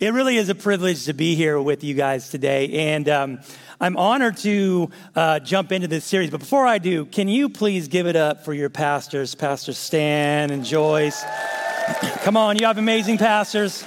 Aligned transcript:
It 0.00 0.12
really 0.12 0.36
is 0.36 0.48
a 0.48 0.56
privilege 0.56 1.04
to 1.04 1.12
be 1.12 1.36
here 1.36 1.60
with 1.60 1.84
you 1.84 1.94
guys 1.94 2.28
today. 2.28 2.92
And 2.94 3.08
um, 3.08 3.40
I'm 3.80 3.96
honored 3.96 4.36
to 4.38 4.90
uh, 5.14 5.38
jump 5.38 5.70
into 5.70 5.86
this 5.86 6.04
series. 6.04 6.30
But 6.30 6.40
before 6.40 6.66
I 6.66 6.78
do, 6.78 7.04
can 7.04 7.28
you 7.28 7.48
please 7.48 7.86
give 7.86 8.08
it 8.08 8.16
up 8.16 8.44
for 8.44 8.52
your 8.52 8.70
pastors, 8.70 9.36
Pastor 9.36 9.72
Stan 9.72 10.50
and 10.50 10.64
Joyce? 10.64 11.22
Come 12.22 12.36
on, 12.36 12.58
you 12.58 12.66
have 12.66 12.76
amazing 12.76 13.18
pastors. 13.18 13.84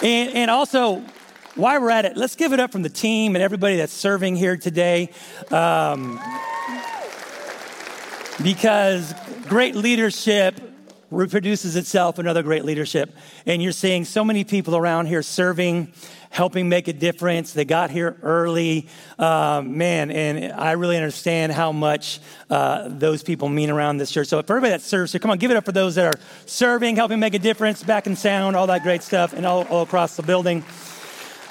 And, 0.00 0.34
and 0.34 0.50
also, 0.50 1.02
while 1.56 1.80
we're 1.80 1.90
at 1.90 2.04
it, 2.04 2.16
let's 2.16 2.36
give 2.36 2.52
it 2.52 2.60
up 2.60 2.70
from 2.70 2.82
the 2.82 2.88
team 2.88 3.34
and 3.34 3.42
everybody 3.42 3.78
that's 3.78 3.92
serving 3.92 4.36
here 4.36 4.56
today. 4.56 5.10
Um, 5.50 6.20
because 8.40 9.12
great 9.48 9.74
leadership 9.74 10.69
reproduces 11.10 11.76
itself 11.76 12.18
in 12.18 12.26
other 12.26 12.42
great 12.42 12.64
leadership. 12.64 13.14
And 13.46 13.62
you're 13.62 13.72
seeing 13.72 14.04
so 14.04 14.24
many 14.24 14.44
people 14.44 14.76
around 14.76 15.06
here 15.06 15.22
serving, 15.22 15.92
helping 16.30 16.68
make 16.68 16.88
a 16.88 16.92
difference. 16.92 17.52
They 17.52 17.64
got 17.64 17.90
here 17.90 18.16
early. 18.22 18.88
Um, 19.18 19.76
man, 19.76 20.10
and 20.10 20.52
I 20.52 20.72
really 20.72 20.96
understand 20.96 21.52
how 21.52 21.72
much 21.72 22.20
uh, 22.48 22.88
those 22.88 23.22
people 23.22 23.48
mean 23.48 23.70
around 23.70 23.98
this 23.98 24.10
church. 24.10 24.28
So 24.28 24.40
for 24.42 24.56
everybody 24.56 24.72
that 24.72 24.82
serves 24.82 25.12
here, 25.12 25.18
come 25.18 25.30
on, 25.30 25.38
give 25.38 25.50
it 25.50 25.56
up 25.56 25.64
for 25.64 25.72
those 25.72 25.96
that 25.96 26.06
are 26.06 26.20
serving, 26.46 26.96
helping 26.96 27.18
make 27.18 27.34
a 27.34 27.38
difference, 27.38 27.82
back 27.82 28.06
in 28.06 28.14
sound, 28.14 28.56
all 28.56 28.66
that 28.68 28.82
great 28.82 29.02
stuff, 29.02 29.32
and 29.32 29.44
all, 29.44 29.66
all 29.68 29.82
across 29.82 30.16
the 30.16 30.22
building. 30.22 30.64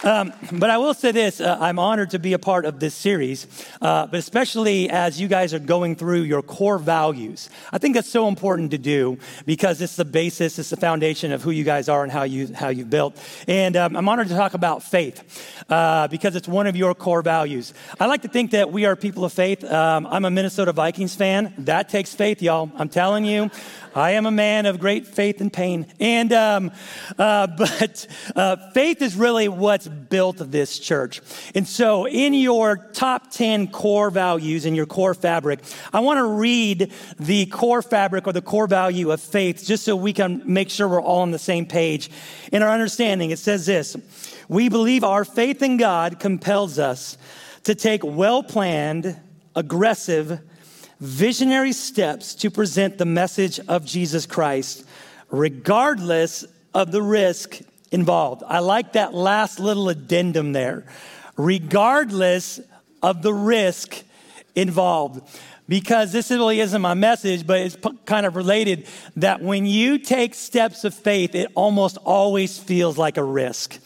Um, 0.03 0.31
but 0.53 0.69
I 0.69 0.77
will 0.77 0.93
say 0.93 1.11
this 1.11 1.41
uh, 1.41 1.57
I'm 1.59 1.77
honored 1.77 2.11
to 2.11 2.19
be 2.19 2.31
a 2.33 2.39
part 2.39 2.65
of 2.65 2.79
this 2.79 2.95
series, 2.95 3.47
uh, 3.81 4.07
but 4.07 4.17
especially 4.17 4.89
as 4.89 5.19
you 5.19 5.27
guys 5.27 5.53
are 5.53 5.59
going 5.59 5.95
through 5.97 6.21
your 6.21 6.41
core 6.41 6.77
values. 6.77 7.49
I 7.73 7.79
think 7.79 7.95
that's 7.95 8.09
so 8.09 8.29
important 8.29 8.71
to 8.71 8.77
do 8.77 9.17
because 9.45 9.81
it's 9.81 9.97
the 9.97 10.05
basis, 10.05 10.57
it's 10.57 10.69
the 10.69 10.77
foundation 10.77 11.33
of 11.33 11.43
who 11.43 11.51
you 11.51 11.65
guys 11.65 11.89
are 11.89 12.03
and 12.03 12.11
how, 12.11 12.23
you, 12.23 12.53
how 12.53 12.69
you've 12.69 12.89
built. 12.89 13.17
And 13.47 13.75
um, 13.75 13.97
I'm 13.97 14.07
honored 14.07 14.29
to 14.29 14.35
talk 14.35 14.53
about 14.53 14.83
faith 14.83 15.65
uh, 15.69 16.07
because 16.07 16.35
it's 16.35 16.47
one 16.47 16.67
of 16.67 16.77
your 16.77 16.95
core 16.95 17.21
values. 17.21 17.73
I 17.99 18.05
like 18.05 18.21
to 18.21 18.29
think 18.29 18.51
that 18.51 18.71
we 18.71 18.85
are 18.85 18.95
people 18.95 19.25
of 19.25 19.33
faith. 19.33 19.65
Um, 19.65 20.07
I'm 20.07 20.23
a 20.23 20.31
Minnesota 20.31 20.71
Vikings 20.71 21.15
fan. 21.15 21.53
That 21.57 21.89
takes 21.89 22.13
faith, 22.13 22.41
y'all. 22.41 22.71
I'm 22.77 22.89
telling 22.89 23.25
you. 23.25 23.51
I 23.95 24.11
am 24.11 24.25
a 24.25 24.31
man 24.31 24.65
of 24.65 24.79
great 24.79 25.07
faith 25.07 25.41
and 25.41 25.51
pain. 25.51 25.87
And, 25.99 26.31
um, 26.33 26.71
uh, 27.17 27.47
but 27.57 28.07
uh, 28.35 28.71
faith 28.71 29.01
is 29.01 29.15
really 29.15 29.47
what's 29.47 29.87
built 29.87 30.37
this 30.37 30.79
church. 30.79 31.21
And 31.55 31.67
so, 31.67 32.07
in 32.07 32.33
your 32.33 32.77
top 32.93 33.31
10 33.31 33.69
core 33.69 34.09
values, 34.09 34.65
in 34.65 34.75
your 34.75 34.85
core 34.85 35.13
fabric, 35.13 35.59
I 35.91 35.99
want 36.01 36.17
to 36.19 36.25
read 36.25 36.91
the 37.19 37.45
core 37.47 37.81
fabric 37.81 38.27
or 38.27 38.33
the 38.33 38.41
core 38.41 38.67
value 38.67 39.11
of 39.11 39.21
faith 39.21 39.65
just 39.65 39.83
so 39.83 39.95
we 39.95 40.13
can 40.13 40.41
make 40.45 40.69
sure 40.69 40.87
we're 40.87 41.01
all 41.01 41.21
on 41.21 41.31
the 41.31 41.39
same 41.39 41.65
page. 41.65 42.09
In 42.51 42.61
our 42.63 42.69
understanding, 42.69 43.31
it 43.31 43.39
says 43.39 43.65
this 43.65 43.95
We 44.47 44.69
believe 44.69 45.03
our 45.03 45.25
faith 45.25 45.61
in 45.61 45.77
God 45.77 46.19
compels 46.19 46.79
us 46.79 47.17
to 47.63 47.75
take 47.75 48.03
well 48.03 48.43
planned, 48.43 49.19
aggressive, 49.55 50.39
visionary 50.99 51.73
steps 51.73 52.35
to 52.35 52.51
present 52.51 52.97
the 52.97 53.05
message 53.05 53.59
of 53.67 53.85
Jesus 53.85 54.25
Christ, 54.25 54.85
regardless 55.29 56.45
of 56.73 56.91
the 56.91 57.01
risk 57.01 57.59
involved. 57.91 58.43
I 58.45 58.59
like 58.59 58.93
that 58.93 59.13
last 59.13 59.59
little 59.59 59.89
addendum 59.89 60.51
there. 60.51 60.85
Regardless 61.37 62.59
of 63.01 63.21
the 63.21 63.33
risk 63.33 64.03
involved 64.55 65.21
because 65.69 66.11
this 66.11 66.31
really 66.31 66.59
isn't 66.59 66.81
my 66.81 66.95
message, 66.95 67.45
but 67.45 67.61
it's 67.61 67.77
kind 68.05 68.25
of 68.25 68.35
related 68.35 68.87
that 69.17 69.39
when 69.39 69.67
you 69.67 69.99
take 69.99 70.33
steps 70.33 70.83
of 70.83 70.95
faith, 70.95 71.35
it 71.35 71.51
almost 71.53 71.97
always 71.97 72.57
feels 72.57 72.97
like 72.97 73.17
a 73.17 73.23
risk. 73.23 73.77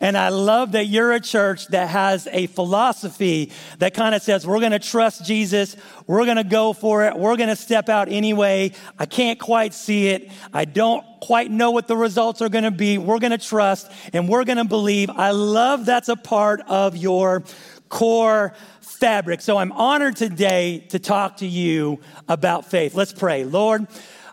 And 0.00 0.16
I 0.16 0.28
love 0.28 0.72
that 0.72 0.86
you're 0.86 1.12
a 1.12 1.20
church 1.20 1.66
that 1.68 1.88
has 1.88 2.28
a 2.30 2.46
philosophy 2.46 3.50
that 3.78 3.92
kind 3.92 4.14
of 4.14 4.22
says, 4.22 4.46
we're 4.46 4.60
going 4.60 4.72
to 4.72 4.78
trust 4.78 5.24
Jesus. 5.24 5.76
We're 6.06 6.24
going 6.24 6.36
to 6.36 6.44
go 6.44 6.72
for 6.72 7.06
it. 7.06 7.16
We're 7.16 7.36
going 7.36 7.48
to 7.48 7.56
step 7.56 7.88
out 7.88 8.08
anyway. 8.08 8.70
I 8.96 9.06
can't 9.06 9.40
quite 9.40 9.74
see 9.74 10.08
it. 10.08 10.30
I 10.52 10.64
don't 10.64 11.04
quite 11.20 11.50
know 11.50 11.72
what 11.72 11.88
the 11.88 11.96
results 11.96 12.40
are 12.40 12.48
going 12.48 12.64
to 12.64 12.70
be. 12.70 12.98
We're 12.98 13.18
going 13.18 13.32
to 13.32 13.38
trust 13.38 13.90
and 14.12 14.28
we're 14.28 14.44
going 14.44 14.58
to 14.58 14.64
believe. 14.64 15.10
I 15.10 15.32
love 15.32 15.86
that's 15.86 16.08
a 16.08 16.16
part 16.16 16.60
of 16.68 16.96
your 16.96 17.42
core 17.88 18.54
fabric. 19.02 19.40
So 19.40 19.58
I'm 19.58 19.72
honored 19.72 20.14
today 20.14 20.86
to 20.90 21.00
talk 21.00 21.38
to 21.38 21.46
you 21.46 21.98
about 22.28 22.70
faith. 22.70 22.94
Let's 22.94 23.12
pray. 23.12 23.42
Lord, 23.42 23.88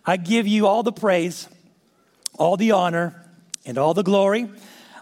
I 0.06 0.16
give 0.16 0.46
you 0.46 0.68
all 0.68 0.84
the 0.84 0.92
praise, 0.92 1.50
all 2.38 2.56
the 2.56 2.74
honor, 2.74 3.16
and 3.66 3.80
all 3.80 3.96
the 3.96 4.04
glory. 4.04 4.48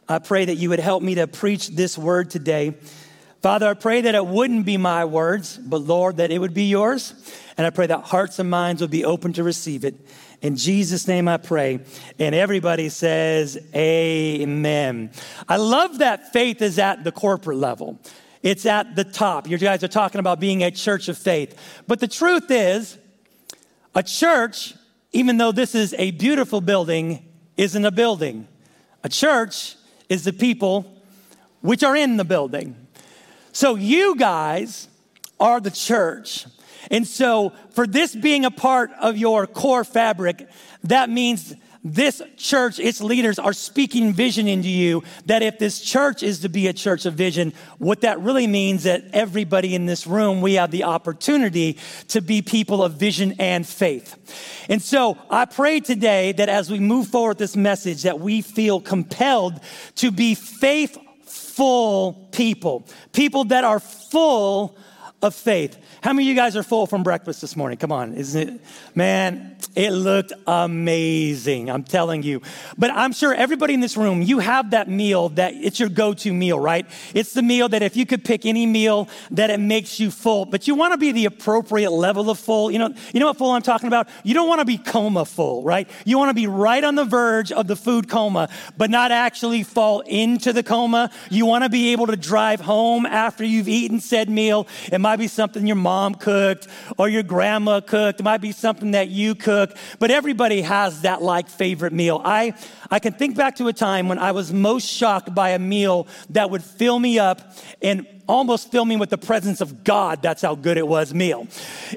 I 0.07 0.19
pray 0.19 0.45
that 0.45 0.56
you 0.56 0.69
would 0.69 0.79
help 0.79 1.03
me 1.03 1.16
to 1.16 1.27
preach 1.27 1.67
this 1.67 1.97
word 1.97 2.29
today. 2.29 2.77
Father, 3.41 3.67
I 3.67 3.73
pray 3.73 4.00
that 4.00 4.16
it 4.16 4.25
wouldn't 4.25 4.66
be 4.66 4.77
my 4.77 5.03
words, 5.03 5.57
but 5.57 5.79
Lord, 5.79 6.16
that 6.16 6.31
it 6.31 6.39
would 6.39 6.53
be 6.53 6.69
yours. 6.69 7.13
And 7.57 7.67
I 7.67 7.69
pray 7.69 7.88
that 7.88 8.03
hearts 8.03 8.39
and 8.39 8.50
minds 8.50 8.81
would 8.81 8.89
be 8.89 9.03
open 9.03 9.33
to 9.33 9.44
receive 9.44 9.83
it. 9.83 9.95
In 10.41 10.56
Jesus' 10.56 11.09
name 11.09 11.27
I 11.27 11.35
pray. 11.35 11.81
And 12.17 12.33
everybody 12.33 12.88
says, 12.88 13.57
Amen. 13.75 15.11
I 15.50 15.57
love 15.57 15.97
that 15.97 16.31
faith 16.31 16.61
is 16.61 16.79
at 16.79 17.03
the 17.03 17.11
corporate 17.11 17.57
level. 17.57 18.00
It's 18.47 18.66
at 18.66 18.96
the 18.96 19.03
top. 19.03 19.50
You 19.50 19.58
guys 19.58 19.84
are 19.84 19.90
talking 19.90 20.19
about 20.19 20.40
being 20.40 20.63
a 20.63 20.72
church 20.72 21.09
of 21.09 21.18
faith. 21.18 21.53
But 21.85 22.00
the 22.00 22.08
truth 22.08 22.50
is, 22.50 22.97
a 23.94 24.02
church, 24.02 24.74
even 25.12 25.35
though 25.35 25.52
this 25.52 25.75
is 25.75 25.94
a 25.97 26.12
beautiful 26.12 26.62
building, 26.62 27.25
isn't 27.57 27.84
a 27.84 27.91
building. 27.91 28.47
A 29.03 29.09
church 29.09 29.75
is 30.07 30.24
the 30.24 30.31
people 30.31 31.03
which 31.59 31.84
are 31.84 31.94
in 31.94 32.16
the 32.16 32.24
building. 32.24 32.88
So 33.52 33.75
you 33.75 34.16
guys 34.16 34.88
are 35.41 35.59
the 35.59 35.69
church. 35.69 36.46
And 36.90 37.06
so, 37.06 37.52
for 37.72 37.86
this 37.86 38.16
being 38.16 38.46
a 38.46 38.52
part 38.52 38.91
of 39.02 39.18
your 39.18 39.46
core 39.46 39.84
fabric, 39.84 40.47
that 40.86 41.09
means 41.09 41.53
this 41.83 42.21
church, 42.35 42.79
its 42.79 43.01
leaders 43.01 43.39
are 43.39 43.53
speaking 43.53 44.13
vision 44.13 44.47
into 44.47 44.69
you 44.69 45.03
that 45.25 45.41
if 45.41 45.59
this 45.59 45.79
church 45.79 46.23
is 46.23 46.39
to 46.39 46.49
be 46.49 46.67
a 46.67 46.73
church 46.73 47.05
of 47.05 47.13
vision, 47.13 47.53
what 47.77 48.01
that 48.01 48.19
really 48.19 48.47
means 48.47 48.83
that 48.83 49.05
everybody 49.13 49.75
in 49.75 49.85
this 49.85 50.07
room, 50.07 50.41
we 50.41 50.55
have 50.55 50.71
the 50.71 50.83
opportunity 50.83 51.77
to 52.09 52.21
be 52.21 52.41
people 52.41 52.83
of 52.83 52.93
vision 52.93 53.35
and 53.39 53.65
faith. 53.65 54.15
And 54.69 54.81
so 54.81 55.17
I 55.29 55.45
pray 55.45 55.79
today 55.79 56.31
that 56.33 56.49
as 56.49 56.69
we 56.71 56.79
move 56.79 57.07
forward 57.07 57.38
this 57.38 57.55
message, 57.55 58.03
that 58.03 58.19
we 58.19 58.41
feel 58.41 58.81
compelled 58.81 59.59
to 59.95 60.11
be 60.11 60.35
faithful 60.35 62.27
people, 62.31 62.88
people 63.13 63.45
that 63.45 63.63
are 63.63 63.79
full 63.79 64.77
of 65.22 65.33
faith. 65.33 65.78
How 66.01 66.13
many 66.13 66.28
of 66.28 66.29
you 66.29 66.35
guys 66.35 66.55
are 66.55 66.61
full 66.61 66.85
from 66.85 67.01
breakfast 67.01 67.41
this 67.41 67.55
morning? 67.55 67.79
Come 67.79 67.91
on, 67.91 68.13
isn't 68.13 68.50
it? 68.50 68.61
Man, 68.94 69.57
it 69.73 69.89
looked 69.89 70.31
amazing. 70.45 71.72
I'm 71.72 71.83
telling 71.83 72.22
you. 72.22 72.44
But 72.78 72.91
I'm 72.91 73.13
sure 73.13 73.33
everybody 73.33 73.73
in 73.73 73.79
this 73.79 73.97
room, 73.97 74.22
you 74.22 74.38
have 74.38 74.72
that 74.72 74.88
meal 74.88 75.29
that 75.29 75.56
it's 75.56 75.79
your 75.79 75.89
go 75.89 76.13
to 76.13 76.31
meal, 76.31 76.59
right? 76.59 76.85
It's 77.16 77.33
the 77.33 77.41
meal 77.41 77.67
that 77.69 77.81
if 77.81 77.97
you 77.97 78.06
could 78.06 78.23
pick 78.23 78.45
any 78.45 78.67
meal 78.67 79.09
that 79.31 79.50
it 79.50 79.59
makes 79.59 80.00
you 80.00 80.11
full, 80.11 80.45
but 80.45 80.67
you 80.67 80.75
want 80.75 80.94
to 80.94 80.97
be 80.97 81.11
the 81.11 81.25
appropriate 81.25 81.91
level 81.91 82.29
of 82.29 82.38
full. 82.38 82.69
You 82.69 82.77
know, 82.77 82.94
you 83.11 83.19
know 83.19 83.27
what 83.27 83.38
full 83.38 83.51
I'm 83.51 83.63
talking 83.63 83.88
about? 83.88 84.09
You 84.23 84.35
don't 84.35 84.47
want 84.47 84.59
to 84.59 84.66
be 84.66 84.77
coma 84.77 85.25
full, 85.25 85.63
right? 85.63 85.89
You 86.06 86.19
want 86.19 86.29
to 86.29 86.35
be 86.35 86.45
right 86.45 86.83
on 86.83 86.94
the 86.94 87.06
verge 87.06 87.51
of 87.51 87.66
the 87.66 87.75
food 87.75 88.07
coma, 88.07 88.50
but 88.77 88.91
not 88.91 89.11
actually 89.11 89.63
fall 89.63 90.01
into 90.01 90.53
the 90.53 90.61
coma. 90.61 91.09
You 91.31 91.47
want 91.47 91.63
to 91.63 91.69
be 91.69 91.91
able 91.91 92.06
to 92.07 92.16
drive 92.16 92.61
home 92.61 93.07
after 93.07 93.44
you've 93.44 93.67
eaten 93.67 94.00
said 94.00 94.29
meal. 94.29 94.67
Might 95.07 95.16
be 95.16 95.29
something 95.29 95.66
your 95.66 95.78
mom 95.78 96.16
cooked 96.16 96.68
or 96.97 97.07
your 97.07 97.23
grandma 97.23 97.79
cooked. 97.79 98.19
It 98.19 98.23
might 98.23 98.41
be 98.41 98.51
something 98.51 98.91
that 98.91 99.07
you 99.07 99.35
cook, 99.35 99.73
but 100.00 100.12
everybody 100.12 100.62
has 100.63 101.03
that 101.03 101.22
like 101.22 101.47
favorite 101.47 101.94
meal. 101.94 102.22
I, 102.25 102.56
I 102.91 103.00
can 103.00 103.13
think 103.13 103.38
back 103.38 103.56
to 103.56 103.69
a 103.69 103.73
time 103.73 104.09
when 104.09 104.19
I 104.19 104.34
was 104.34 104.51
most 104.51 104.86
shocked 104.86 105.33
by 105.33 105.51
a 105.51 105.59
meal 105.59 106.09
that 106.31 106.50
would 106.50 106.62
fill 106.62 107.00
me 107.00 107.19
up 107.19 107.54
and 107.81 108.06
almost 108.27 108.69
fill 108.69 108.83
me 108.83 108.98
with 108.98 109.09
the 109.09 109.18
presence 109.18 109.62
of 109.62 109.86
God. 109.86 110.21
That's 110.21 110.42
how 110.42 110.56
good 110.56 110.77
it 110.77 110.86
was 110.86 111.13
meal. 111.13 111.48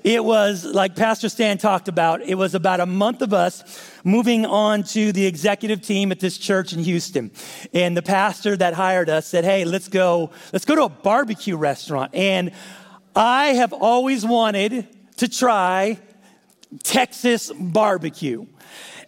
It 0.05 0.25
was 0.25 0.65
like 0.65 0.95
Pastor 0.95 1.29
Stan 1.29 1.59
talked 1.59 1.89
about, 1.89 2.23
it 2.23 2.37
was 2.37 2.55
about 2.55 2.79
a 2.79 2.87
month 2.87 3.23
of 3.23 3.35
us 3.35 3.91
moving 4.05 4.47
on 4.47 4.85
to 4.85 5.13
the 5.13 5.27
executive 5.27 5.83
team 5.83 6.13
at 6.13 6.21
this 6.21 6.39
church 6.39 6.73
in 6.73 6.85
Houston. 6.85 7.31
And 7.75 7.97
the 7.97 8.03
pastor 8.03 8.57
that 8.57 8.75
hired 8.75 9.11
us 9.11 9.27
said, 9.27 9.45
Hey, 9.45 9.65
let's 9.65 9.89
go, 9.89 10.31
let's 10.53 10.65
go 10.65 10.77
to 10.77 10.85
a 10.85 10.89
barbecue 10.89 11.57
restaurant. 11.57 12.15
And 12.15 12.53
I 13.15 13.49
have 13.49 13.73
always 13.73 14.25
wanted 14.25 14.87
to 15.17 15.29
try 15.29 15.99
Texas 16.83 17.51
barbecue. 17.53 18.47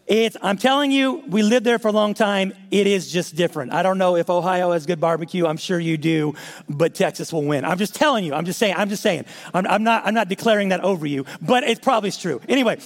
It's, 0.09 0.37
I'm 0.43 0.59
telling 0.59 0.91
you, 0.91 1.23
we 1.29 1.45
lived 1.45 1.65
there 1.65 1.79
for 1.79 1.87
a 1.87 1.93
long 1.93 2.13
time. 2.13 2.53
It 2.73 2.89
is 2.89 3.11
just 3.11 3.37
different. 3.37 3.73
I 3.73 3.85
don't 3.85 3.99
know 3.99 4.17
if 4.17 4.29
Ohio 4.29 4.73
has 4.73 4.85
good 4.85 5.01
barbecue. 5.01 5.47
I'm 5.47 5.57
sure 5.57 5.79
you 5.79 5.97
do, 5.97 6.35
but 6.69 6.97
Texas 6.97 7.33
will 7.33 7.45
win. 7.45 7.65
I'm 7.65 7.79
just 7.79 7.95
telling 7.95 8.25
you. 8.25 8.35
I'm 8.35 8.45
just 8.45 8.59
saying. 8.59 8.75
I'm 8.77 8.89
just 8.89 9.03
saying. 9.03 9.27
I'm, 9.55 9.65
I'm 9.67 9.85
not. 9.85 10.05
I'm 10.05 10.13
not 10.13 10.29
declaring 10.29 10.71
that 10.71 10.81
over 10.81 11.07
you, 11.07 11.25
but 11.41 11.63
it 11.63 11.83
probably 11.83 12.09
is 12.09 12.19
true. 12.19 12.41
Anyway, 12.49 12.79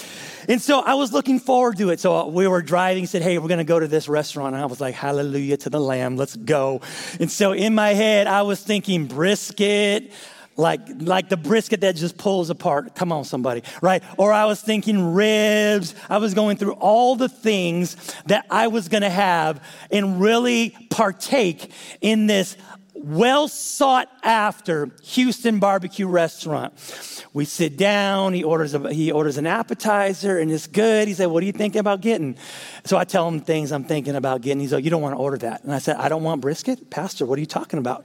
and 0.46 0.60
so 0.60 0.80
I 0.80 0.94
was 0.94 1.10
looking 1.12 1.40
forward 1.40 1.78
to 1.78 1.88
it. 1.88 2.00
So 2.00 2.28
we 2.28 2.46
were 2.46 2.60
driving. 2.60 3.06
Said, 3.06 3.22
"Hey, 3.22 3.38
we're 3.38 3.48
going 3.48 3.58
to 3.58 3.64
go 3.64 3.80
to 3.80 3.88
this 3.88 4.08
restaurant." 4.08 4.54
And 4.54 4.62
I 4.62 4.66
was 4.66 4.80
like, 4.80 4.94
"Hallelujah 4.94 5.56
to 5.56 5.70
the 5.70 5.80
Lamb. 5.80 6.16
Let's 6.16 6.36
go." 6.36 6.82
And 7.18 7.30
so 7.32 7.52
in 7.52 7.74
my 7.74 7.94
head, 7.94 8.26
I 8.26 8.42
was 8.42 8.60
thinking 8.60 9.06
brisket 9.06 10.12
like 10.56 10.80
like 11.00 11.28
the 11.28 11.36
brisket 11.36 11.82
that 11.82 11.96
just 11.96 12.16
pulls 12.16 12.50
apart. 12.50 12.94
Come 12.94 13.12
on 13.12 13.24
somebody 13.24 13.62
right? 13.80 14.02
Or 14.16 14.32
i 14.32 14.44
was 14.44 14.60
thinking 14.60 15.14
ribs. 15.14 15.94
I 16.08 16.18
was 16.18 16.34
going 16.34 16.56
through 16.56 16.74
all 16.74 17.16
the 17.16 17.28
things 17.28 17.96
that 18.26 18.46
i 18.50 18.68
was 18.68 18.88
going 18.88 19.02
to 19.02 19.10
have 19.10 19.62
and 19.90 20.20
really 20.20 20.76
partake 20.90 21.70
in 22.00 22.26
this 22.26 22.56
well 22.94 23.46
sought 23.46 24.08
after 24.22 24.90
houston 25.02 25.58
barbecue 25.58 26.06
restaurant. 26.06 26.72
We 27.32 27.44
sit 27.44 27.76
down 27.76 28.32
he 28.32 28.42
orders 28.42 28.74
a, 28.74 28.92
he 28.92 29.12
orders 29.12 29.36
an 29.36 29.46
appetizer 29.46 30.38
and 30.38 30.50
it's 30.50 30.66
good. 30.66 31.08
He 31.08 31.14
said 31.14 31.26
what 31.26 31.42
are 31.42 31.46
you 31.46 31.52
thinking 31.52 31.80
about 31.80 32.00
getting? 32.00 32.36
So 32.84 32.96
i 32.96 33.04
tell 33.04 33.28
him 33.28 33.40
things 33.40 33.72
i'm 33.72 33.84
thinking 33.84 34.16
about 34.16 34.40
getting. 34.40 34.60
He's 34.60 34.72
like 34.72 34.84
you 34.84 34.90
don't 34.90 35.02
want 35.02 35.14
to 35.14 35.18
order 35.18 35.38
that. 35.38 35.64
And 35.64 35.72
i 35.72 35.78
said 35.78 35.96
i 35.96 36.08
don't 36.08 36.22
want 36.22 36.40
brisket? 36.40 36.90
Pastor 36.90 37.26
what 37.26 37.36
are 37.36 37.40
you 37.40 37.46
talking 37.46 37.78
about 37.78 38.04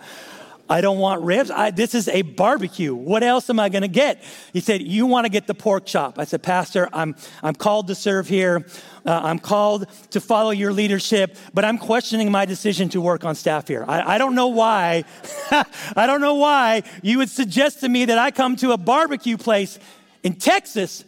I 0.72 0.80
don't 0.80 1.00
want 1.00 1.22
ribs. 1.24 1.52
I, 1.52 1.72
this 1.72 1.94
is 1.94 2.08
a 2.08 2.22
barbecue. 2.22 2.96
What 2.96 3.24
else 3.24 3.50
am 3.50 3.60
I 3.60 3.68
going 3.68 3.82
to 3.82 3.90
get? 3.90 4.24
He 4.54 4.62
said, 4.62 4.82
You 4.82 5.06
want 5.06 5.26
to 5.26 5.30
get 5.30 5.46
the 5.46 5.54
pork 5.54 5.86
chop. 5.86 6.18
I 6.18 6.24
said, 6.24 6.42
Pastor, 6.42 6.88
I'm, 6.94 7.14
I'm 7.44 7.56
called 7.56 7.88
to 7.88 7.96
serve 7.96 8.30
here. 8.30 8.66
Uh, 9.06 9.20
I'm 9.22 9.38
called 9.38 9.88
to 10.12 10.22
follow 10.22 10.52
your 10.52 10.72
leadership, 10.72 11.36
but 11.54 11.66
I'm 11.66 11.78
questioning 11.78 12.32
my 12.32 12.46
decision 12.46 12.88
to 12.90 13.02
work 13.02 13.26
on 13.26 13.36
staff 13.36 13.68
here. 13.68 13.84
I, 13.86 14.16
I 14.16 14.18
don't 14.18 14.34
know 14.34 14.48
why. 14.48 15.04
I 15.52 16.08
don't 16.08 16.22
know 16.22 16.36
why 16.36 16.84
you 17.04 17.18
would 17.18 17.30
suggest 17.30 17.82
to 17.82 17.90
me 17.90 18.06
that 18.06 18.18
I 18.18 18.32
come 18.32 18.56
to 18.58 18.72
a 18.72 18.78
barbecue 18.78 19.36
place 19.36 19.78
in 20.24 20.36
Texas 20.36 21.04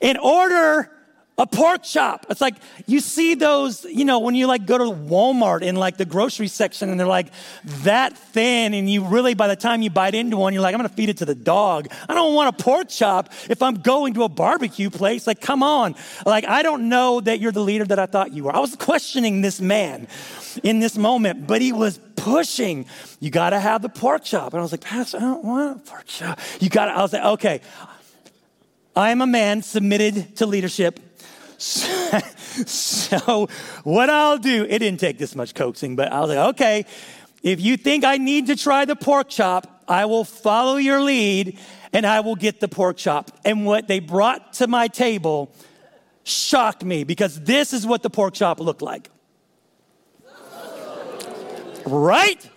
in 0.00 0.16
order 0.16 0.90
a 1.40 1.46
pork 1.46 1.82
chop. 1.82 2.26
It's 2.28 2.42
like 2.42 2.56
you 2.86 3.00
see 3.00 3.34
those, 3.34 3.84
you 3.86 4.04
know, 4.04 4.18
when 4.18 4.34
you 4.34 4.46
like 4.46 4.66
go 4.66 4.76
to 4.76 4.84
Walmart 4.84 5.62
in 5.62 5.74
like 5.74 5.96
the 5.96 6.04
grocery 6.04 6.48
section 6.48 6.90
and 6.90 7.00
they're 7.00 7.06
like 7.06 7.28
that 7.82 8.16
thin, 8.16 8.74
and 8.74 8.88
you 8.90 9.06
really, 9.06 9.32
by 9.32 9.48
the 9.48 9.56
time 9.56 9.80
you 9.80 9.88
bite 9.88 10.14
into 10.14 10.36
one, 10.36 10.52
you're 10.52 10.62
like, 10.62 10.74
I'm 10.74 10.78
gonna 10.78 10.90
feed 10.90 11.08
it 11.08 11.16
to 11.16 11.24
the 11.24 11.34
dog. 11.34 11.88
I 12.10 12.14
don't 12.14 12.34
want 12.34 12.54
a 12.54 12.62
pork 12.62 12.90
chop 12.90 13.32
if 13.48 13.62
I'm 13.62 13.76
going 13.76 14.12
to 14.14 14.24
a 14.24 14.28
barbecue 14.28 14.90
place. 14.90 15.26
Like, 15.26 15.40
come 15.40 15.62
on. 15.62 15.94
Like, 16.26 16.44
I 16.44 16.62
don't 16.62 16.90
know 16.90 17.22
that 17.22 17.40
you're 17.40 17.52
the 17.52 17.62
leader 17.62 17.86
that 17.86 17.98
I 17.98 18.04
thought 18.04 18.32
you 18.32 18.44
were. 18.44 18.54
I 18.54 18.60
was 18.60 18.76
questioning 18.76 19.40
this 19.40 19.62
man 19.62 20.08
in 20.62 20.78
this 20.80 20.98
moment, 20.98 21.46
but 21.46 21.62
he 21.62 21.72
was 21.72 21.98
pushing. 22.16 22.84
You 23.18 23.30
gotta 23.30 23.58
have 23.58 23.80
the 23.80 23.88
pork 23.88 24.24
chop. 24.24 24.52
And 24.52 24.60
I 24.60 24.62
was 24.62 24.72
like, 24.72 24.82
Pastor, 24.82 25.16
I 25.16 25.20
don't 25.20 25.44
want 25.44 25.76
a 25.76 25.90
pork 25.90 26.04
chop. 26.06 26.38
You 26.60 26.68
gotta, 26.68 26.92
I 26.92 27.00
was 27.00 27.14
like, 27.14 27.24
okay. 27.24 27.62
I 28.94 29.12
am 29.12 29.22
a 29.22 29.26
man 29.26 29.62
submitted 29.62 30.36
to 30.36 30.46
leadership 30.46 30.98
so, 31.60 33.48
what 33.84 34.08
I'll 34.08 34.38
do, 34.38 34.64
it 34.64 34.78
didn't 34.78 34.98
take 34.98 35.18
this 35.18 35.36
much 35.36 35.54
coaxing, 35.54 35.94
but 35.94 36.10
I 36.10 36.20
was 36.20 36.30
like, 36.30 36.48
okay, 36.54 36.86
if 37.42 37.60
you 37.60 37.76
think 37.76 38.02
I 38.02 38.16
need 38.16 38.46
to 38.46 38.56
try 38.56 38.86
the 38.86 38.96
pork 38.96 39.28
chop, 39.28 39.84
I 39.86 40.06
will 40.06 40.24
follow 40.24 40.76
your 40.76 41.02
lead 41.02 41.58
and 41.92 42.06
I 42.06 42.20
will 42.20 42.36
get 42.36 42.60
the 42.60 42.68
pork 42.68 42.96
chop. 42.96 43.30
And 43.44 43.66
what 43.66 43.88
they 43.88 44.00
brought 44.00 44.54
to 44.54 44.68
my 44.68 44.88
table 44.88 45.52
shocked 46.24 46.82
me 46.82 47.04
because 47.04 47.38
this 47.40 47.74
is 47.74 47.86
what 47.86 48.02
the 48.02 48.10
pork 48.10 48.32
chop 48.32 48.58
looked 48.58 48.82
like. 48.82 49.10
right? 51.84 52.50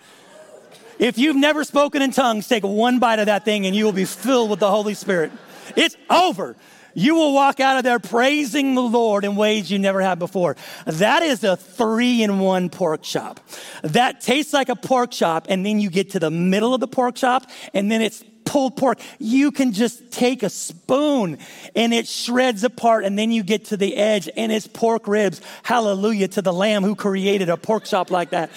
If 0.98 1.18
you've 1.18 1.36
never 1.36 1.64
spoken 1.64 2.00
in 2.00 2.10
tongues, 2.10 2.48
take 2.48 2.62
one 2.62 3.00
bite 3.00 3.18
of 3.18 3.26
that 3.26 3.44
thing 3.44 3.66
and 3.66 3.76
you 3.76 3.84
will 3.84 3.92
be 3.92 4.06
filled 4.06 4.48
with 4.48 4.60
the 4.60 4.70
Holy 4.70 4.94
Spirit. 4.94 5.30
It's 5.76 5.96
over 6.08 6.56
you 6.94 7.14
will 7.14 7.34
walk 7.34 7.60
out 7.60 7.76
of 7.76 7.84
there 7.84 7.98
praising 7.98 8.74
the 8.74 8.82
Lord 8.82 9.24
in 9.24 9.36
ways 9.36 9.70
you 9.70 9.78
never 9.78 10.00
have 10.00 10.18
before. 10.18 10.56
That 10.86 11.22
is 11.22 11.44
a 11.44 11.56
three 11.56 12.22
in 12.22 12.38
one 12.38 12.70
pork 12.70 13.02
chop. 13.02 13.40
That 13.82 14.20
tastes 14.20 14.52
like 14.52 14.68
a 14.68 14.76
pork 14.76 15.10
chop, 15.10 15.46
and 15.48 15.64
then 15.64 15.80
you 15.80 15.90
get 15.90 16.10
to 16.10 16.18
the 16.18 16.30
middle 16.30 16.74
of 16.74 16.80
the 16.80 16.88
pork 16.88 17.16
chop, 17.16 17.50
and 17.72 17.90
then 17.90 18.02
it's 18.02 18.24
pulled 18.44 18.76
pork. 18.76 19.00
You 19.18 19.50
can 19.50 19.72
just 19.72 20.12
take 20.12 20.42
a 20.42 20.50
spoon 20.50 21.38
and 21.74 21.92
it 21.92 22.06
shreds 22.06 22.62
apart, 22.62 23.04
and 23.04 23.18
then 23.18 23.30
you 23.30 23.42
get 23.42 23.66
to 23.66 23.76
the 23.76 23.96
edge, 23.96 24.28
and 24.36 24.52
it's 24.52 24.66
pork 24.66 25.08
ribs. 25.08 25.40
Hallelujah 25.62 26.28
to 26.28 26.42
the 26.42 26.52
Lamb 26.52 26.82
who 26.82 26.94
created 26.94 27.48
a 27.48 27.56
pork 27.56 27.84
chop 27.84 28.10
like 28.10 28.30
that. 28.30 28.50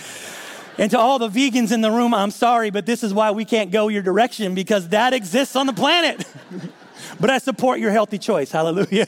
And 0.77 0.91
to 0.91 0.99
all 0.99 1.17
the 1.17 1.29
vegans 1.29 1.71
in 1.71 1.81
the 1.81 1.89
room, 1.89 2.13
I'm 2.13 2.29
sorry, 2.29 2.69
but 2.69 2.85
this 2.85 3.03
is 3.03 3.11
why 3.11 3.31
we 3.31 3.45
can't 3.45 3.71
go 3.71 3.87
your 3.87 4.03
direction 4.03 4.53
because 4.53 4.89
that 4.89 5.13
exists 5.13 5.55
on 5.55 5.65
the 5.65 5.73
planet. 5.73 6.23
but 7.19 7.29
I 7.29 7.37
support 7.37 7.79
your 7.79 7.91
healthy 7.91 8.17
choice. 8.17 8.51
Hallelujah. 8.51 9.07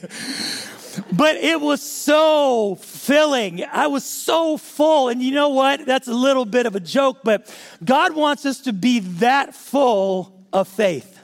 But 1.12 1.36
it 1.36 1.60
was 1.60 1.82
so 1.82 2.76
filling. 2.80 3.64
I 3.64 3.86
was 3.86 4.04
so 4.04 4.56
full. 4.56 5.08
And 5.08 5.22
you 5.22 5.32
know 5.32 5.50
what? 5.50 5.86
That's 5.86 6.08
a 6.08 6.14
little 6.14 6.44
bit 6.44 6.66
of 6.66 6.74
a 6.74 6.80
joke, 6.80 7.18
but 7.22 7.52
God 7.84 8.14
wants 8.14 8.44
us 8.44 8.60
to 8.62 8.72
be 8.72 9.00
that 9.00 9.54
full 9.54 10.46
of 10.52 10.68
faith. 10.68 11.18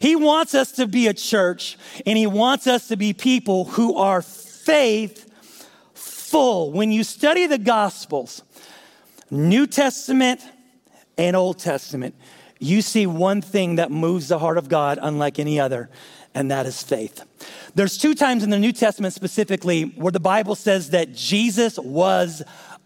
He 0.00 0.16
wants 0.16 0.54
us 0.54 0.72
to 0.72 0.86
be 0.86 1.08
a 1.08 1.14
church 1.14 1.76
and 2.06 2.16
He 2.16 2.26
wants 2.26 2.66
us 2.66 2.88
to 2.88 2.96
be 2.96 3.12
people 3.12 3.66
who 3.66 3.96
are 3.96 4.22
faith 4.22 5.30
full. 5.94 6.72
When 6.72 6.90
you 6.90 7.04
study 7.04 7.46
the 7.46 7.58
Gospels, 7.58 8.42
New 9.30 9.66
Testament 9.66 10.40
and 11.18 11.36
Old 11.36 11.58
Testament, 11.58 12.14
you 12.60 12.82
see 12.82 13.06
one 13.06 13.42
thing 13.42 13.76
that 13.76 13.90
moves 13.90 14.28
the 14.28 14.38
heart 14.38 14.58
of 14.58 14.68
God 14.68 14.98
unlike 15.00 15.38
any 15.38 15.58
other, 15.58 15.90
and 16.34 16.50
that 16.50 16.66
is 16.66 16.80
faith. 16.82 17.22
There's 17.74 17.98
two 17.98 18.14
times 18.14 18.44
in 18.44 18.50
the 18.50 18.58
New 18.58 18.72
Testament 18.72 19.14
specifically 19.14 19.82
where 19.82 20.12
the 20.12 20.20
Bible 20.20 20.54
says 20.54 20.90
that 20.90 21.12
Jesus 21.12 21.78
was 21.78 22.42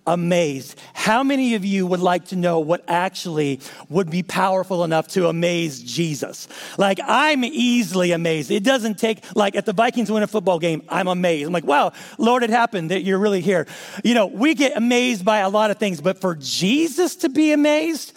amazed. 0.06 0.78
How 0.92 1.22
many 1.22 1.54
of 1.54 1.64
you 1.64 1.86
would 1.86 2.00
like 2.00 2.26
to 2.26 2.36
know 2.36 2.60
what 2.60 2.84
actually 2.88 3.60
would 3.88 4.10
be 4.10 4.22
powerful 4.22 4.84
enough 4.84 5.08
to 5.08 5.28
amaze 5.28 5.82
Jesus? 5.82 6.46
Like, 6.76 7.00
I'm 7.02 7.42
easily 7.42 8.12
amazed. 8.12 8.50
It 8.50 8.64
doesn't 8.64 8.98
take, 8.98 9.24
like, 9.34 9.54
if 9.54 9.64
the 9.64 9.72
Vikings 9.72 10.10
win 10.10 10.22
a 10.22 10.26
football 10.26 10.58
game, 10.58 10.82
I'm 10.88 11.08
amazed. 11.08 11.46
I'm 11.46 11.52
like, 11.52 11.64
wow, 11.64 11.92
Lord, 12.18 12.42
it 12.42 12.50
happened 12.50 12.90
that 12.90 13.02
you're 13.02 13.18
really 13.18 13.40
here. 13.40 13.66
You 14.04 14.14
know, 14.14 14.26
we 14.26 14.54
get 14.54 14.76
amazed 14.76 15.24
by 15.24 15.38
a 15.38 15.48
lot 15.48 15.70
of 15.70 15.78
things, 15.78 16.00
but 16.02 16.20
for 16.20 16.34
Jesus 16.34 17.16
to 17.16 17.30
be 17.30 17.52
amazed, 17.52 18.12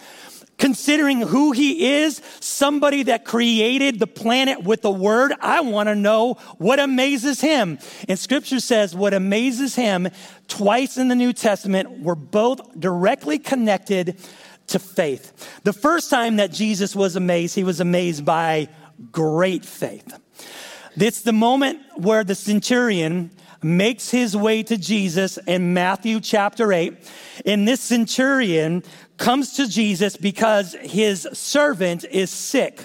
considering 0.58 1.20
who 1.20 1.52
he 1.52 2.00
is, 2.00 2.20
somebody 2.40 3.04
that 3.04 3.24
created 3.24 3.98
the 3.98 4.06
planet 4.06 4.64
with 4.64 4.82
the 4.82 4.90
word, 4.90 5.32
I 5.40 5.60
want 5.60 5.88
to 5.88 5.94
know 5.94 6.34
what 6.58 6.80
amazes 6.80 7.40
him. 7.40 7.78
And 8.08 8.18
scripture 8.18 8.60
says 8.60 8.94
what 8.94 9.14
amazes 9.14 9.76
him 9.76 10.08
twice 10.48 10.98
in 10.98 11.08
the 11.08 11.14
New 11.14 11.32
Testament 11.32 12.00
were 12.00 12.16
both 12.16 12.78
directly 12.78 13.38
connected 13.38 14.18
to 14.66 14.78
faith. 14.78 15.60
The 15.62 15.72
first 15.72 16.10
time 16.10 16.36
that 16.36 16.52
Jesus 16.52 16.94
was 16.94 17.16
amazed, 17.16 17.54
he 17.54 17.64
was 17.64 17.80
amazed 17.80 18.24
by 18.24 18.68
great 19.12 19.64
faith. 19.64 20.18
It's 20.96 21.22
the 21.22 21.32
moment 21.32 21.80
where 21.96 22.24
the 22.24 22.34
centurion 22.34 23.30
makes 23.62 24.10
his 24.10 24.36
way 24.36 24.62
to 24.64 24.76
Jesus 24.76 25.38
in 25.46 25.74
Matthew 25.74 26.20
chapter 26.20 26.72
8. 26.72 26.96
And 27.46 27.66
this 27.66 27.80
centurion 27.80 28.82
comes 29.18 29.54
to 29.54 29.68
Jesus 29.68 30.16
because 30.16 30.74
his 30.80 31.28
servant 31.32 32.04
is 32.04 32.30
sick. 32.30 32.80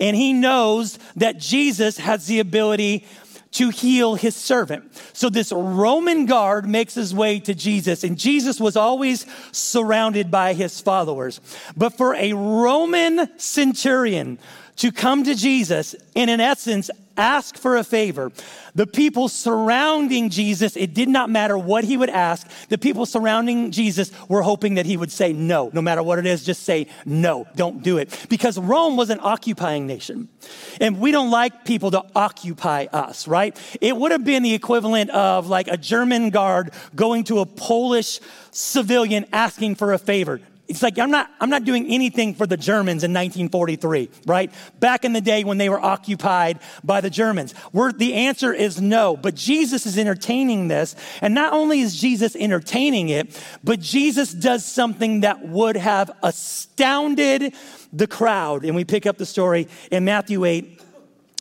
And 0.00 0.16
he 0.16 0.32
knows 0.32 0.98
that 1.16 1.38
Jesus 1.38 1.98
has 1.98 2.26
the 2.26 2.40
ability 2.40 3.06
to 3.52 3.70
heal 3.70 4.16
his 4.16 4.34
servant. 4.34 4.84
So 5.12 5.30
this 5.30 5.52
Roman 5.52 6.26
guard 6.26 6.68
makes 6.68 6.94
his 6.94 7.14
way 7.14 7.38
to 7.40 7.54
Jesus, 7.54 8.02
and 8.02 8.18
Jesus 8.18 8.58
was 8.58 8.76
always 8.76 9.26
surrounded 9.52 10.28
by 10.28 10.54
his 10.54 10.80
followers. 10.80 11.40
But 11.76 11.96
for 11.96 12.16
a 12.16 12.32
Roman 12.32 13.38
centurion 13.38 14.40
to 14.76 14.92
come 14.92 15.24
to 15.24 15.34
Jesus 15.34 15.94
and, 16.16 16.30
in 16.30 16.40
essence, 16.40 16.90
ask 17.16 17.56
for 17.56 17.76
a 17.76 17.84
favor. 17.84 18.32
The 18.74 18.86
people 18.86 19.28
surrounding 19.28 20.30
Jesus, 20.30 20.76
it 20.76 20.94
did 20.94 21.08
not 21.08 21.30
matter 21.30 21.56
what 21.56 21.84
he 21.84 21.96
would 21.96 22.10
ask. 22.10 22.48
The 22.68 22.78
people 22.78 23.06
surrounding 23.06 23.70
Jesus 23.70 24.10
were 24.28 24.42
hoping 24.42 24.74
that 24.74 24.86
he 24.86 24.96
would 24.96 25.12
say 25.12 25.32
no. 25.32 25.70
No 25.72 25.80
matter 25.80 26.02
what 26.02 26.18
it 26.18 26.26
is, 26.26 26.44
just 26.44 26.64
say 26.64 26.88
no, 27.04 27.46
don't 27.54 27.82
do 27.82 27.98
it. 27.98 28.26
Because 28.28 28.58
Rome 28.58 28.96
was 28.96 29.10
an 29.10 29.20
occupying 29.22 29.86
nation. 29.86 30.28
And 30.80 30.98
we 30.98 31.12
don't 31.12 31.30
like 31.30 31.64
people 31.64 31.90
to 31.92 32.02
occupy 32.16 32.86
us, 32.92 33.28
right? 33.28 33.56
It 33.80 33.96
would 33.96 34.12
have 34.12 34.24
been 34.24 34.42
the 34.42 34.54
equivalent 34.54 35.10
of 35.10 35.46
like 35.48 35.68
a 35.68 35.76
German 35.76 36.30
guard 36.30 36.72
going 36.94 37.24
to 37.24 37.38
a 37.38 37.46
Polish 37.46 38.20
civilian 38.50 39.26
asking 39.32 39.76
for 39.76 39.92
a 39.92 39.98
favor 39.98 40.40
it's 40.66 40.82
like 40.82 40.98
I'm 40.98 41.10
not, 41.10 41.30
I'm 41.40 41.50
not 41.50 41.64
doing 41.64 41.86
anything 41.88 42.34
for 42.34 42.46
the 42.46 42.56
Germans 42.56 43.04
in 43.04 43.12
1943, 43.12 44.08
right? 44.26 44.50
Back 44.80 45.04
in 45.04 45.12
the 45.12 45.20
day 45.20 45.44
when 45.44 45.58
they 45.58 45.68
were 45.68 45.80
occupied 45.80 46.58
by 46.82 47.02
the 47.02 47.10
Germans. 47.10 47.54
We're, 47.72 47.92
the 47.92 48.14
answer 48.14 48.52
is 48.52 48.80
no. 48.80 49.16
But 49.16 49.34
Jesus 49.34 49.84
is 49.84 49.98
entertaining 49.98 50.68
this. 50.68 50.96
And 51.20 51.34
not 51.34 51.52
only 51.52 51.80
is 51.80 52.00
Jesus 52.00 52.34
entertaining 52.34 53.10
it, 53.10 53.38
but 53.62 53.80
Jesus 53.80 54.32
does 54.32 54.64
something 54.64 55.20
that 55.20 55.46
would 55.46 55.76
have 55.76 56.10
astounded 56.22 57.54
the 57.92 58.06
crowd. 58.06 58.64
And 58.64 58.74
we 58.74 58.84
pick 58.84 59.04
up 59.04 59.18
the 59.18 59.26
story 59.26 59.68
in 59.90 60.04
Matthew 60.04 60.46
8, 60.46 60.80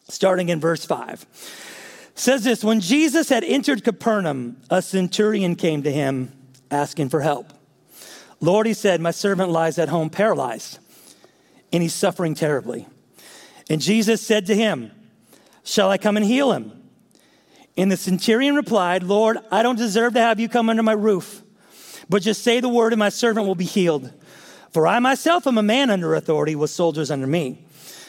starting 0.10 0.50
in 0.50 0.60
verse 0.60 0.84
5. 0.84 1.22
It 1.22 2.20
says 2.20 2.44
this 2.44 2.62
When 2.62 2.82
Jesus 2.82 3.30
had 3.30 3.46
entered 3.46 3.86
Capernaum, 3.86 4.58
a 4.70 4.82
centurion 4.82 5.56
came 5.56 5.84
to 5.84 5.92
him 5.92 6.34
asking 6.70 7.08
for 7.08 7.22
help. 7.22 7.54
Lord, 8.44 8.68
he 8.68 8.74
said, 8.74 9.00
my 9.00 9.12
servant 9.12 9.52
lies 9.52 9.80
at 9.80 9.88
home 9.88 10.10
paralyzed, 10.10 10.78
and 11.72 11.82
he's 11.82 11.94
suffering 11.94 12.36
terribly. 12.36 12.86
And 13.70 13.80
Jesus 13.80 14.20
said 14.20 14.48
to 14.48 14.56
him, 14.56 14.92
Shall 15.64 15.90
I 15.90 15.98
come 15.98 16.18
and 16.18 16.26
heal 16.26 16.52
him? 16.52 16.84
And 17.78 17.90
the 17.90 17.96
centurion 17.96 18.56
replied, 18.56 19.02
Lord, 19.02 19.38
I 19.50 19.64
don't 19.64 19.78
deserve 19.78 20.16
to 20.16 20.20
have 20.20 20.42
you 20.42 20.50
come 20.50 20.70
under 20.70 20.84
my 20.84 20.92
roof, 20.92 21.42
but 22.10 22.22
just 22.22 22.44
say 22.44 22.60
the 22.60 22.68
word, 22.68 22.92
and 22.92 23.00
my 23.00 23.08
servant 23.08 23.48
will 23.48 23.56
be 23.56 23.64
healed. 23.64 24.12
For 24.74 24.88
I 24.88 25.00
myself 25.00 25.48
am 25.48 25.58
a 25.58 25.64
man 25.64 25.90
under 25.90 26.14
authority 26.14 26.54
with 26.54 26.70
soldiers 26.70 27.12
under 27.12 27.28
me. 27.28 27.66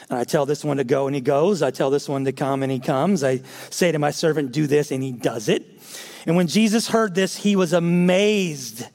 And 0.09 0.19
I 0.19 0.25
tell 0.25 0.45
this 0.45 0.65
one 0.65 0.75
to 0.77 0.83
go, 0.83 1.07
and 1.07 1.15
he 1.15 1.21
goes. 1.21 1.61
I 1.61 1.71
tell 1.71 1.89
this 1.89 2.09
one 2.09 2.25
to 2.25 2.33
come, 2.33 2.61
and 2.61 2.69
he 2.69 2.79
comes. 2.79 3.23
I 3.23 3.37
say 3.69 3.93
to 3.93 3.99
my 3.99 4.11
servant, 4.11 4.51
Do 4.51 4.67
this, 4.67 4.91
and 4.91 5.01
he 5.01 5.13
does 5.13 5.47
it. 5.47 5.81
And 6.25 6.35
when 6.35 6.47
Jesus 6.47 6.89
heard 6.89 7.15
this, 7.15 7.37
he 7.37 7.55
was 7.55 7.71
amazed 7.71 8.85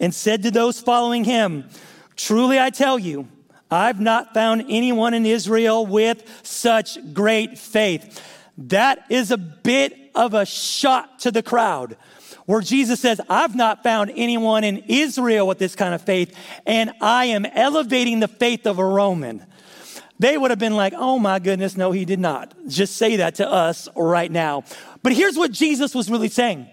and 0.00 0.14
said 0.14 0.42
to 0.42 0.50
those 0.50 0.80
following 0.80 1.24
him, 1.24 1.68
Truly 2.16 2.58
I 2.58 2.70
tell 2.70 2.98
you, 2.98 3.28
I've 3.70 4.00
not 4.00 4.34
found 4.34 4.64
anyone 4.68 5.14
in 5.14 5.24
Israel 5.24 5.86
with 5.86 6.24
such 6.42 6.98
great 7.14 7.58
faith. 7.58 8.20
That 8.58 9.04
is 9.08 9.30
a 9.30 9.38
bit 9.38 10.10
of 10.14 10.34
a 10.34 10.44
shot 10.44 11.20
to 11.20 11.30
the 11.30 11.42
crowd 11.42 11.96
where 12.46 12.60
Jesus 12.60 12.98
says, 12.98 13.20
I've 13.28 13.54
not 13.54 13.84
found 13.84 14.12
anyone 14.16 14.64
in 14.64 14.78
Israel 14.88 15.46
with 15.46 15.58
this 15.58 15.76
kind 15.76 15.94
of 15.94 16.02
faith, 16.02 16.36
and 16.66 16.90
I 17.00 17.26
am 17.26 17.46
elevating 17.46 18.18
the 18.18 18.26
faith 18.26 18.66
of 18.66 18.80
a 18.80 18.84
Roman. 18.84 19.46
They 20.18 20.36
would 20.36 20.50
have 20.50 20.58
been 20.58 20.74
like, 20.74 20.92
oh 20.96 21.18
my 21.18 21.38
goodness, 21.38 21.76
no, 21.76 21.92
he 21.92 22.04
did 22.04 22.18
not. 22.18 22.52
Just 22.66 22.96
say 22.96 23.16
that 23.16 23.36
to 23.36 23.48
us 23.48 23.88
right 23.94 24.30
now. 24.30 24.64
But 25.02 25.12
here's 25.12 25.36
what 25.36 25.52
Jesus 25.52 25.94
was 25.94 26.10
really 26.10 26.28
saying 26.28 26.68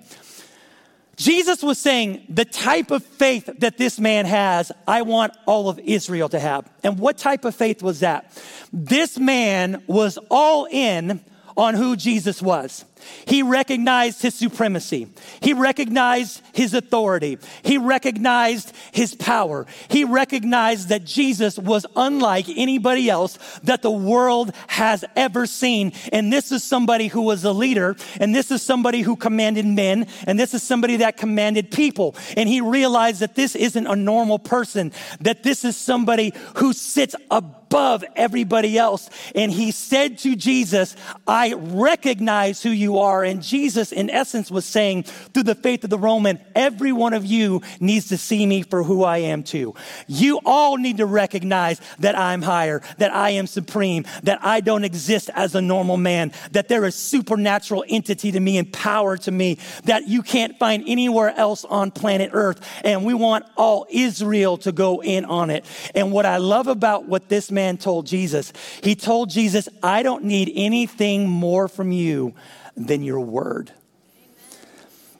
Jesus 1.17 1.63
was 1.63 1.79
saying, 1.79 2.25
the 2.29 2.45
type 2.45 2.91
of 2.91 3.03
faith 3.03 3.49
that 3.57 3.77
this 3.77 3.99
man 3.99 4.25
has, 4.25 4.71
I 4.87 5.01
want 5.01 5.33
all 5.47 5.67
of 5.67 5.79
Israel 5.79 6.29
to 6.29 6.39
have. 6.39 6.69
And 6.83 6.99
what 6.99 7.17
type 7.17 7.43
of 7.43 7.55
faith 7.55 7.81
was 7.81 8.01
that? 8.01 8.31
This 8.71 9.17
man 9.17 9.83
was 9.87 10.19
all 10.29 10.67
in 10.69 11.25
on 11.57 11.73
who 11.73 11.95
Jesus 11.95 12.41
was. 12.41 12.85
He 13.25 13.43
recognized 13.43 14.21
his 14.21 14.35
supremacy. 14.35 15.07
He 15.41 15.53
recognized 15.53 16.41
his 16.53 16.73
authority. 16.73 17.37
He 17.63 17.77
recognized 17.77 18.73
his 18.91 19.15
power. 19.15 19.65
He 19.89 20.03
recognized 20.03 20.89
that 20.89 21.03
Jesus 21.03 21.57
was 21.57 21.85
unlike 21.95 22.47
anybody 22.49 23.09
else 23.09 23.37
that 23.63 23.81
the 23.81 23.91
world 23.91 24.51
has 24.67 25.03
ever 25.15 25.45
seen. 25.45 25.93
And 26.11 26.31
this 26.31 26.51
is 26.51 26.63
somebody 26.63 27.07
who 27.07 27.23
was 27.23 27.43
a 27.43 27.51
leader, 27.51 27.95
and 28.19 28.35
this 28.35 28.51
is 28.51 28.61
somebody 28.61 29.01
who 29.01 29.15
commanded 29.15 29.65
men, 29.65 30.07
and 30.25 30.39
this 30.39 30.53
is 30.53 30.63
somebody 30.63 30.97
that 30.97 31.17
commanded 31.17 31.71
people. 31.71 32.15
And 32.35 32.47
he 32.47 32.61
realized 32.61 33.21
that 33.21 33.35
this 33.35 33.55
isn't 33.55 33.87
a 33.87 33.95
normal 33.95 34.39
person, 34.39 34.91
that 35.21 35.43
this 35.43 35.65
is 35.65 35.77
somebody 35.77 36.33
who 36.55 36.73
sits 36.73 37.15
above 37.31 37.56
above 37.67 38.03
everybody 38.15 38.77
else. 38.77 39.09
And 39.35 39.51
he 39.51 39.71
said 39.71 40.17
to 40.19 40.35
Jesus, 40.35 40.95
I 41.27 41.53
recognize 41.53 42.63
who 42.63 42.69
you 42.69 42.99
are. 42.99 43.23
And 43.23 43.43
Jesus, 43.43 43.91
in 43.91 44.09
essence, 44.09 44.49
was 44.49 44.65
saying, 44.65 45.03
through 45.03 45.43
the 45.43 45.55
faith 45.55 45.83
of 45.83 45.89
the 45.89 45.97
Roman, 45.97 46.39
every 46.55 46.93
one 46.93 47.13
of 47.13 47.25
you 47.25 47.61
needs 47.79 48.07
to 48.09 48.17
see 48.17 48.45
me 48.45 48.61
for 48.61 48.83
who 48.83 49.03
I 49.03 49.19
am 49.19 49.43
too. 49.43 49.75
You 50.07 50.39
all 50.45 50.77
need 50.77 50.97
to 50.97 51.05
recognize 51.05 51.81
that 51.99 52.17
I'm 52.17 52.41
higher, 52.41 52.81
that 52.99 53.13
I 53.13 53.31
am 53.31 53.47
supreme, 53.47 54.05
that 54.23 54.39
I 54.43 54.61
don't 54.61 54.85
exist 54.85 55.29
as 55.33 55.53
a 55.53 55.61
normal 55.61 55.97
man, 55.97 56.31
that 56.51 56.69
there 56.69 56.85
is 56.85 56.95
supernatural 56.95 57.83
entity 57.89 58.31
to 58.31 58.39
me 58.39 58.57
and 58.57 58.71
power 58.71 59.17
to 59.17 59.31
me 59.31 59.57
that 59.83 60.07
you 60.07 60.23
can't 60.23 60.57
find 60.57 60.83
anywhere 60.87 61.35
else 61.35 61.65
on 61.65 61.91
planet 61.91 62.31
Earth. 62.33 62.65
And 62.85 63.03
we 63.05 63.13
want 63.13 63.45
all 63.57 63.85
Israel 63.89 64.57
to 64.59 64.71
go 64.71 65.01
in 65.01 65.25
on 65.25 65.49
it. 65.49 65.65
And 65.93 66.11
what 66.13 66.25
I 66.25 66.37
love 66.37 66.67
about 66.67 67.05
what 67.05 67.27
this 67.27 67.51
man 67.57 67.77
told 67.77 68.05
Jesus. 68.05 68.53
He 68.83 68.93
told 68.93 69.31
Jesus, 69.31 69.67
I 69.81 70.03
don't 70.03 70.25
need 70.25 70.51
anything 70.55 71.27
more 71.27 71.67
from 71.67 71.91
you 71.91 72.35
than 72.75 73.01
your 73.01 73.19
word. 73.19 73.71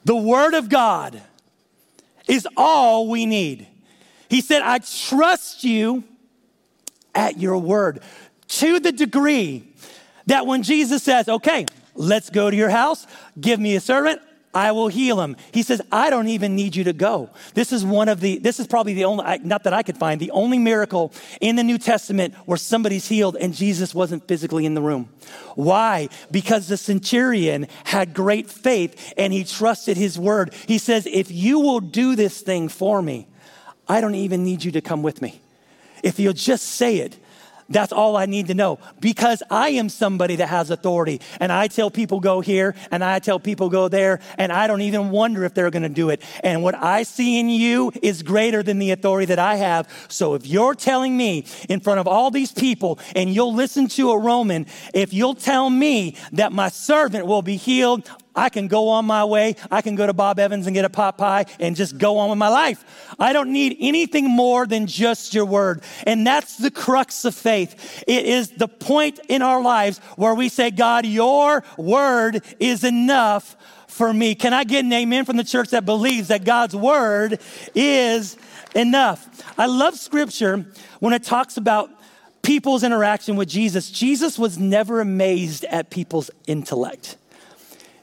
The 0.04 0.14
word 0.14 0.54
of 0.54 0.68
God 0.68 1.20
is 2.28 2.46
all 2.56 3.08
we 3.08 3.26
need. 3.26 3.66
He 4.30 4.40
said, 4.40 4.62
I 4.62 4.78
trust 4.78 5.64
you 5.64 6.04
at 7.12 7.40
your 7.40 7.58
word 7.58 8.02
to 8.60 8.78
the 8.78 8.92
degree 8.92 9.74
that 10.26 10.46
when 10.46 10.62
Jesus 10.62 11.02
says, 11.02 11.28
okay, 11.28 11.66
let's 11.96 12.30
go 12.30 12.50
to 12.50 12.56
your 12.56 12.70
house, 12.70 13.04
give 13.40 13.58
me 13.58 13.74
a 13.74 13.80
servant, 13.80 14.22
I 14.54 14.72
will 14.72 14.88
heal 14.88 15.20
him. 15.20 15.36
He 15.52 15.62
says, 15.62 15.82
I 15.92 16.08
don't 16.10 16.28
even 16.28 16.56
need 16.56 16.74
you 16.74 16.84
to 16.84 16.92
go. 16.92 17.30
This 17.54 17.72
is 17.72 17.84
one 17.84 18.08
of 18.08 18.20
the, 18.20 18.38
this 18.38 18.58
is 18.58 18.66
probably 18.66 18.94
the 18.94 19.04
only, 19.04 19.38
not 19.40 19.64
that 19.64 19.74
I 19.74 19.82
could 19.82 19.98
find, 19.98 20.20
the 20.20 20.30
only 20.30 20.58
miracle 20.58 21.12
in 21.40 21.56
the 21.56 21.62
New 21.62 21.78
Testament 21.78 22.34
where 22.46 22.56
somebody's 22.56 23.06
healed 23.06 23.36
and 23.36 23.54
Jesus 23.54 23.94
wasn't 23.94 24.26
physically 24.26 24.64
in 24.64 24.74
the 24.74 24.80
room. 24.80 25.10
Why? 25.54 26.08
Because 26.30 26.68
the 26.68 26.76
centurion 26.76 27.66
had 27.84 28.14
great 28.14 28.50
faith 28.50 29.12
and 29.18 29.32
he 29.32 29.44
trusted 29.44 29.96
his 29.96 30.18
word. 30.18 30.54
He 30.66 30.78
says, 30.78 31.06
If 31.06 31.30
you 31.30 31.60
will 31.60 31.80
do 31.80 32.16
this 32.16 32.40
thing 32.40 32.68
for 32.68 33.02
me, 33.02 33.28
I 33.86 34.00
don't 34.00 34.14
even 34.14 34.44
need 34.44 34.64
you 34.64 34.72
to 34.72 34.80
come 34.80 35.02
with 35.02 35.20
me. 35.20 35.40
If 36.02 36.18
you'll 36.18 36.32
just 36.32 36.64
say 36.64 36.98
it, 36.98 37.18
that's 37.68 37.92
all 37.92 38.16
I 38.16 38.26
need 38.26 38.46
to 38.48 38.54
know 38.54 38.78
because 39.00 39.42
I 39.50 39.70
am 39.70 39.88
somebody 39.88 40.36
that 40.36 40.48
has 40.48 40.70
authority. 40.70 41.20
And 41.40 41.52
I 41.52 41.68
tell 41.68 41.90
people 41.90 42.20
go 42.20 42.40
here 42.40 42.74
and 42.90 43.04
I 43.04 43.18
tell 43.18 43.38
people 43.38 43.68
go 43.68 43.88
there, 43.88 44.20
and 44.36 44.52
I 44.52 44.66
don't 44.66 44.80
even 44.80 45.10
wonder 45.10 45.44
if 45.44 45.54
they're 45.54 45.70
going 45.70 45.82
to 45.82 45.88
do 45.88 46.10
it. 46.10 46.22
And 46.42 46.62
what 46.62 46.74
I 46.74 47.02
see 47.02 47.38
in 47.38 47.48
you 47.48 47.92
is 48.02 48.22
greater 48.22 48.62
than 48.62 48.78
the 48.78 48.90
authority 48.90 49.26
that 49.26 49.38
I 49.38 49.56
have. 49.56 49.88
So 50.08 50.34
if 50.34 50.46
you're 50.46 50.74
telling 50.74 51.16
me 51.16 51.44
in 51.68 51.80
front 51.80 52.00
of 52.00 52.08
all 52.08 52.30
these 52.30 52.52
people 52.52 52.98
and 53.14 53.32
you'll 53.32 53.54
listen 53.54 53.88
to 53.88 54.10
a 54.10 54.18
Roman, 54.18 54.66
if 54.94 55.12
you'll 55.12 55.34
tell 55.34 55.68
me 55.70 56.16
that 56.32 56.52
my 56.52 56.68
servant 56.68 57.26
will 57.26 57.42
be 57.42 57.56
healed, 57.56 58.10
I 58.38 58.50
can 58.50 58.68
go 58.68 58.90
on 58.90 59.04
my 59.04 59.24
way. 59.24 59.56
I 59.68 59.82
can 59.82 59.96
go 59.96 60.06
to 60.06 60.12
Bob 60.12 60.38
Evans 60.38 60.68
and 60.68 60.74
get 60.74 60.84
a 60.84 60.90
pot 60.90 61.18
pie 61.18 61.46
and 61.58 61.74
just 61.74 61.98
go 61.98 62.18
on 62.18 62.30
with 62.30 62.38
my 62.38 62.48
life. 62.48 62.84
I 63.18 63.32
don't 63.32 63.52
need 63.52 63.76
anything 63.80 64.30
more 64.30 64.64
than 64.64 64.86
just 64.86 65.34
your 65.34 65.44
word. 65.44 65.82
And 66.06 66.24
that's 66.24 66.56
the 66.56 66.70
crux 66.70 67.24
of 67.24 67.34
faith. 67.34 68.04
It 68.06 68.26
is 68.26 68.50
the 68.50 68.68
point 68.68 69.18
in 69.28 69.42
our 69.42 69.60
lives 69.60 69.98
where 70.14 70.36
we 70.36 70.48
say, 70.48 70.70
God, 70.70 71.04
your 71.04 71.64
word 71.76 72.44
is 72.60 72.84
enough 72.84 73.56
for 73.88 74.14
me. 74.14 74.36
Can 74.36 74.54
I 74.54 74.62
get 74.62 74.84
an 74.84 74.92
amen 74.92 75.24
from 75.24 75.36
the 75.36 75.42
church 75.42 75.70
that 75.70 75.84
believes 75.84 76.28
that 76.28 76.44
God's 76.44 76.76
word 76.76 77.40
is 77.74 78.36
enough? 78.72 79.28
I 79.58 79.66
love 79.66 79.96
scripture 79.96 80.64
when 81.00 81.12
it 81.12 81.24
talks 81.24 81.56
about 81.56 81.90
people's 82.42 82.84
interaction 82.84 83.34
with 83.34 83.48
Jesus. 83.48 83.90
Jesus 83.90 84.38
was 84.38 84.58
never 84.58 85.00
amazed 85.00 85.64
at 85.64 85.90
people's 85.90 86.30
intellect. 86.46 87.16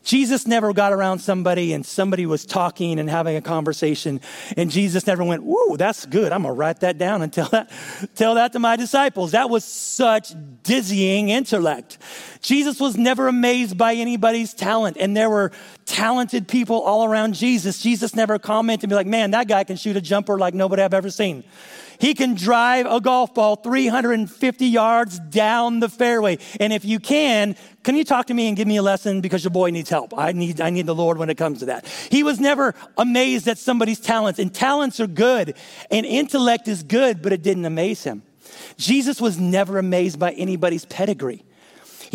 Jesus 0.06 0.46
never 0.46 0.72
got 0.72 0.94
around 0.94 1.20
somebody 1.20 1.74
and 1.74 1.84
somebody 1.84 2.28
was 2.28 2.46
talking 2.46 3.00
and 3.00 3.10
having 3.10 3.36
a 3.36 3.42
conversation, 3.42 4.22
and 4.56 4.70
Jesus 4.70 5.08
never 5.08 5.24
went, 5.24 5.44
Whoa, 5.44 5.76
that's 5.76 6.06
good. 6.06 6.32
I'm 6.32 6.44
gonna 6.44 6.54
write 6.54 6.82
that 6.82 7.00
down 7.00 7.24
and 7.24 7.34
tell 7.34 7.50
that, 7.50 7.72
tell 8.14 8.36
that 8.36 8.54
to 8.54 8.60
my 8.60 8.76
disciples. 8.76 9.32
That 9.32 9.50
was 9.50 9.66
such 9.66 10.34
dizzying 10.62 11.30
intellect. 11.30 11.98
Jesus 12.42 12.80
was 12.80 12.96
never 12.96 13.28
amazed 13.28 13.78
by 13.78 13.96
anybody's 13.96 14.54
talent, 14.54 14.98
and 15.00 15.18
there 15.18 15.30
were 15.30 15.52
talented 15.86 16.48
people 16.48 16.82
all 16.82 17.04
around 17.04 17.34
Jesus. 17.34 17.82
Jesus 17.82 18.16
never 18.16 18.38
commented 18.38 18.84
and 18.84 18.90
be 18.92 18.96
like, 18.96 19.08
Man, 19.08 19.32
that 19.32 19.48
guy 19.48 19.64
can 19.64 19.76
shoot 19.76 19.98
a 19.98 20.02
jumper 20.02 20.38
like 20.38 20.54
nobody 20.54 20.84
I've 20.84 20.94
ever 20.94 21.10
seen. 21.10 21.44
He 22.00 22.14
can 22.14 22.36
drive 22.36 22.86
a 22.86 23.00
golf 23.00 23.34
ball 23.34 23.56
350 23.56 24.66
yards 24.66 25.20
down 25.20 25.80
the 25.80 25.90
fairway. 25.90 26.40
And 26.60 26.74
if 26.74 26.84
you 26.84 27.00
can, 27.00 27.56
can 27.84 27.96
you 27.96 28.04
talk 28.04 28.26
to 28.28 28.34
me 28.34 28.48
and 28.48 28.58
give 28.58 28.68
me 28.68 28.78
a 28.78 28.82
lesson 28.82 29.22
because 29.22 29.44
your 29.44 29.52
boy 29.52 29.70
needs 29.70 29.90
help? 29.90 30.14
I 30.18 30.32
need, 30.32 30.60
I 30.60 30.70
need 30.70 30.88
the 30.88 30.96
Lord 30.96 31.18
when 31.18 31.30
it 31.30 31.38
comes 31.38 31.60
to 31.60 31.66
that. 31.68 31.86
He 32.10 32.24
was 32.24 32.40
never 32.40 32.74
amazed 32.98 33.48
at 33.48 33.58
somebody's 33.58 34.00
talents, 34.00 34.40
and 34.40 34.54
talents 34.54 35.00
are 35.00 35.08
good, 35.08 35.56
and 35.92 36.06
intellect 36.06 36.68
is 36.68 36.84
good, 36.84 37.22
but 37.22 37.32
it 37.32 37.42
didn't 37.42 37.66
amaze 37.66 38.04
him. 38.04 38.24
Jesus 38.78 39.22
was 39.22 39.40
never 39.40 39.78
amazed 39.78 40.20
by 40.20 40.32
anybody's 40.32 40.86
pedigree. 40.86 41.45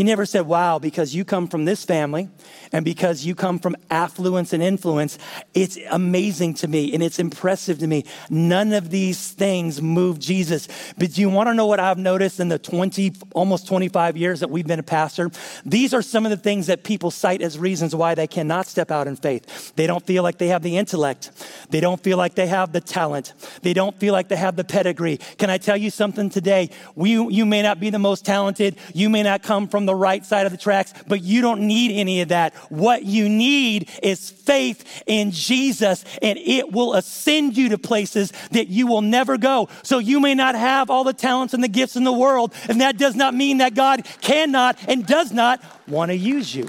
He 0.01 0.05
never 0.05 0.25
said, 0.25 0.47
Wow, 0.47 0.79
because 0.79 1.15
you 1.15 1.27
come 1.27 1.47
from 1.47 1.67
this 1.67 1.85
family 1.85 2.31
and 2.73 2.87
because 2.87 3.27
you 3.27 3.35
come 3.35 3.59
from 3.59 3.77
affluence 3.91 4.55
and 4.55 4.63
influence, 4.63 5.19
it's 5.53 5.77
amazing 5.91 6.55
to 6.55 6.69
me 6.69 6.95
and 6.95 7.03
it's 7.03 7.19
impressive 7.19 7.81
to 7.81 7.87
me. 7.87 8.07
None 8.31 8.73
of 8.73 8.89
these 8.89 9.33
things 9.33 9.83
move 9.83 10.19
Jesus. 10.19 10.69
But 10.97 11.13
do 11.13 11.21
you 11.21 11.29
want 11.29 11.49
to 11.51 11.55
know 11.55 11.67
what 11.67 11.81
I've 11.81 11.99
noticed 11.99 12.41
in 12.41 12.49
the 12.49 12.59
20, 12.59 13.13
almost 13.35 13.69
25 13.69 14.17
years 14.17 14.41
that 14.41 14.49
we've 14.49 14.67
been 14.67 14.79
a 14.79 14.83
pastor? 14.83 15.31
These 15.67 15.93
are 15.93 16.01
some 16.01 16.25
of 16.25 16.31
the 16.31 16.39
things 16.39 16.69
that 16.69 16.83
people 16.83 17.11
cite 17.11 17.43
as 17.43 17.59
reasons 17.59 17.95
why 17.95 18.15
they 18.15 18.27
cannot 18.27 18.69
step 18.69 18.91
out 18.91 19.07
in 19.07 19.17
faith. 19.17 19.75
They 19.77 19.87
don't 19.87 20.07
feel 20.07 20.23
like 20.23 20.39
they 20.39 20.49
have 20.49 20.63
the 20.63 20.79
intellect, 20.79 21.31
they 21.69 21.81
don't 21.81 22.03
feel 22.03 22.17
like 22.17 22.37
they 22.37 22.47
have 22.47 22.73
the 22.73 22.81
talent, 22.81 23.35
they 23.61 23.75
don't 23.75 24.01
feel 24.01 24.15
like 24.15 24.29
they 24.29 24.37
have 24.37 24.57
the 24.57 24.65
pedigree. 24.65 25.19
Can 25.37 25.51
I 25.51 25.59
tell 25.59 25.77
you 25.77 25.91
something 25.91 26.31
today? 26.31 26.71
We, 26.95 27.11
you 27.11 27.45
may 27.45 27.61
not 27.61 27.81
be 27.81 27.91
the 27.91 27.99
most 27.99 28.25
talented, 28.25 28.77
you 28.95 29.11
may 29.11 29.23
not 29.23 29.43
come 29.43 29.69
from 29.69 29.90
the 29.90 29.90
right 29.95 30.25
side 30.25 30.47
of 30.47 30.53
the 30.53 30.59
tracks, 30.59 30.93
but 31.07 31.23
you 31.23 31.41
don't 31.41 31.63
need 31.63 31.99
any 31.99 32.21
of 32.21 32.29
that. 32.29 32.55
What 32.71 33.05
you 33.05 33.29
need 33.29 33.89
is 34.03 34.31
faith 34.31 35.03
in 35.07 35.31
Jesus, 35.31 36.05
and 36.23 36.39
it 36.39 36.73
will 36.73 36.95
ascend 36.95 37.57
you 37.57 37.71
to 37.71 37.79
places 37.79 38.33
that 38.53 38.69
you 38.69 38.87
will 38.87 39.03
never 39.03 39.39
go. 39.39 39.69
So 39.83 39.99
you 39.99 40.21
may 40.21 40.35
not 40.35 40.55
have 40.55 40.91
all 40.91 41.05
the 41.05 41.13
talents 41.13 41.55
and 41.55 41.63
the 41.63 41.69
gifts 41.69 41.97
in 41.97 42.05
the 42.05 42.13
world, 42.13 42.53
and 42.69 42.81
that 42.81 42.99
does 42.99 43.15
not 43.15 43.35
mean 43.35 43.59
that 43.59 43.75
God 43.75 44.07
cannot 44.21 44.79
and 44.89 45.07
does 45.07 45.33
not 45.33 45.63
want 45.87 46.11
to 46.11 46.17
use 46.17 46.55
you. 46.55 46.69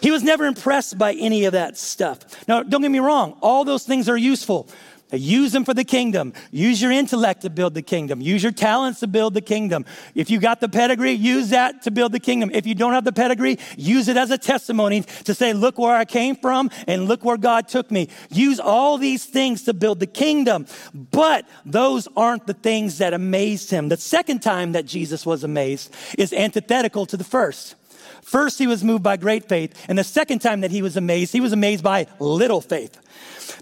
He 0.00 0.10
was 0.10 0.22
never 0.22 0.44
impressed 0.44 0.98
by 0.98 1.14
any 1.14 1.46
of 1.46 1.52
that 1.52 1.78
stuff. 1.78 2.46
Now, 2.46 2.62
don't 2.62 2.82
get 2.82 2.90
me 2.90 2.98
wrong, 2.98 3.38
all 3.40 3.64
those 3.64 3.84
things 3.84 4.06
are 4.08 4.18
useful. 4.18 4.68
Use 5.12 5.52
them 5.52 5.64
for 5.64 5.74
the 5.74 5.84
kingdom. 5.84 6.32
Use 6.50 6.80
your 6.82 6.90
intellect 6.90 7.42
to 7.42 7.50
build 7.50 7.74
the 7.74 7.82
kingdom. 7.82 8.20
Use 8.20 8.42
your 8.42 8.52
talents 8.52 9.00
to 9.00 9.06
build 9.06 9.34
the 9.34 9.40
kingdom. 9.40 9.84
If 10.14 10.30
you 10.30 10.40
got 10.40 10.60
the 10.60 10.68
pedigree, 10.68 11.12
use 11.12 11.50
that 11.50 11.82
to 11.82 11.90
build 11.90 12.12
the 12.12 12.20
kingdom. 12.20 12.50
If 12.52 12.66
you 12.66 12.74
don't 12.74 12.92
have 12.92 13.04
the 13.04 13.12
pedigree, 13.12 13.58
use 13.76 14.08
it 14.08 14.16
as 14.16 14.30
a 14.30 14.38
testimony 14.38 15.02
to 15.24 15.34
say, 15.34 15.52
look 15.52 15.78
where 15.78 15.94
I 15.94 16.04
came 16.04 16.36
from 16.36 16.70
and 16.86 17.06
look 17.06 17.24
where 17.24 17.36
God 17.36 17.68
took 17.68 17.90
me. 17.90 18.08
Use 18.30 18.58
all 18.58 18.98
these 18.98 19.24
things 19.24 19.62
to 19.64 19.74
build 19.74 20.00
the 20.00 20.06
kingdom. 20.06 20.66
But 20.92 21.46
those 21.64 22.08
aren't 22.16 22.46
the 22.46 22.54
things 22.54 22.98
that 22.98 23.14
amazed 23.14 23.70
him. 23.70 23.88
The 23.88 23.96
second 23.96 24.40
time 24.40 24.72
that 24.72 24.86
Jesus 24.86 25.24
was 25.24 25.44
amazed 25.44 25.94
is 26.18 26.32
antithetical 26.32 27.06
to 27.06 27.16
the 27.16 27.24
first. 27.24 27.76
First, 28.22 28.58
he 28.58 28.66
was 28.66 28.82
moved 28.82 29.02
by 29.02 29.18
great 29.18 29.48
faith. 29.48 29.84
And 29.86 29.98
the 29.98 30.04
second 30.04 30.38
time 30.40 30.62
that 30.62 30.70
he 30.70 30.80
was 30.80 30.96
amazed, 30.96 31.32
he 31.32 31.40
was 31.40 31.52
amazed 31.52 31.84
by 31.84 32.06
little 32.18 32.62
faith. 32.62 32.98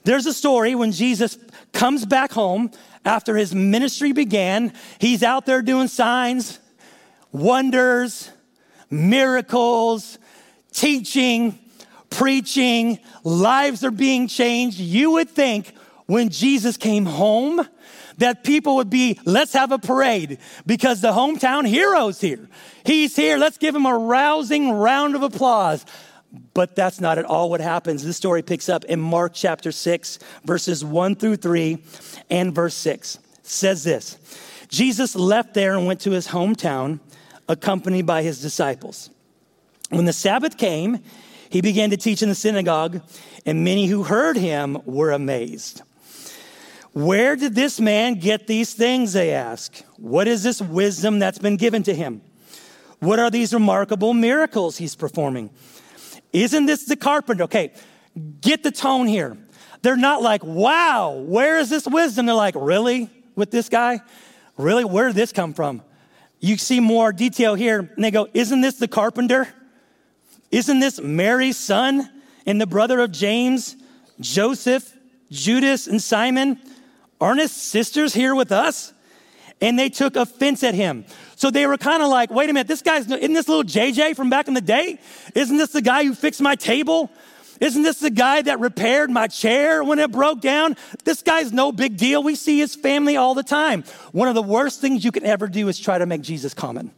There's 0.04 0.26
a 0.26 0.32
story 0.32 0.74
when 0.74 0.92
Jesus 0.92 1.38
comes 1.72 2.04
back 2.04 2.32
home 2.32 2.70
after 3.04 3.36
his 3.36 3.54
ministry 3.54 4.12
began. 4.12 4.72
He's 4.98 5.22
out 5.22 5.46
there 5.46 5.62
doing 5.62 5.88
signs, 5.88 6.58
wonders, 7.30 8.30
miracles, 8.90 10.18
teaching, 10.72 11.58
preaching, 12.10 12.98
lives 13.24 13.84
are 13.84 13.90
being 13.90 14.28
changed. 14.28 14.78
You 14.78 15.12
would 15.12 15.30
think 15.30 15.72
when 16.06 16.28
Jesus 16.28 16.76
came 16.76 17.06
home 17.06 17.66
that 18.18 18.44
people 18.44 18.76
would 18.76 18.90
be, 18.90 19.18
let's 19.24 19.52
have 19.54 19.72
a 19.72 19.78
parade 19.78 20.38
because 20.66 21.00
the 21.00 21.12
hometown 21.12 21.66
hero's 21.66 22.20
here. 22.20 22.48
He's 22.84 23.16
here. 23.16 23.38
Let's 23.38 23.58
give 23.58 23.74
him 23.74 23.86
a 23.86 23.96
rousing 23.96 24.70
round 24.72 25.14
of 25.14 25.22
applause. 25.22 25.84
But 26.54 26.74
that's 26.74 27.00
not 27.00 27.18
at 27.18 27.24
all 27.24 27.50
what 27.50 27.60
happens. 27.60 28.04
This 28.04 28.16
story 28.16 28.42
picks 28.42 28.68
up 28.68 28.84
in 28.84 29.00
Mark 29.00 29.32
chapter 29.34 29.70
6, 29.70 30.18
verses 30.44 30.84
1 30.84 31.16
through 31.16 31.36
3, 31.36 31.82
and 32.30 32.54
verse 32.54 32.74
6. 32.74 33.16
It 33.16 33.46
says 33.46 33.84
this 33.84 34.18
Jesus 34.68 35.14
left 35.14 35.52
there 35.52 35.76
and 35.76 35.86
went 35.86 36.00
to 36.00 36.12
his 36.12 36.28
hometown, 36.28 37.00
accompanied 37.48 38.06
by 38.06 38.22
his 38.22 38.40
disciples. 38.40 39.10
When 39.90 40.06
the 40.06 40.12
Sabbath 40.14 40.56
came, 40.56 41.00
he 41.50 41.60
began 41.60 41.90
to 41.90 41.98
teach 41.98 42.22
in 42.22 42.30
the 42.30 42.34
synagogue, 42.34 43.02
and 43.44 43.62
many 43.62 43.86
who 43.86 44.04
heard 44.04 44.38
him 44.38 44.78
were 44.86 45.12
amazed. 45.12 45.82
Where 46.94 47.36
did 47.36 47.54
this 47.54 47.78
man 47.78 48.14
get 48.14 48.46
these 48.46 48.72
things? 48.72 49.12
They 49.12 49.32
ask. 49.32 49.82
What 49.98 50.28
is 50.28 50.42
this 50.42 50.62
wisdom 50.62 51.18
that's 51.18 51.38
been 51.38 51.56
given 51.56 51.82
to 51.82 51.94
him? 51.94 52.22
What 53.00 53.18
are 53.18 53.30
these 53.30 53.52
remarkable 53.52 54.14
miracles 54.14 54.78
he's 54.78 54.94
performing? 54.94 55.50
Isn't 56.32 56.66
this 56.66 56.84
the 56.84 56.96
carpenter? 56.96 57.44
Okay, 57.44 57.72
get 58.40 58.62
the 58.62 58.70
tone 58.70 59.06
here. 59.06 59.36
They're 59.82 59.96
not 59.96 60.22
like, 60.22 60.44
wow, 60.44 61.12
where 61.12 61.58
is 61.58 61.68
this 61.68 61.86
wisdom? 61.86 62.26
They're 62.26 62.34
like, 62.34 62.54
really? 62.56 63.10
With 63.34 63.50
this 63.50 63.68
guy? 63.68 64.00
Really? 64.56 64.84
Where 64.84 65.08
did 65.08 65.16
this 65.16 65.32
come 65.32 65.54
from? 65.54 65.82
You 66.40 66.56
see 66.56 66.80
more 66.80 67.12
detail 67.12 67.54
here, 67.54 67.78
and 67.94 68.04
they 68.04 68.10
go, 68.10 68.28
Isn't 68.34 68.60
this 68.60 68.76
the 68.76 68.88
carpenter? 68.88 69.48
Isn't 70.50 70.80
this 70.80 71.00
Mary's 71.00 71.56
son 71.56 72.10
and 72.44 72.60
the 72.60 72.66
brother 72.66 73.00
of 73.00 73.12
James, 73.12 73.76
Joseph, 74.20 74.92
Judas, 75.30 75.86
and 75.86 76.02
Simon? 76.02 76.60
Aren't 77.20 77.40
his 77.40 77.52
sisters 77.52 78.12
here 78.12 78.34
with 78.34 78.52
us? 78.52 78.92
And 79.62 79.78
they 79.78 79.88
took 79.88 80.16
offense 80.16 80.62
at 80.62 80.74
him. 80.74 81.06
So 81.36 81.50
they 81.50 81.66
were 81.66 81.78
kind 81.78 82.02
of 82.02 82.10
like, 82.10 82.30
wait 82.30 82.50
a 82.50 82.52
minute, 82.52 82.68
this 82.68 82.82
guy's, 82.82 83.10
isn't 83.10 83.32
this 83.32 83.48
little 83.48 83.64
JJ 83.64 84.14
from 84.16 84.28
back 84.28 84.48
in 84.48 84.54
the 84.54 84.60
day? 84.60 84.98
Isn't 85.34 85.56
this 85.56 85.70
the 85.70 85.80
guy 85.80 86.04
who 86.04 86.14
fixed 86.14 86.42
my 86.42 86.56
table? 86.56 87.10
Isn't 87.60 87.84
this 87.84 88.00
the 88.00 88.10
guy 88.10 88.42
that 88.42 88.58
repaired 88.58 89.08
my 89.08 89.28
chair 89.28 89.84
when 89.84 90.00
it 90.00 90.10
broke 90.10 90.40
down? 90.40 90.76
This 91.04 91.22
guy's 91.22 91.52
no 91.52 91.70
big 91.70 91.96
deal. 91.96 92.20
We 92.20 92.34
see 92.34 92.58
his 92.58 92.74
family 92.74 93.16
all 93.16 93.34
the 93.34 93.44
time. 93.44 93.84
One 94.10 94.26
of 94.26 94.34
the 94.34 94.42
worst 94.42 94.80
things 94.80 95.04
you 95.04 95.12
can 95.12 95.24
ever 95.24 95.46
do 95.46 95.68
is 95.68 95.78
try 95.78 95.96
to 95.96 96.06
make 96.06 96.22
Jesus 96.22 96.54
common. 96.54 96.90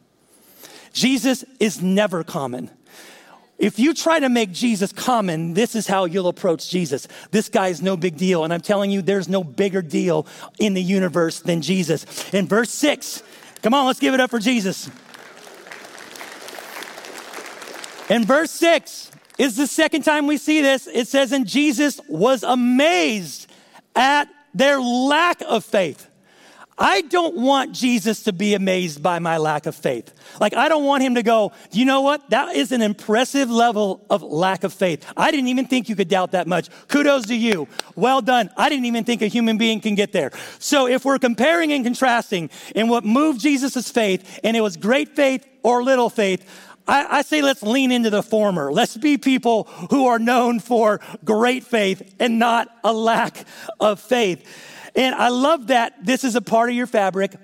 Jesus 0.94 1.44
is 1.61 1.83
never 1.83 2.24
common. 2.24 2.70
If 3.57 3.79
you 3.79 3.95
try 3.95 4.19
to 4.19 4.29
make 4.29 4.53
Jesus 4.53 4.93
common, 4.93 5.55
this 5.55 5.75
is 5.75 5.87
how 5.87 6.07
you'll 6.07 6.29
approach 6.29 6.69
Jesus. 6.69 7.07
This 7.31 7.49
guy's 7.49 7.81
no 7.81 7.97
big 7.97 8.17
deal. 8.17 8.45
And 8.45 8.53
I'm 8.53 8.61
telling 8.61 8.90
you, 8.90 9.01
there's 9.01 9.29
no 9.29 9.45
bigger 9.45 9.81
deal 9.81 10.27
in 10.59 10.75
the 10.75 10.83
universe 10.83 11.40
than 11.40 11.62
Jesus. 11.62 12.33
In 12.35 12.47
verse 12.49 12.71
six, 12.71 13.23
Come 13.64 13.73
on, 13.73 13.87
let's 13.87 13.99
give 13.99 14.12
it 14.12 14.21
up 14.21 14.29
for 14.29 14.38
Jesus. 14.38 14.90
In 18.11 18.27
verse 18.27 18.51
6 18.51 19.11
is 19.38 19.57
the 19.57 19.67
second 19.67 20.03
time 20.03 20.27
we 20.27 20.37
see 20.37 20.61
this. 20.61 20.87
It 20.87 21.09
says, 21.09 21.33
And 21.33 21.47
Jesus 21.47 21.99
was 22.07 22.43
amazed 22.43 23.51
at 23.97 24.29
their 24.53 24.79
lack 24.79 25.40
of 25.40 25.64
faith. 25.64 26.11
I 26.76 27.02
don't 27.02 27.37
want 27.37 27.72
Jesus 27.72 28.24
to 28.24 28.32
be 28.32 28.54
amazed 28.54 29.02
by 29.02 29.20
my 29.20 29.37
lack 29.37 29.66
of 29.66 29.76
faith. 29.76 30.12
Like, 30.40 30.54
I 30.54 30.68
don't 30.68 30.84
want 30.84 31.04
him 31.04 31.14
to 31.14 31.22
go, 31.22 31.52
you 31.70 31.84
know 31.84 32.00
what? 32.00 32.28
That 32.30 32.56
is 32.56 32.72
an 32.72 32.82
impressive 32.82 33.48
level 33.48 34.04
of 34.10 34.22
lack 34.22 34.64
of 34.64 34.72
faith. 34.72 35.06
I 35.16 35.30
didn't 35.30 35.48
even 35.48 35.66
think 35.66 35.88
you 35.88 35.94
could 35.94 36.08
doubt 36.08 36.32
that 36.32 36.48
much. 36.48 36.68
Kudos 36.88 37.26
to 37.26 37.34
you. 37.37 37.68
Well 37.94 38.20
done. 38.20 38.50
I 38.56 38.68
didn't 38.68 38.87
even 38.87 39.04
think 39.04 39.22
a 39.22 39.28
human 39.28 39.56
being 39.56 39.80
can 39.80 39.94
get 39.94 40.10
there. 40.10 40.32
So, 40.58 40.88
if 40.88 41.04
we're 41.04 41.20
comparing 41.20 41.72
and 41.72 41.84
contrasting 41.84 42.50
in 42.74 42.88
what 42.88 43.04
moved 43.04 43.40
Jesus' 43.40 43.88
faith, 43.90 44.40
and 44.42 44.56
it 44.56 44.60
was 44.60 44.76
great 44.76 45.14
faith 45.14 45.46
or 45.62 45.84
little 45.84 46.10
faith, 46.10 46.44
I, 46.87 47.18
I, 47.18 47.22
say 47.22 47.40
let's 47.40 47.62
lean 47.62 47.92
into 47.92 48.10
the 48.10 48.22
former. 48.22 48.72
Let's 48.72 48.96
be 48.96 49.16
people 49.16 49.64
who 49.90 50.06
are 50.06 50.18
known 50.18 50.60
for 50.60 51.00
great 51.24 51.64
faith 51.64 52.14
and 52.18 52.38
not 52.38 52.68
a 52.82 52.92
lack 52.92 53.46
of 53.80 54.00
faith. 54.00 54.44
And 54.94 55.14
I 55.14 55.28
love 55.28 55.68
that 55.68 56.04
this 56.04 56.24
is 56.24 56.37
a 56.37 56.40
part 56.40 56.70
of 56.70 56.76
your 56.76 56.87
fabric. 56.87 57.35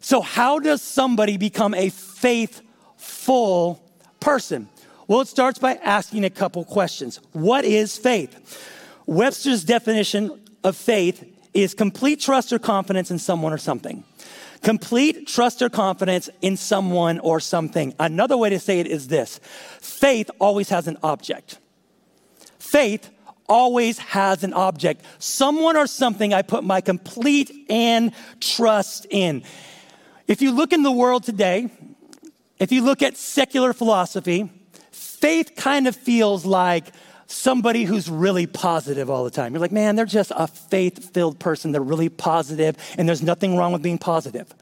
So, 0.00 0.20
how 0.20 0.58
does 0.58 0.82
somebody 0.82 1.36
become 1.36 1.74
a 1.74 1.88
faithful 1.90 3.82
person? 4.20 4.68
Well, 5.06 5.20
it 5.20 5.28
starts 5.28 5.58
by 5.58 5.74
asking 5.74 6.24
a 6.24 6.30
couple 6.30 6.64
questions. 6.64 7.20
What 7.32 7.64
is 7.64 7.96
faith? 7.96 8.70
Webster's 9.06 9.64
definition 9.64 10.40
of 10.62 10.76
faith 10.76 11.30
is 11.52 11.74
complete 11.74 12.20
trust 12.20 12.52
or 12.52 12.58
confidence 12.58 13.10
in 13.10 13.18
someone 13.18 13.52
or 13.52 13.58
something. 13.58 14.04
Complete 14.62 15.26
trust 15.26 15.60
or 15.60 15.68
confidence 15.68 16.30
in 16.40 16.56
someone 16.56 17.18
or 17.18 17.38
something. 17.38 17.94
Another 17.98 18.36
way 18.36 18.48
to 18.50 18.58
say 18.58 18.80
it 18.80 18.86
is 18.86 19.08
this 19.08 19.38
faith 19.80 20.30
always 20.38 20.70
has 20.70 20.88
an 20.88 20.96
object. 21.02 21.58
Faith 22.58 23.10
always 23.48 23.98
has 23.98 24.44
an 24.44 24.52
object, 24.52 25.04
someone 25.18 25.76
or 25.76 25.86
something 25.86 26.32
I 26.32 26.42
put 26.42 26.64
my 26.64 26.80
complete 26.80 27.50
and 27.68 28.12
trust 28.40 29.06
in. 29.10 29.42
If 30.26 30.40
you 30.40 30.52
look 30.52 30.72
in 30.72 30.82
the 30.82 30.92
world 30.92 31.24
today, 31.24 31.70
if 32.58 32.72
you 32.72 32.82
look 32.82 33.02
at 33.02 33.16
secular 33.16 33.72
philosophy, 33.72 34.50
faith 34.90 35.52
kind 35.56 35.86
of 35.86 35.94
feels 35.94 36.46
like 36.46 36.86
somebody 37.26 37.84
who's 37.84 38.08
really 38.08 38.46
positive 38.46 39.10
all 39.10 39.24
the 39.24 39.30
time. 39.30 39.52
You're 39.52 39.60
like, 39.60 39.72
man, 39.72 39.96
they're 39.96 40.04
just 40.04 40.32
a 40.34 40.46
faith 40.46 41.12
filled 41.12 41.38
person. 41.38 41.72
They're 41.72 41.82
really 41.82 42.08
positive, 42.08 42.76
and 42.96 43.08
there's 43.08 43.22
nothing 43.22 43.56
wrong 43.56 43.72
with 43.72 43.82
being 43.82 43.98
positive. 43.98 44.54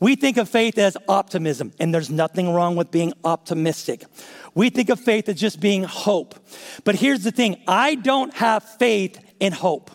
We 0.00 0.14
think 0.14 0.36
of 0.36 0.48
faith 0.48 0.78
as 0.78 0.96
optimism, 1.08 1.72
and 1.80 1.92
there's 1.92 2.10
nothing 2.10 2.52
wrong 2.52 2.76
with 2.76 2.90
being 2.90 3.12
optimistic. 3.24 4.04
We 4.54 4.70
think 4.70 4.90
of 4.90 5.00
faith 5.00 5.28
as 5.28 5.36
just 5.36 5.60
being 5.60 5.84
hope. 5.84 6.34
But 6.84 6.94
here's 6.94 7.24
the 7.24 7.30
thing 7.30 7.60
I 7.66 7.96
don't 7.96 8.32
have 8.34 8.62
faith 8.62 9.18
in 9.40 9.52
hope, 9.52 9.90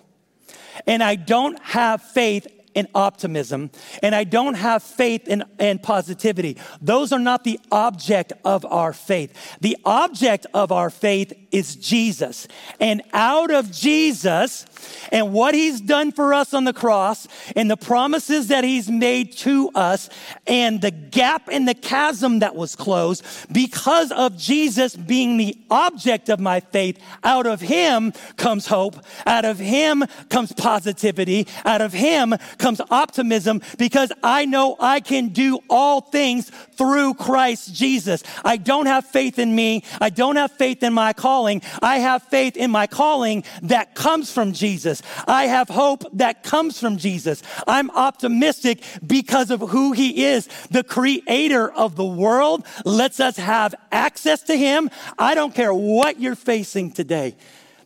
and 0.88 1.02
I 1.04 1.16
don't 1.16 1.62
have 1.62 2.02
faith 2.02 2.48
in 2.74 2.88
optimism, 2.96 3.70
and 4.02 4.16
I 4.16 4.24
don't 4.24 4.56
have 4.56 4.84
faith 4.84 5.28
in, 5.28 5.44
in 5.60 5.80
positivity. 5.80 6.58
Those 6.82 7.12
are 7.12 7.20
not 7.20 7.44
the 7.44 7.60
object 7.72 8.34
of 8.44 8.66
our 8.66 8.94
faith. 8.94 9.58
The 9.62 9.78
object 9.86 10.48
of 10.54 10.72
our 10.72 10.90
faith 10.90 11.34
is 11.54 11.76
Jesus. 11.76 12.48
And 12.80 13.04
out 13.14 13.52
of 13.52 13.72
Jesus 13.72 14.66
and 15.12 15.32
what 15.32 15.54
he's 15.54 15.80
done 15.80 16.12
for 16.12 16.34
us 16.34 16.54
on 16.54 16.64
the 16.64 16.74
cross 16.74 17.28
and 17.56 17.70
the 17.70 17.78
promises 17.78 18.48
that 18.48 18.64
he's 18.64 18.90
made 18.90 19.32
to 19.38 19.70
us 19.76 20.10
and 20.48 20.82
the 20.82 20.92
gap 20.92 21.48
in 21.50 21.66
the 21.66 21.76
chasm 21.76 22.40
that 22.40 22.56
was 22.56 22.76
closed 22.76 23.24
because 23.52 24.12
of 24.12 24.36
Jesus 24.36 24.96
being 24.96 25.38
the 25.38 25.56
object 25.70 26.28
of 26.30 26.40
my 26.40 26.60
faith, 26.60 27.00
out 27.24 27.46
of 27.46 27.62
him 27.62 28.12
comes 28.36 28.66
hope. 28.66 28.98
Out 29.26 29.46
of 29.46 29.60
him 29.60 30.04
comes 30.30 30.52
positivity. 30.52 31.48
Out 31.66 31.82
of 31.82 31.94
him 31.94 32.36
comes 32.58 32.82
optimism 32.90 33.62
because 33.78 34.12
I 34.24 34.46
know 34.46 34.76
I 34.80 35.00
can 35.00 35.30
do 35.30 35.60
all 35.70 36.02
things 36.02 36.50
through 36.76 37.14
Christ 37.14 37.74
Jesus. 37.74 38.24
I 38.44 38.58
don't 38.58 38.88
have 38.88 39.06
faith 39.06 39.38
in 39.38 39.56
me. 39.56 39.84
I 40.02 40.10
don't 40.10 40.36
have 40.38 40.52
faith 40.52 40.82
in 40.82 40.94
my 40.94 41.14
calling. 41.44 41.62
I 41.82 41.98
have 41.98 42.24
faith 42.24 42.56
in 42.56 42.72
my 42.72 42.88
calling 42.88 43.44
that 43.64 43.96
comes 43.96 44.32
from 44.32 44.54
Jesus. 44.54 45.02
I 45.28 45.48
have 45.48 45.68
hope 45.68 46.06
that 46.14 46.44
comes 46.44 46.80
from 46.80 46.96
Jesus. 46.96 47.44
I'm 47.68 47.90
optimistic 47.92 48.82
because 49.06 49.52
of 49.52 49.60
who 49.60 49.92
he 49.92 50.24
is. 50.24 50.48
The 50.72 50.86
creator 50.86 51.70
of 51.70 51.98
the 51.98 52.06
world 52.06 52.66
lets 52.86 53.20
us 53.20 53.36
have 53.36 53.76
access 53.92 54.42
to 54.44 54.56
him. 54.56 54.90
I 55.20 55.36
don't 55.36 55.54
care 55.54 55.74
what 55.74 56.18
you're 56.18 56.36
facing 56.36 56.92
today. 56.92 57.36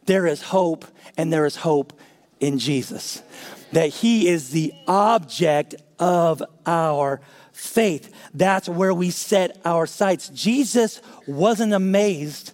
There 0.06 0.28
is 0.28 0.42
hope 0.44 0.86
and 1.18 1.34
there 1.34 1.48
is 1.48 1.56
hope 1.56 1.94
in 2.40 2.60
Jesus. 2.60 3.24
That 3.72 3.90
he 3.90 4.28
is 4.28 4.52
the 4.52 4.72
object 4.88 5.74
of 5.98 6.44
our 6.68 7.22
faith. 7.52 8.14
That's 8.36 8.70
where 8.70 8.94
we 8.94 9.10
set 9.10 9.60
our 9.66 9.88
sights. 9.88 10.30
Jesus 10.30 11.02
wasn't 11.26 11.74
amazed 11.74 12.54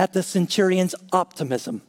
at 0.00 0.14
the 0.14 0.22
centurion's 0.22 0.94
optimism. 1.12 1.82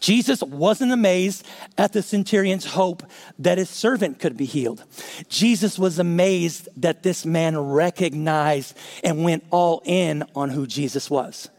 Jesus 0.00 0.42
wasn't 0.42 0.92
amazed 0.92 1.46
at 1.76 1.92
the 1.92 2.00
centurion's 2.00 2.64
hope 2.64 3.02
that 3.38 3.58
his 3.58 3.68
servant 3.68 4.18
could 4.18 4.34
be 4.34 4.46
healed. 4.46 4.82
Jesus 5.28 5.78
was 5.78 5.98
amazed 5.98 6.70
that 6.78 7.02
this 7.02 7.26
man 7.26 7.58
recognized 7.58 8.74
and 9.04 9.24
went 9.24 9.44
all 9.50 9.82
in 9.84 10.24
on 10.34 10.48
who 10.48 10.66
Jesus 10.66 11.10
was. 11.10 11.50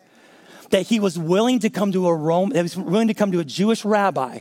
That 0.71 0.87
he 0.87 0.99
was 0.99 1.19
willing 1.19 1.59
to 1.59 1.69
come 1.69 1.91
to 1.91 2.07
a 2.07 2.15
Rome, 2.15 2.49
that 2.49 2.57
he 2.57 2.63
was 2.63 2.75
willing 2.75 3.09
to 3.09 3.13
come 3.13 3.31
to 3.31 3.39
a 3.39 3.45
Jewish 3.45 3.85
rabbi 3.85 4.39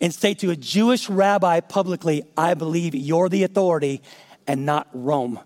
and 0.00 0.14
say 0.14 0.32
to 0.32 0.48
a 0.48 0.56
Jewish 0.56 1.10
rabbi 1.10 1.60
publicly, 1.60 2.22
I 2.38 2.54
believe 2.54 2.94
you're 2.94 3.28
the 3.28 3.42
authority 3.42 4.00
and 4.46 4.64
not 4.64 4.88
Rome. 4.94 5.40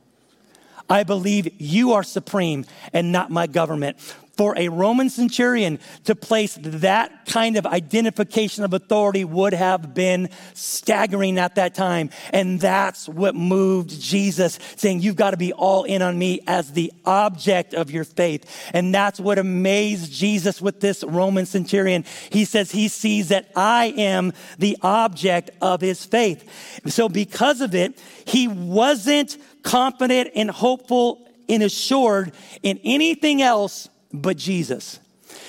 I 0.88 1.02
believe 1.02 1.60
you 1.60 1.94
are 1.94 2.04
supreme 2.04 2.66
and 2.92 3.10
not 3.10 3.32
my 3.32 3.48
government. 3.48 3.96
For 4.36 4.56
a 4.56 4.68
Roman 4.68 5.10
centurion 5.10 5.78
to 6.04 6.14
place 6.14 6.58
that 6.60 7.26
kind 7.26 7.56
of 7.56 7.66
identification 7.66 8.64
of 8.64 8.72
authority 8.72 9.24
would 9.24 9.52
have 9.52 9.92
been 9.92 10.30
staggering 10.54 11.38
at 11.38 11.56
that 11.56 11.74
time. 11.74 12.08
And 12.30 12.58
that's 12.58 13.08
what 13.08 13.34
moved 13.34 14.00
Jesus, 14.00 14.58
saying, 14.76 15.00
You've 15.00 15.16
got 15.16 15.32
to 15.32 15.36
be 15.36 15.52
all 15.52 15.84
in 15.84 16.00
on 16.00 16.18
me 16.18 16.40
as 16.46 16.72
the 16.72 16.92
object 17.04 17.74
of 17.74 17.90
your 17.90 18.04
faith. 18.04 18.70
And 18.72 18.94
that's 18.94 19.20
what 19.20 19.38
amazed 19.38 20.10
Jesus 20.10 20.62
with 20.62 20.80
this 20.80 21.04
Roman 21.04 21.44
centurion. 21.44 22.04
He 22.30 22.46
says 22.46 22.70
he 22.70 22.88
sees 22.88 23.28
that 23.28 23.50
I 23.54 23.92
am 23.98 24.32
the 24.58 24.78
object 24.82 25.50
of 25.60 25.82
his 25.82 26.04
faith. 26.06 26.48
So, 26.86 27.08
because 27.08 27.60
of 27.60 27.74
it, 27.74 28.00
he 28.24 28.48
wasn't 28.48 29.36
confident 29.62 30.30
and 30.34 30.50
hopeful 30.50 31.28
and 31.48 31.62
assured 31.62 32.32
in 32.62 32.80
anything 32.82 33.42
else 33.42 33.88
but 34.12 34.36
Jesus. 34.36 35.00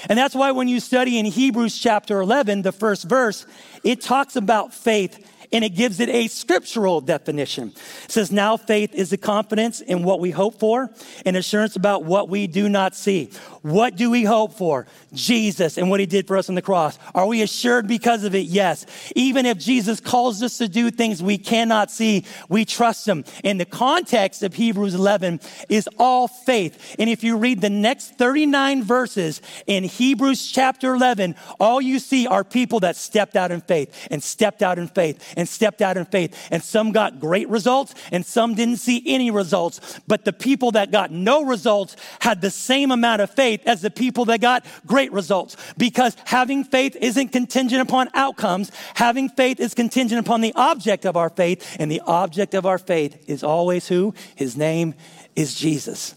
And 0.09 0.17
that's 0.17 0.35
why 0.35 0.51
when 0.51 0.67
you 0.67 0.79
study 0.79 1.19
in 1.19 1.25
Hebrews 1.25 1.77
chapter 1.77 2.19
11, 2.21 2.61
the 2.61 2.71
first 2.71 3.03
verse, 3.03 3.45
it 3.83 4.01
talks 4.01 4.35
about 4.35 4.73
faith 4.73 5.19
and 5.53 5.63
it 5.63 5.69
gives 5.69 5.99
it 5.99 6.09
a 6.09 6.27
scriptural 6.27 6.99
definition. 6.99 7.71
It 8.05 8.11
says, 8.11 8.31
Now 8.31 8.57
faith 8.57 8.93
is 8.95 9.11
the 9.11 9.17
confidence 9.17 9.79
in 9.79 10.03
what 10.03 10.19
we 10.19 10.31
hope 10.31 10.59
for 10.59 10.89
and 11.25 11.37
assurance 11.37 11.75
about 11.75 12.03
what 12.03 12.27
we 12.27 12.47
do 12.47 12.67
not 12.67 12.95
see. 12.95 13.29
What 13.61 13.95
do 13.95 14.09
we 14.09 14.23
hope 14.23 14.53
for? 14.53 14.87
Jesus 15.13 15.77
and 15.77 15.89
what 15.89 15.99
he 15.99 16.05
did 16.05 16.27
for 16.27 16.37
us 16.37 16.49
on 16.49 16.55
the 16.55 16.61
cross. 16.61 16.97
Are 17.13 17.27
we 17.27 17.43
assured 17.43 17.87
because 17.87 18.23
of 18.23 18.33
it? 18.33 18.47
Yes. 18.47 18.85
Even 19.15 19.45
if 19.45 19.59
Jesus 19.59 19.99
calls 19.99 20.41
us 20.41 20.57
to 20.57 20.67
do 20.67 20.89
things 20.89 21.21
we 21.21 21.37
cannot 21.37 21.91
see, 21.91 22.25
we 22.49 22.65
trust 22.65 23.07
him. 23.07 23.23
In 23.43 23.59
the 23.59 23.65
context 23.65 24.41
of 24.41 24.55
Hebrews 24.55 24.95
11 24.95 25.39
is 25.69 25.87
all 25.99 26.27
faith. 26.27 26.95
And 26.97 27.09
if 27.09 27.23
you 27.23 27.37
read 27.37 27.61
the 27.61 27.69
next 27.69 28.17
39 28.17 28.83
verses 28.83 29.41
in 29.67 29.83
Hebrews 29.83 30.51
chapter 30.51 30.95
11, 30.95 31.35
all 31.59 31.79
you 31.79 31.99
see 31.99 32.25
are 32.25 32.43
people 32.43 32.79
that 32.81 32.95
stepped 32.95 33.35
out 33.35 33.51
in 33.51 33.61
faith 33.61 34.07
and 34.09 34.23
stepped 34.23 34.63
out 34.63 34.79
in 34.79 34.87
faith 34.87 35.33
and 35.37 35.42
stepped 35.47 35.81
out 35.81 35.97
in 35.97 36.05
faith. 36.05 36.35
And 36.51 36.63
some 36.63 36.91
got 36.91 37.19
great 37.19 37.49
results 37.49 37.93
and 38.11 38.25
some 38.25 38.55
didn't 38.55 38.77
see 38.77 39.03
any 39.05 39.31
results. 39.31 39.99
But 40.07 40.25
the 40.25 40.33
people 40.33 40.71
that 40.71 40.91
got 40.91 41.11
no 41.11 41.43
results 41.43 41.95
had 42.19 42.41
the 42.41 42.51
same 42.51 42.91
amount 42.91 43.21
of 43.21 43.29
faith 43.29 43.61
as 43.65 43.81
the 43.81 43.91
people 43.91 44.25
that 44.25 44.41
got 44.41 44.65
great 44.85 45.11
results. 45.11 45.55
Because 45.77 46.15
having 46.25 46.63
faith 46.63 46.95
isn't 46.95 47.29
contingent 47.29 47.81
upon 47.81 48.09
outcomes. 48.13 48.71
Having 48.95 49.29
faith 49.29 49.59
is 49.59 49.73
contingent 49.73 50.19
upon 50.19 50.41
the 50.41 50.53
object 50.55 51.05
of 51.05 51.17
our 51.17 51.29
faith. 51.29 51.77
And 51.79 51.91
the 51.91 52.01
object 52.01 52.53
of 52.53 52.65
our 52.65 52.77
faith 52.77 53.29
is 53.29 53.43
always 53.43 53.87
who? 53.87 54.13
His 54.35 54.55
name 54.55 54.93
is 55.35 55.55
Jesus. 55.55 56.15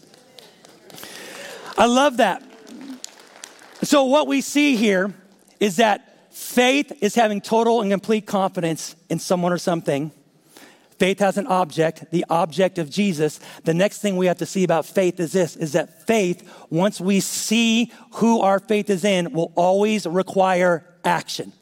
I 1.77 1.85
love 1.85 2.17
that. 2.17 2.43
So, 3.83 4.05
what 4.05 4.27
we 4.27 4.41
see 4.41 4.75
here 4.75 5.13
is 5.59 5.75
that 5.75 6.06
Faith 6.37 6.95
is 7.01 7.15
having 7.15 7.41
total 7.41 7.81
and 7.81 7.89
complete 7.89 8.27
confidence 8.27 8.95
in 9.09 9.17
someone 9.17 9.51
or 9.51 9.57
something. 9.57 10.11
Faith 10.99 11.17
has 11.17 11.35
an 11.35 11.47
object, 11.47 12.11
the 12.11 12.23
object 12.29 12.77
of 12.77 12.91
Jesus. 12.91 13.39
The 13.63 13.73
next 13.73 14.03
thing 14.03 14.17
we 14.17 14.27
have 14.27 14.37
to 14.37 14.45
see 14.45 14.63
about 14.63 14.85
faith 14.85 15.19
is 15.19 15.31
this, 15.31 15.55
is 15.55 15.73
that 15.73 16.05
faith, 16.05 16.47
once 16.69 17.01
we 17.01 17.21
see 17.21 17.91
who 18.13 18.41
our 18.41 18.59
faith 18.59 18.91
is 18.91 19.03
in, 19.03 19.33
will 19.33 19.51
always 19.55 20.05
require 20.05 20.85
action. 21.03 21.53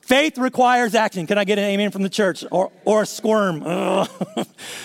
Faith 0.00 0.38
requires 0.38 0.94
action. 0.94 1.26
Can 1.26 1.36
I 1.36 1.42
get 1.42 1.58
an 1.58 1.64
amen 1.64 1.90
from 1.90 2.04
the 2.04 2.08
church 2.08 2.44
or, 2.52 2.70
or 2.84 3.02
a 3.02 3.06
squirm? 3.06 3.62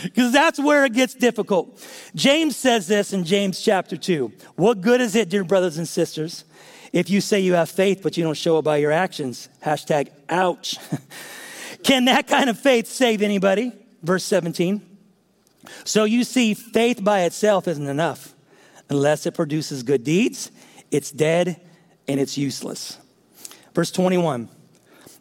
Because 0.04 0.34
that's 0.34 0.60
where 0.60 0.86
it 0.86 0.94
gets 0.94 1.13
difficult. 1.13 1.80
James 2.15 2.58
says 2.58 2.88
this 2.88 3.13
in 3.13 3.26
James 3.26 3.62
chapter 3.62 3.96
2. 3.96 4.32
What 4.56 4.82
good 4.82 5.00
is 5.00 5.15
it, 5.15 5.30
dear 5.30 5.44
brothers 5.44 5.78
and 5.78 5.88
sisters, 5.88 6.46
if 6.93 7.10
you 7.10 7.21
say 7.21 7.39
you 7.39 7.54
have 7.54 7.69
faith, 7.69 8.01
but 8.04 8.17
you 8.17 8.23
don't 8.23 8.36
show 8.36 8.58
it 8.58 8.63
by 8.63 8.77
your 8.77 8.91
actions, 8.91 9.49
hashtag 9.63 10.10
ouch. 10.30 10.77
Can 11.84 12.06
that 12.06 12.27
kind 12.27 12.49
of 12.49 12.60
faith 12.60 12.88
save 12.88 13.21
anybody? 13.21 13.71
Verse 14.04 14.23
17. 14.23 14.82
So 15.84 16.04
you 16.04 16.23
see, 16.23 16.54
faith 16.54 17.04
by 17.04 17.21
itself 17.21 17.67
isn't 17.67 17.88
enough. 17.88 18.34
Unless 18.89 19.25
it 19.25 19.34
produces 19.34 19.84
good 19.84 20.04
deeds, 20.04 20.51
it's 20.91 21.12
dead 21.12 21.62
and 22.08 22.19
it's 22.19 22.38
useless. 22.38 22.97
Verse 23.73 23.91
21. 23.91 24.49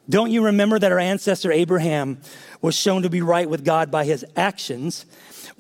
Don't 0.09 0.33
you 0.33 0.45
remember 0.47 0.79
that 0.79 0.91
our 0.91 0.99
ancestor 0.99 1.53
Abraham 1.53 2.21
was 2.61 2.75
shown 2.75 3.03
to 3.03 3.11
be 3.11 3.23
right 3.23 3.49
with 3.49 3.65
God 3.65 3.91
by 3.91 4.05
his 4.05 4.25
actions 4.35 5.07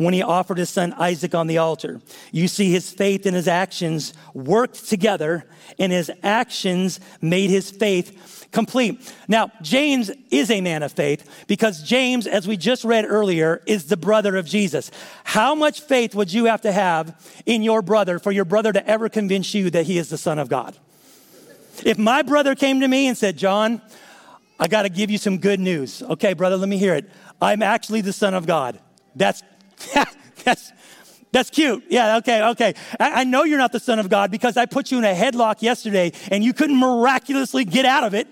when 0.00 0.14
he 0.14 0.22
offered 0.22 0.56
his 0.56 0.70
son 0.70 0.94
Isaac 0.94 1.34
on 1.34 1.46
the 1.46 1.58
altar. 1.58 2.00
You 2.32 2.48
see, 2.48 2.70
his 2.70 2.90
faith 2.90 3.26
and 3.26 3.36
his 3.36 3.46
actions 3.46 4.14
worked 4.32 4.88
together, 4.88 5.44
and 5.78 5.92
his 5.92 6.10
actions 6.22 7.00
made 7.20 7.50
his 7.50 7.70
faith 7.70 8.48
complete. 8.50 9.14
Now, 9.28 9.52
James 9.60 10.10
is 10.30 10.50
a 10.50 10.62
man 10.62 10.82
of 10.82 10.92
faith 10.92 11.44
because 11.46 11.82
James, 11.82 12.26
as 12.26 12.48
we 12.48 12.56
just 12.56 12.82
read 12.82 13.04
earlier, 13.04 13.62
is 13.66 13.88
the 13.88 13.96
brother 13.98 14.38
of 14.38 14.46
Jesus. 14.46 14.90
How 15.22 15.54
much 15.54 15.82
faith 15.82 16.14
would 16.14 16.32
you 16.32 16.46
have 16.46 16.62
to 16.62 16.72
have 16.72 17.14
in 17.44 17.62
your 17.62 17.82
brother 17.82 18.18
for 18.18 18.32
your 18.32 18.46
brother 18.46 18.72
to 18.72 18.86
ever 18.88 19.10
convince 19.10 19.52
you 19.52 19.68
that 19.68 19.84
he 19.84 19.98
is 19.98 20.08
the 20.08 20.18
Son 20.18 20.38
of 20.38 20.48
God? 20.48 20.74
If 21.84 21.98
my 21.98 22.22
brother 22.22 22.54
came 22.54 22.80
to 22.80 22.88
me 22.88 23.06
and 23.06 23.18
said, 23.18 23.36
John, 23.36 23.82
I 24.58 24.66
got 24.66 24.82
to 24.82 24.88
give 24.88 25.10
you 25.10 25.18
some 25.18 25.36
good 25.36 25.60
news. 25.60 26.02
Okay, 26.02 26.32
brother, 26.32 26.56
let 26.56 26.70
me 26.70 26.78
hear 26.78 26.94
it. 26.94 27.10
I'm 27.40 27.62
actually 27.62 28.00
the 28.00 28.14
Son 28.14 28.32
of 28.32 28.46
God. 28.46 28.80
That's 29.14 29.42
that's, 30.44 30.72
that's 31.32 31.50
cute. 31.50 31.84
Yeah, 31.88 32.16
okay, 32.18 32.42
okay. 32.48 32.74
I, 32.98 33.20
I, 33.20 33.24
know 33.24 33.44
you're 33.44 33.58
not 33.58 33.72
the 33.72 33.80
Son 33.80 33.98
of 33.98 34.08
God 34.08 34.30
because 34.30 34.56
I 34.56 34.66
put 34.66 34.90
you 34.90 34.98
in 34.98 35.04
a 35.04 35.14
headlock 35.14 35.62
yesterday 35.62 36.12
and 36.30 36.42
you 36.42 36.52
couldn't 36.52 36.78
miraculously 36.78 37.64
get 37.64 37.84
out 37.84 38.04
of 38.04 38.14
it. 38.14 38.28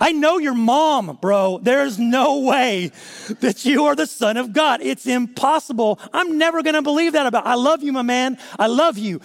I 0.00 0.12
know 0.12 0.38
your 0.38 0.54
mom, 0.54 1.18
bro. 1.20 1.58
There's 1.60 1.98
no 1.98 2.40
way 2.40 2.92
that 3.40 3.64
you 3.64 3.86
are 3.86 3.96
the 3.96 4.06
Son 4.06 4.36
of 4.36 4.52
God. 4.52 4.80
It's 4.80 5.06
impossible. 5.06 5.98
I'm 6.12 6.38
never 6.38 6.62
going 6.62 6.76
to 6.76 6.82
believe 6.82 7.14
that 7.14 7.26
about. 7.26 7.46
I 7.46 7.54
love 7.54 7.82
you, 7.82 7.92
my 7.92 8.02
man. 8.02 8.38
I 8.58 8.68
love 8.68 8.96
you. 8.96 9.20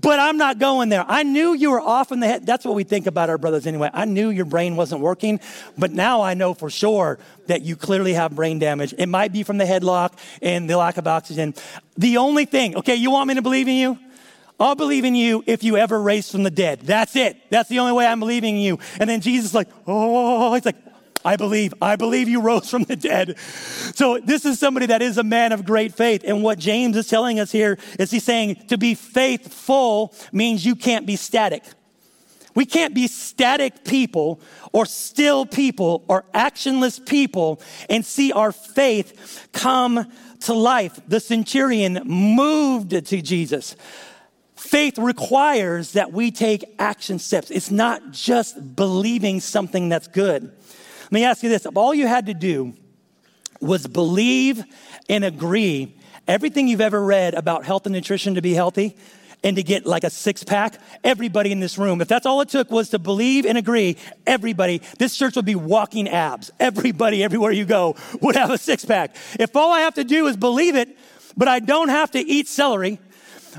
But 0.00 0.20
I'm 0.20 0.36
not 0.36 0.58
going 0.58 0.88
there. 0.88 1.04
I 1.06 1.22
knew 1.22 1.54
you 1.54 1.70
were 1.70 1.80
off 1.80 2.12
in 2.12 2.20
the 2.20 2.26
head. 2.26 2.46
That's 2.46 2.64
what 2.64 2.74
we 2.74 2.84
think 2.84 3.06
about 3.06 3.30
our 3.30 3.38
brothers 3.38 3.66
anyway. 3.66 3.90
I 3.92 4.04
knew 4.04 4.30
your 4.30 4.44
brain 4.44 4.76
wasn't 4.76 5.00
working, 5.00 5.40
but 5.76 5.90
now 5.90 6.22
I 6.22 6.34
know 6.34 6.54
for 6.54 6.70
sure 6.70 7.18
that 7.46 7.62
you 7.62 7.74
clearly 7.74 8.12
have 8.12 8.34
brain 8.34 8.58
damage. 8.58 8.94
It 8.96 9.06
might 9.06 9.32
be 9.32 9.42
from 9.42 9.58
the 9.58 9.64
headlock 9.64 10.12
and 10.40 10.68
the 10.68 10.76
lack 10.76 10.98
of 10.98 11.06
oxygen. 11.06 11.54
The 11.96 12.18
only 12.18 12.44
thing, 12.44 12.76
okay, 12.76 12.96
you 12.96 13.10
want 13.10 13.28
me 13.28 13.34
to 13.34 13.42
believe 13.42 13.66
in 13.66 13.74
you? 13.74 13.98
I'll 14.60 14.74
believe 14.74 15.04
in 15.04 15.14
you 15.14 15.44
if 15.46 15.62
you 15.62 15.76
ever 15.76 16.00
raise 16.00 16.30
from 16.30 16.42
the 16.42 16.50
dead. 16.50 16.80
That's 16.80 17.14
it. 17.14 17.36
That's 17.48 17.68
the 17.68 17.78
only 17.78 17.92
way 17.92 18.06
I'm 18.06 18.18
believing 18.18 18.56
in 18.56 18.62
you. 18.62 18.78
And 18.98 19.08
then 19.08 19.20
Jesus 19.20 19.50
is 19.50 19.54
like, 19.54 19.68
oh, 19.86 20.52
he's 20.54 20.66
like, 20.66 20.76
I 21.24 21.36
believe. 21.36 21.74
I 21.82 21.96
believe 21.96 22.28
you 22.28 22.40
rose 22.40 22.70
from 22.70 22.84
the 22.84 22.96
dead. 22.96 23.38
So 23.94 24.18
this 24.18 24.44
is 24.44 24.58
somebody 24.58 24.86
that 24.86 25.02
is 25.02 25.18
a 25.18 25.24
man 25.24 25.52
of 25.52 25.64
great 25.64 25.94
faith. 25.94 26.22
And 26.24 26.42
what 26.42 26.58
James 26.58 26.96
is 26.96 27.08
telling 27.08 27.40
us 27.40 27.50
here 27.50 27.78
is 27.98 28.10
he's 28.10 28.24
saying 28.24 28.66
to 28.68 28.78
be 28.78 28.94
faithful 28.94 30.14
means 30.32 30.64
you 30.64 30.76
can't 30.76 31.06
be 31.06 31.16
static. 31.16 31.64
We 32.54 32.66
can't 32.66 32.94
be 32.94 33.06
static 33.06 33.84
people 33.84 34.40
or 34.72 34.86
still 34.86 35.46
people 35.46 36.04
or 36.08 36.24
actionless 36.34 37.04
people 37.04 37.60
and 37.88 38.04
see 38.04 38.32
our 38.32 38.52
faith 38.52 39.48
come 39.52 40.10
to 40.40 40.54
life. 40.54 40.98
The 41.06 41.20
centurion 41.20 42.02
moved 42.04 42.90
to 42.90 43.22
Jesus. 43.22 43.76
Faith 44.56 44.98
requires 44.98 45.92
that 45.92 46.12
we 46.12 46.32
take 46.32 46.64
action 46.80 47.20
steps. 47.20 47.50
It's 47.50 47.70
not 47.70 48.10
just 48.10 48.74
believing 48.74 49.38
something 49.38 49.88
that's 49.88 50.08
good. 50.08 50.52
Let 51.08 51.12
me 51.12 51.24
ask 51.24 51.42
you 51.42 51.48
this 51.48 51.64
if 51.64 51.74
all 51.74 51.94
you 51.94 52.06
had 52.06 52.26
to 52.26 52.34
do 52.34 52.74
was 53.62 53.86
believe 53.86 54.62
and 55.08 55.24
agree 55.24 55.96
everything 56.26 56.68
you've 56.68 56.82
ever 56.82 57.02
read 57.02 57.32
about 57.32 57.64
health 57.64 57.86
and 57.86 57.94
nutrition 57.94 58.34
to 58.34 58.42
be 58.42 58.52
healthy 58.52 58.94
and 59.42 59.56
to 59.56 59.62
get 59.62 59.86
like 59.86 60.04
a 60.04 60.10
six 60.10 60.44
pack, 60.44 60.78
everybody 61.02 61.50
in 61.50 61.60
this 61.60 61.78
room, 61.78 62.02
if 62.02 62.08
that's 62.08 62.26
all 62.26 62.42
it 62.42 62.50
took 62.50 62.70
was 62.70 62.90
to 62.90 62.98
believe 62.98 63.46
and 63.46 63.56
agree, 63.56 63.96
everybody, 64.26 64.82
this 64.98 65.16
church 65.16 65.36
would 65.36 65.46
be 65.46 65.54
walking 65.54 66.08
abs. 66.08 66.50
Everybody, 66.60 67.24
everywhere 67.24 67.52
you 67.52 67.64
go, 67.64 67.96
would 68.20 68.36
have 68.36 68.50
a 68.50 68.58
six 68.58 68.84
pack. 68.84 69.16
If 69.40 69.56
all 69.56 69.72
I 69.72 69.80
have 69.80 69.94
to 69.94 70.04
do 70.04 70.26
is 70.26 70.36
believe 70.36 70.76
it, 70.76 70.94
but 71.38 71.48
I 71.48 71.60
don't 71.60 71.88
have 71.88 72.10
to 72.10 72.18
eat 72.18 72.48
celery, 72.48 73.00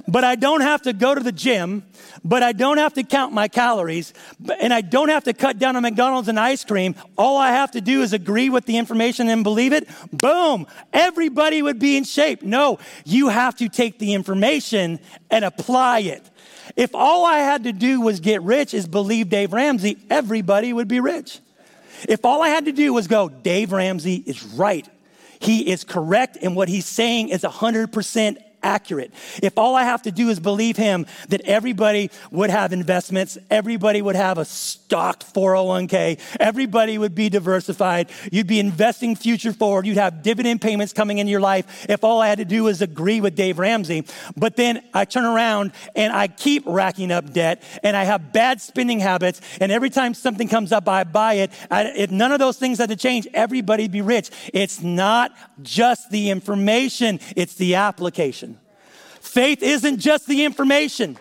but 0.08 0.24
I 0.24 0.36
don't 0.36 0.62
have 0.62 0.84
to 0.84 0.94
go 0.94 1.14
to 1.14 1.22
the 1.22 1.32
gym, 1.32 1.84
but 2.24 2.44
I 2.44 2.52
don't 2.52 2.78
have 2.78 2.94
to 2.96 3.04
count 3.04 3.34
my 3.34 3.48
calories, 3.48 4.14
and 4.62 4.74
I 4.74 4.82
don't 4.82 5.10
have 5.10 5.24
to 5.26 5.34
cut 5.34 5.60
down 5.60 5.76
on 5.76 5.82
McDonald's 5.82 6.28
and 6.28 6.40
ice 6.40 6.64
cream. 6.64 6.96
All 7.18 7.38
I 7.38 7.52
have 7.52 7.72
to 7.72 7.82
do 7.82 8.02
is 8.02 8.14
agree 8.14 8.50
with 8.50 8.66
the 8.66 8.78
information 8.78 9.30
and 9.30 9.44
believe 9.44 9.74
it. 9.74 9.88
Boom, 10.12 10.68
everybody 10.94 11.62
would 11.62 11.80
be 11.80 11.98
in 11.98 12.04
shape. 12.04 12.42
No, 12.44 12.80
you 13.06 13.30
have 13.30 13.56
to 13.58 13.70
take 13.70 14.00
the 14.00 14.14
information 14.14 15.00
and 15.30 15.46
apply 15.46 16.00
it. 16.00 16.24
If 16.76 16.94
all 16.94 17.26
I 17.26 17.40
had 17.40 17.64
to 17.64 17.74
do 17.74 18.02
was 18.02 18.20
get 18.20 18.42
rich 18.44 18.74
is 18.74 18.88
believe 18.88 19.30
Dave 19.30 19.54
Ramsey, 19.54 19.98
everybody 20.10 20.72
would 20.72 20.88
be 20.88 21.00
rich. 21.00 21.40
If 22.08 22.24
all 22.24 22.42
I 22.42 22.50
had 22.50 22.66
to 22.66 22.72
do 22.72 22.94
was 22.94 23.08
go, 23.08 23.28
Dave 23.28 23.72
Ramsey 23.72 24.16
is 24.26 24.44
right. 24.44 24.88
He 25.40 25.70
is 25.72 25.84
correct, 25.84 26.38
and 26.42 26.56
what 26.56 26.68
he's 26.68 26.86
saying 26.86 27.30
is 27.30 27.44
100% 27.44 28.38
accurate. 28.64 29.14
If 29.42 29.58
all 29.58 29.76
I 29.76 29.84
have 29.84 30.04
to 30.04 30.12
do 30.12 30.30
is 30.30 30.40
believe 30.40 30.78
him 30.78 31.06
that 31.30 31.42
everybody 31.42 32.12
would 32.32 32.50
have 32.50 32.74
investments, 32.74 33.38
everybody 33.50 34.02
would 34.02 34.16
have 34.16 34.38
a 34.38 34.46
stocked 34.46 35.34
401k, 35.34 36.20
everybody 36.40 36.98
would 36.98 37.16
be 37.16 37.30
diversified, 37.30 38.10
you'd 38.32 38.48
be 38.48 38.60
investing 38.60 39.16
future 39.16 39.54
forward, 39.54 39.86
you'd 39.86 39.98
have 39.98 40.24
dividend 40.24 40.62
payments 40.62 40.94
coming 40.94 41.18
into 41.18 41.32
your 41.32 41.42
life. 41.42 41.86
If 41.90 42.04
all 42.04 42.22
I 42.22 42.28
had 42.28 42.40
to 42.40 42.46
do 42.46 42.64
was 42.66 42.82
agree 42.82 43.22
with 43.22 43.36
Dave 43.36 43.60
Ramsey, 43.60 44.06
but 44.36 44.56
then 44.56 44.84
I 44.94 45.06
turn 45.06 45.26
around 45.26 45.72
and 45.96 46.14
I 46.14 46.28
keep 46.28 46.64
racking 46.66 47.12
up 47.12 47.34
debt 47.34 47.64
and 47.84 47.96
I 47.96 48.04
have 48.04 48.34
bad 48.34 48.62
spending 48.62 49.00
habits, 49.00 49.42
and 49.60 49.72
every 49.72 49.90
time 49.90 50.14
something 50.14 50.48
comes 50.48 50.72
up, 50.72 50.88
I 50.88 51.04
buy 51.04 51.36
it. 51.36 51.52
I, 51.72 51.86
if 51.96 52.12
none 52.12 52.32
of 52.32 52.40
those 52.40 52.58
things 52.58 52.80
had 52.80 52.90
to 52.90 52.96
change, 52.96 53.28
everybody'd 53.34 53.92
be 53.92 54.02
rich. 54.02 54.30
It's 54.54 54.82
not 54.82 55.32
just 55.62 56.10
the 56.12 56.30
information, 56.30 57.20
it's 57.36 57.56
the 57.56 57.76
application. 57.76 58.59
Faith 59.22 59.62
isn't 59.62 60.00
just 60.00 60.28
the 60.28 60.44
information. 60.46 61.18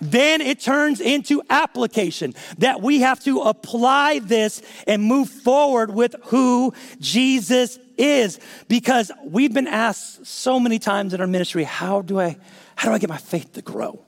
Then 0.00 0.40
it 0.40 0.58
turns 0.58 1.00
into 1.00 1.42
application 1.48 2.34
that 2.58 2.82
we 2.82 3.00
have 3.00 3.22
to 3.24 3.42
apply 3.42 4.18
this 4.18 4.60
and 4.88 5.00
move 5.00 5.28
forward 5.28 5.94
with 5.94 6.16
who 6.24 6.74
Jesus 6.98 7.78
is 7.96 8.40
because 8.68 9.12
we've 9.24 9.54
been 9.54 9.68
asked 9.68 10.26
so 10.26 10.58
many 10.58 10.80
times 10.80 11.14
in 11.14 11.20
our 11.20 11.26
ministry, 11.28 11.62
how 11.62 12.02
do 12.02 12.18
I 12.18 12.36
how 12.74 12.88
do 12.88 12.94
I 12.94 12.98
get 12.98 13.10
my 13.10 13.16
faith 13.16 13.52
to 13.52 13.62
grow? 13.62 14.00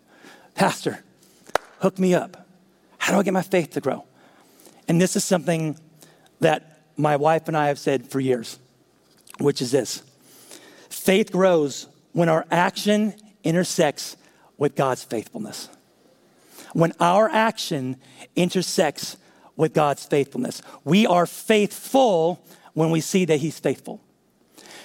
Pastor, 0.57 1.05
hook 1.79 1.97
me 1.99 2.13
up. 2.13 2.45
How 2.99 3.13
do 3.13 3.21
I 3.21 3.23
get 3.23 3.33
my 3.33 3.43
faith 3.43 3.71
to 3.73 3.81
grow? 3.81 4.05
And 4.89 5.01
this 5.01 5.15
is 5.15 5.23
something 5.23 5.79
that 6.41 6.81
my 6.97 7.15
wife 7.17 7.47
and 7.47 7.57
I 7.57 7.69
have 7.69 7.79
said 7.79 8.09
for 8.09 8.19
years, 8.19 8.59
which 9.39 9.63
is 9.63 9.71
this. 9.71 10.03
Faith 10.89 11.31
grows 11.31 11.87
when 12.15 12.29
our 12.29 12.47
action 12.51 13.13
intersects 13.43 14.17
with 14.57 14.75
God's 14.75 15.05
faithfulness. 15.05 15.69
When 16.73 16.93
our 16.99 17.29
action 17.29 17.97
intersects 18.35 19.17
with 19.57 19.75
God's 19.75 20.07
faithfulness, 20.07 20.63
we 20.85 21.07
are 21.07 21.27
faithful 21.27 22.41
when 22.73 22.91
we 22.91 23.01
see 23.01 23.25
that 23.27 23.39
He's 23.39 23.59
faithful. 23.59 24.01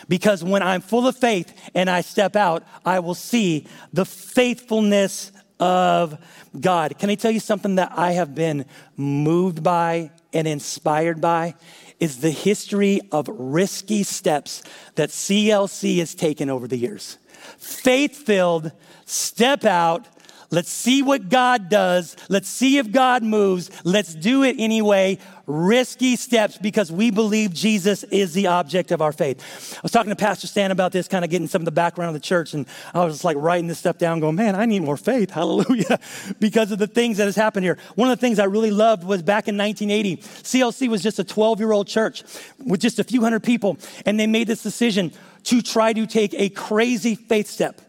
Because 0.07 0.43
when 0.43 0.63
I'm 0.63 0.81
full 0.81 1.07
of 1.07 1.15
faith 1.15 1.53
and 1.75 1.89
I 1.89 2.01
step 2.01 2.35
out, 2.35 2.63
I 2.83 2.99
will 2.99 3.15
see 3.15 3.67
the 3.93 4.05
faithfulness 4.05 5.31
of 5.59 6.17
God. 6.59 6.97
Can 6.97 7.11
I 7.11 7.15
tell 7.15 7.31
you 7.31 7.39
something 7.39 7.75
that 7.75 7.91
I 7.95 8.13
have 8.13 8.33
been 8.33 8.65
moved 8.97 9.61
by 9.61 10.11
and 10.33 10.47
inspired 10.47 11.21
by? 11.21 11.53
Is 11.99 12.21
the 12.21 12.31
history 12.31 13.01
of 13.11 13.27
risky 13.27 14.03
steps 14.03 14.63
that 14.95 15.09
CLC 15.09 15.99
has 15.99 16.15
taken 16.15 16.49
over 16.49 16.67
the 16.67 16.77
years 16.77 17.17
faith 17.57 18.15
filled, 18.15 18.71
step 19.05 19.65
out. 19.65 20.07
Let's 20.51 20.71
see 20.71 21.03
what 21.03 21.29
God 21.29 21.69
does. 21.69 22.15
Let's 22.27 22.49
see 22.49 22.79
if 22.79 22.91
God 22.91 23.21
moves. 23.21 23.69
Let's 23.83 24.15
do 24.15 24.43
it 24.43 24.55
anyway. 24.57 25.19
Risky 25.45 26.15
steps 26.15 26.57
because 26.57 26.91
we 26.91 27.11
believe 27.11 27.53
Jesus 27.53 28.03
is 28.05 28.33
the 28.33 28.47
object 28.47 28.91
of 28.91 29.01
our 29.01 29.11
faith. 29.11 29.75
I 29.77 29.79
was 29.83 29.91
talking 29.91 30.09
to 30.09 30.15
Pastor 30.15 30.47
Stan 30.47 30.71
about 30.71 30.91
this, 30.91 31.07
kind 31.07 31.23
of 31.23 31.29
getting 31.29 31.47
some 31.47 31.61
of 31.61 31.65
the 31.65 31.71
background 31.71 32.09
of 32.09 32.13
the 32.13 32.25
church, 32.25 32.53
and 32.53 32.65
I 32.93 33.03
was 33.03 33.15
just 33.15 33.23
like 33.23 33.37
writing 33.37 33.67
this 33.67 33.77
stuff 33.77 33.99
down, 33.99 34.19
going, 34.19 34.35
man, 34.35 34.55
I 34.55 34.65
need 34.65 34.81
more 34.81 34.97
faith. 34.97 35.29
Hallelujah. 35.39 35.99
because 36.39 36.71
of 36.71 36.79
the 36.79 36.87
things 36.87 37.17
that 37.17 37.25
has 37.25 37.35
happened 37.35 37.63
here. 37.63 37.77
One 37.95 38.09
of 38.09 38.19
the 38.19 38.21
things 38.21 38.39
I 38.39 38.45
really 38.45 38.71
loved 38.71 39.03
was 39.03 39.21
back 39.21 39.47
in 39.47 39.57
1980, 39.57 40.17
CLC 40.17 40.87
was 40.87 41.03
just 41.03 41.19
a 41.19 41.23
12 41.23 41.59
year 41.59 41.71
old 41.71 41.87
church 41.87 42.23
with 42.63 42.79
just 42.79 42.97
a 42.97 43.03
few 43.03 43.21
hundred 43.21 43.43
people, 43.43 43.77
and 44.05 44.19
they 44.19 44.27
made 44.27 44.47
this 44.47 44.63
decision 44.63 45.11
to 45.43 45.61
try 45.61 45.93
to 45.93 46.07
take 46.07 46.33
a 46.33 46.49
crazy 46.49 47.15
faith 47.15 47.47
step 47.47 47.81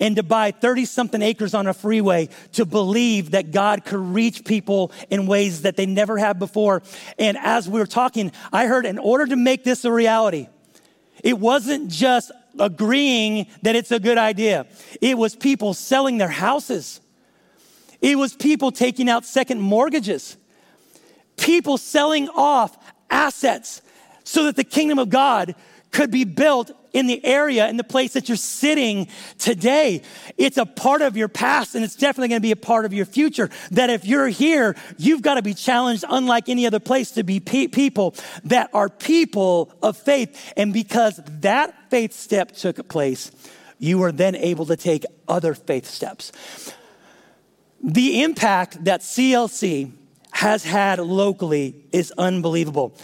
and 0.00 0.16
to 0.16 0.22
buy 0.22 0.50
30 0.50 0.84
something 0.84 1.22
acres 1.22 1.54
on 1.54 1.66
a 1.66 1.74
freeway 1.74 2.28
to 2.52 2.64
believe 2.64 3.32
that 3.32 3.50
God 3.50 3.84
could 3.84 4.00
reach 4.00 4.44
people 4.44 4.92
in 5.10 5.26
ways 5.26 5.62
that 5.62 5.76
they 5.76 5.86
never 5.86 6.18
have 6.18 6.38
before. 6.38 6.82
And 7.18 7.36
as 7.38 7.68
we 7.68 7.80
were 7.80 7.86
talking, 7.86 8.32
I 8.52 8.66
heard 8.66 8.86
in 8.86 8.98
order 8.98 9.26
to 9.26 9.36
make 9.36 9.64
this 9.64 9.84
a 9.84 9.92
reality, 9.92 10.48
it 11.22 11.38
wasn't 11.38 11.88
just 11.88 12.30
agreeing 12.58 13.46
that 13.62 13.76
it's 13.76 13.92
a 13.92 14.00
good 14.00 14.18
idea, 14.18 14.66
it 15.00 15.16
was 15.16 15.36
people 15.36 15.74
selling 15.74 16.18
their 16.18 16.28
houses, 16.28 17.00
it 18.00 18.16
was 18.16 18.34
people 18.34 18.70
taking 18.70 19.08
out 19.08 19.24
second 19.24 19.60
mortgages, 19.60 20.36
people 21.36 21.78
selling 21.78 22.28
off 22.30 22.76
assets 23.10 23.82
so 24.24 24.44
that 24.44 24.56
the 24.56 24.64
kingdom 24.64 24.98
of 24.98 25.08
God 25.08 25.54
could 25.90 26.10
be 26.10 26.24
built 26.24 26.70
in 26.92 27.06
the 27.06 27.24
area, 27.24 27.68
in 27.68 27.76
the 27.76 27.84
place 27.84 28.14
that 28.14 28.28
you're 28.28 28.36
sitting 28.36 29.08
today. 29.38 30.02
It's 30.36 30.56
a 30.56 30.66
part 30.66 31.02
of 31.02 31.16
your 31.16 31.28
past 31.28 31.74
and 31.74 31.84
it's 31.84 31.96
definitely 31.96 32.28
going 32.28 32.40
to 32.40 32.46
be 32.46 32.52
a 32.52 32.56
part 32.56 32.84
of 32.84 32.92
your 32.92 33.04
future. 33.04 33.50
That 33.70 33.90
if 33.90 34.04
you're 34.04 34.28
here, 34.28 34.76
you've 34.96 35.22
got 35.22 35.34
to 35.34 35.42
be 35.42 35.54
challenged, 35.54 36.04
unlike 36.08 36.48
any 36.48 36.66
other 36.66 36.80
place, 36.80 37.12
to 37.12 37.24
be 37.24 37.40
pe- 37.40 37.68
people 37.68 38.14
that 38.44 38.70
are 38.72 38.88
people 38.88 39.72
of 39.82 39.96
faith. 39.96 40.52
And 40.56 40.72
because 40.72 41.20
that 41.40 41.74
faith 41.90 42.12
step 42.12 42.52
took 42.52 42.88
place, 42.88 43.30
you 43.78 43.98
were 43.98 44.12
then 44.12 44.34
able 44.34 44.66
to 44.66 44.76
take 44.76 45.04
other 45.28 45.54
faith 45.54 45.86
steps. 45.86 46.32
The 47.82 48.22
impact 48.22 48.84
that 48.84 49.02
CLC 49.02 49.92
has 50.32 50.64
had 50.64 50.98
locally 50.98 51.84
is 51.92 52.12
unbelievable. 52.18 52.96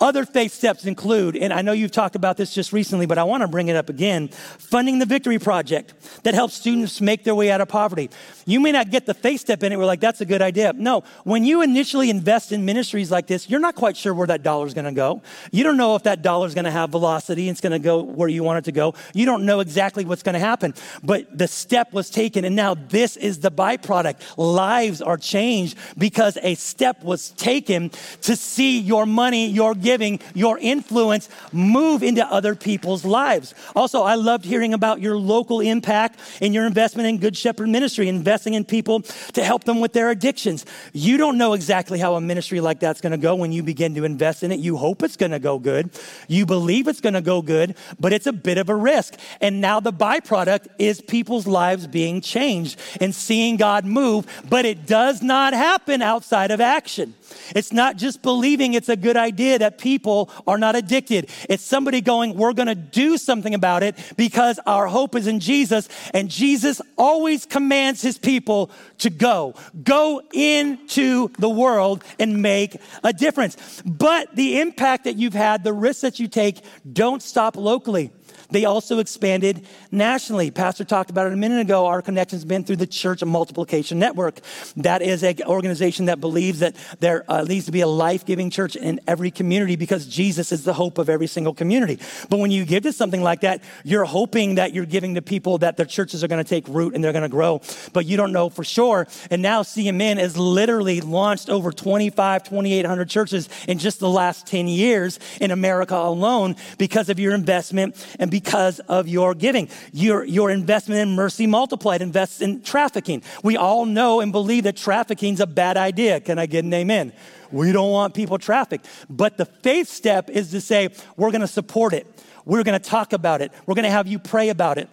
Other 0.00 0.26
faith 0.26 0.52
steps 0.52 0.86
include, 0.86 1.36
and 1.36 1.52
I 1.52 1.62
know 1.62 1.70
you've 1.70 1.92
talked 1.92 2.16
about 2.16 2.36
this 2.36 2.52
just 2.52 2.72
recently, 2.72 3.06
but 3.06 3.16
I 3.16 3.22
want 3.22 3.42
to 3.42 3.48
bring 3.48 3.68
it 3.68 3.76
up 3.76 3.88
again 3.88 4.26
funding 4.28 4.98
the 4.98 5.06
Victory 5.06 5.38
Project 5.38 5.94
that 6.24 6.34
helps 6.34 6.54
students 6.54 7.00
make 7.00 7.22
their 7.22 7.34
way 7.34 7.50
out 7.50 7.60
of 7.60 7.68
poverty. 7.68 8.10
You 8.44 8.58
may 8.58 8.72
not 8.72 8.90
get 8.90 9.06
the 9.06 9.14
faith 9.14 9.40
step 9.40 9.62
in 9.62 9.72
it, 9.72 9.78
we're 9.78 9.84
like, 9.84 10.00
that's 10.00 10.20
a 10.20 10.26
good 10.26 10.42
idea. 10.42 10.72
No, 10.72 11.04
when 11.22 11.44
you 11.44 11.62
initially 11.62 12.10
invest 12.10 12.50
in 12.50 12.64
ministries 12.64 13.10
like 13.12 13.28
this, 13.28 13.48
you're 13.48 13.60
not 13.60 13.76
quite 13.76 13.96
sure 13.96 14.12
where 14.12 14.26
that 14.26 14.42
dollar 14.42 14.66
is 14.66 14.74
going 14.74 14.84
to 14.84 14.92
go. 14.92 15.22
You 15.52 15.62
don't 15.62 15.76
know 15.76 15.94
if 15.94 16.02
that 16.02 16.22
dollar 16.22 16.48
is 16.48 16.54
going 16.54 16.64
to 16.64 16.72
have 16.72 16.90
velocity, 16.90 17.48
it's 17.48 17.60
going 17.60 17.72
to 17.72 17.78
go 17.78 18.02
where 18.02 18.28
you 18.28 18.42
want 18.42 18.58
it 18.58 18.64
to 18.64 18.72
go. 18.72 18.94
You 19.14 19.26
don't 19.26 19.46
know 19.46 19.60
exactly 19.60 20.04
what's 20.04 20.24
going 20.24 20.34
to 20.34 20.40
happen. 20.40 20.74
But 21.04 21.38
the 21.38 21.46
step 21.46 21.92
was 21.92 22.10
taken, 22.10 22.44
and 22.44 22.56
now 22.56 22.74
this 22.74 23.16
is 23.16 23.38
the 23.38 23.50
byproduct. 23.52 24.16
Lives 24.36 25.00
are 25.00 25.16
changed 25.16 25.78
because 25.96 26.36
a 26.42 26.56
step 26.56 27.04
was 27.04 27.30
taken 27.30 27.90
to 28.22 28.34
see 28.34 28.80
your 28.80 29.06
money, 29.06 29.46
your 29.46 29.76
giving, 29.84 30.18
your 30.34 30.58
influence 30.58 31.28
move 31.52 32.02
into 32.02 32.26
other 32.26 32.56
people's 32.56 33.04
lives. 33.04 33.54
Also, 33.76 34.02
I 34.02 34.16
loved 34.16 34.44
hearing 34.44 34.74
about 34.74 35.00
your 35.00 35.16
local 35.16 35.60
impact 35.60 36.18
and 36.40 36.52
your 36.52 36.66
investment 36.66 37.08
in 37.08 37.18
Good 37.18 37.36
Shepherd 37.36 37.68
Ministry, 37.68 38.08
investing 38.08 38.54
in 38.54 38.64
people 38.64 39.02
to 39.34 39.44
help 39.44 39.64
them 39.64 39.80
with 39.80 39.92
their 39.92 40.10
addictions. 40.10 40.64
You 40.92 41.16
don't 41.16 41.38
know 41.38 41.52
exactly 41.52 41.98
how 41.98 42.14
a 42.14 42.20
ministry 42.20 42.60
like 42.60 42.80
that's 42.80 43.00
going 43.00 43.12
to 43.12 43.18
go 43.18 43.36
when 43.36 43.52
you 43.52 43.62
begin 43.62 43.94
to 43.94 44.04
invest 44.04 44.42
in 44.42 44.50
it. 44.50 44.58
You 44.58 44.76
hope 44.76 45.02
it's 45.02 45.16
going 45.16 45.32
to 45.32 45.38
go 45.38 45.58
good. 45.58 45.90
You 46.26 46.46
believe 46.46 46.88
it's 46.88 47.00
going 47.00 47.14
to 47.14 47.20
go 47.20 47.42
good, 47.42 47.76
but 48.00 48.12
it's 48.12 48.26
a 48.26 48.32
bit 48.32 48.58
of 48.58 48.68
a 48.68 48.74
risk. 48.74 49.14
And 49.40 49.60
now 49.60 49.80
the 49.80 49.92
byproduct 49.92 50.66
is 50.78 51.00
people's 51.00 51.46
lives 51.46 51.86
being 51.86 52.22
changed 52.22 52.80
and 53.00 53.14
seeing 53.14 53.56
God 53.58 53.84
move, 53.84 54.26
but 54.48 54.64
it 54.64 54.86
does 54.86 55.22
not 55.22 55.52
happen 55.52 56.00
outside 56.00 56.50
of 56.50 56.60
action. 56.60 57.14
It's 57.54 57.72
not 57.72 57.96
just 57.96 58.22
believing 58.22 58.74
it's 58.74 58.88
a 58.88 58.96
good 58.96 59.16
idea 59.16 59.58
that 59.58 59.78
people 59.78 60.30
are 60.46 60.58
not 60.58 60.76
addicted. 60.76 61.30
It's 61.48 61.62
somebody 61.62 62.00
going, 62.00 62.36
we're 62.36 62.52
going 62.52 62.68
to 62.68 62.74
do 62.74 63.18
something 63.18 63.54
about 63.54 63.82
it 63.82 63.96
because 64.16 64.58
our 64.66 64.86
hope 64.86 65.14
is 65.14 65.26
in 65.26 65.40
Jesus. 65.40 65.88
And 66.12 66.30
Jesus 66.30 66.80
always 66.96 67.46
commands 67.46 68.02
his 68.02 68.18
people 68.18 68.70
to 68.98 69.10
go. 69.10 69.54
Go 69.82 70.22
into 70.32 71.28
the 71.38 71.48
world 71.48 72.04
and 72.18 72.42
make 72.42 72.76
a 73.02 73.12
difference. 73.12 73.82
But 73.84 74.34
the 74.34 74.60
impact 74.60 75.04
that 75.04 75.16
you've 75.16 75.34
had, 75.34 75.64
the 75.64 75.72
risks 75.72 76.02
that 76.02 76.18
you 76.18 76.28
take, 76.28 76.60
don't 76.90 77.22
stop 77.22 77.56
locally. 77.56 78.10
They 78.50 78.64
also 78.64 78.98
expanded 78.98 79.66
nationally. 79.90 80.50
Pastor 80.50 80.84
talked 80.84 81.10
about 81.10 81.26
it 81.26 81.32
a 81.32 81.36
minute 81.36 81.60
ago. 81.60 81.86
Our 81.86 82.02
connection's 82.02 82.44
been 82.44 82.64
through 82.64 82.76
the 82.76 82.86
Church 82.86 83.24
Multiplication 83.24 83.98
Network. 83.98 84.40
That 84.76 85.02
is 85.02 85.22
an 85.22 85.42
organization 85.46 86.06
that 86.06 86.20
believes 86.20 86.60
that 86.60 86.76
there 87.00 87.24
uh, 87.30 87.42
needs 87.42 87.66
to 87.66 87.72
be 87.72 87.80
a 87.80 87.86
life 87.86 88.24
giving 88.24 88.50
church 88.50 88.76
in 88.76 89.00
every 89.06 89.30
community 89.30 89.76
because 89.76 90.06
Jesus 90.06 90.52
is 90.52 90.64
the 90.64 90.74
hope 90.74 90.98
of 90.98 91.08
every 91.08 91.26
single 91.26 91.54
community. 91.54 91.98
But 92.28 92.38
when 92.38 92.50
you 92.50 92.64
give 92.64 92.82
to 92.84 92.92
something 92.92 93.22
like 93.22 93.40
that, 93.40 93.62
you're 93.84 94.04
hoping 94.04 94.56
that 94.56 94.74
you're 94.74 94.86
giving 94.86 95.14
to 95.14 95.22
people 95.22 95.58
that 95.58 95.76
their 95.76 95.86
churches 95.86 96.22
are 96.22 96.28
going 96.28 96.42
to 96.42 96.48
take 96.48 96.66
root 96.68 96.94
and 96.94 97.02
they're 97.02 97.12
going 97.12 97.22
to 97.22 97.28
grow, 97.28 97.60
but 97.92 98.06
you 98.06 98.16
don't 98.16 98.32
know 98.32 98.48
for 98.48 98.64
sure. 98.64 99.06
And 99.30 99.42
now 99.42 99.62
CMN 99.62 100.18
has 100.18 100.36
literally 100.36 101.00
launched 101.00 101.48
over 101.48 101.72
25, 101.72 102.44
2,800 102.44 103.08
churches 103.08 103.48
in 103.68 103.78
just 103.78 104.00
the 104.00 104.08
last 104.08 104.46
10 104.46 104.68
years 104.68 105.18
in 105.40 105.50
America 105.50 105.94
alone 105.94 106.56
because 106.78 107.08
of 107.08 107.18
your 107.18 107.34
investment 107.34 107.94
and 108.18 108.30
because 108.34 108.80
of 108.80 109.06
your 109.06 109.32
giving. 109.32 109.68
Your, 109.92 110.24
your 110.24 110.50
investment 110.50 111.00
in 111.00 111.14
Mercy 111.14 111.46
Multiplied 111.46 112.02
invests 112.02 112.40
in 112.40 112.62
trafficking. 112.62 113.22
We 113.44 113.56
all 113.56 113.86
know 113.86 114.18
and 114.18 114.32
believe 114.32 114.64
that 114.64 114.76
trafficking 114.76 115.34
is 115.34 115.38
a 115.38 115.46
bad 115.46 115.76
idea. 115.76 116.18
Can 116.18 116.40
I 116.40 116.46
get 116.46 116.64
an 116.64 116.74
amen? 116.74 117.12
We 117.52 117.70
don't 117.70 117.92
want 117.92 118.12
people 118.12 118.38
trafficked. 118.38 118.88
But 119.08 119.36
the 119.36 119.44
faith 119.44 119.88
step 119.88 120.30
is 120.30 120.50
to 120.50 120.60
say, 120.60 120.88
we're 121.16 121.30
going 121.30 121.42
to 121.42 121.46
support 121.46 121.92
it. 121.92 122.08
We're 122.44 122.64
going 122.64 122.76
to 122.76 122.84
talk 122.84 123.12
about 123.12 123.40
it. 123.40 123.52
We're 123.66 123.76
going 123.76 123.84
to 123.84 123.90
have 123.92 124.08
you 124.08 124.18
pray 124.18 124.48
about 124.48 124.78
it. 124.78 124.88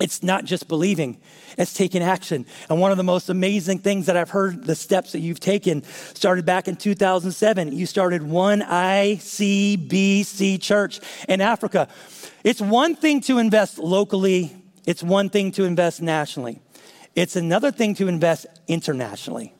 It's 0.00 0.22
not 0.22 0.44
just 0.44 0.66
believing, 0.66 1.18
it's 1.58 1.74
taking 1.74 2.02
action. 2.02 2.46
And 2.70 2.80
one 2.80 2.90
of 2.90 2.96
the 2.96 3.04
most 3.04 3.28
amazing 3.28 3.80
things 3.80 4.06
that 4.06 4.16
I've 4.16 4.30
heard 4.30 4.64
the 4.64 4.74
steps 4.74 5.12
that 5.12 5.20
you've 5.20 5.40
taken 5.40 5.82
started 6.14 6.46
back 6.46 6.68
in 6.68 6.76
2007. 6.76 7.72
You 7.72 7.84
started 7.84 8.22
one 8.22 8.62
ICBC 8.62 10.60
church 10.62 11.00
in 11.28 11.42
Africa. 11.42 11.88
It's 12.42 12.60
one 12.60 12.94
thing 12.94 13.20
to 13.22 13.38
invest 13.38 13.78
locally, 13.78 14.56
it's 14.86 15.02
one 15.02 15.28
thing 15.28 15.52
to 15.52 15.64
invest 15.64 16.00
nationally. 16.00 16.60
It's 17.14 17.36
another 17.36 17.70
thing 17.70 17.94
to 17.96 18.08
invest 18.08 18.46
internationally. 18.68 19.52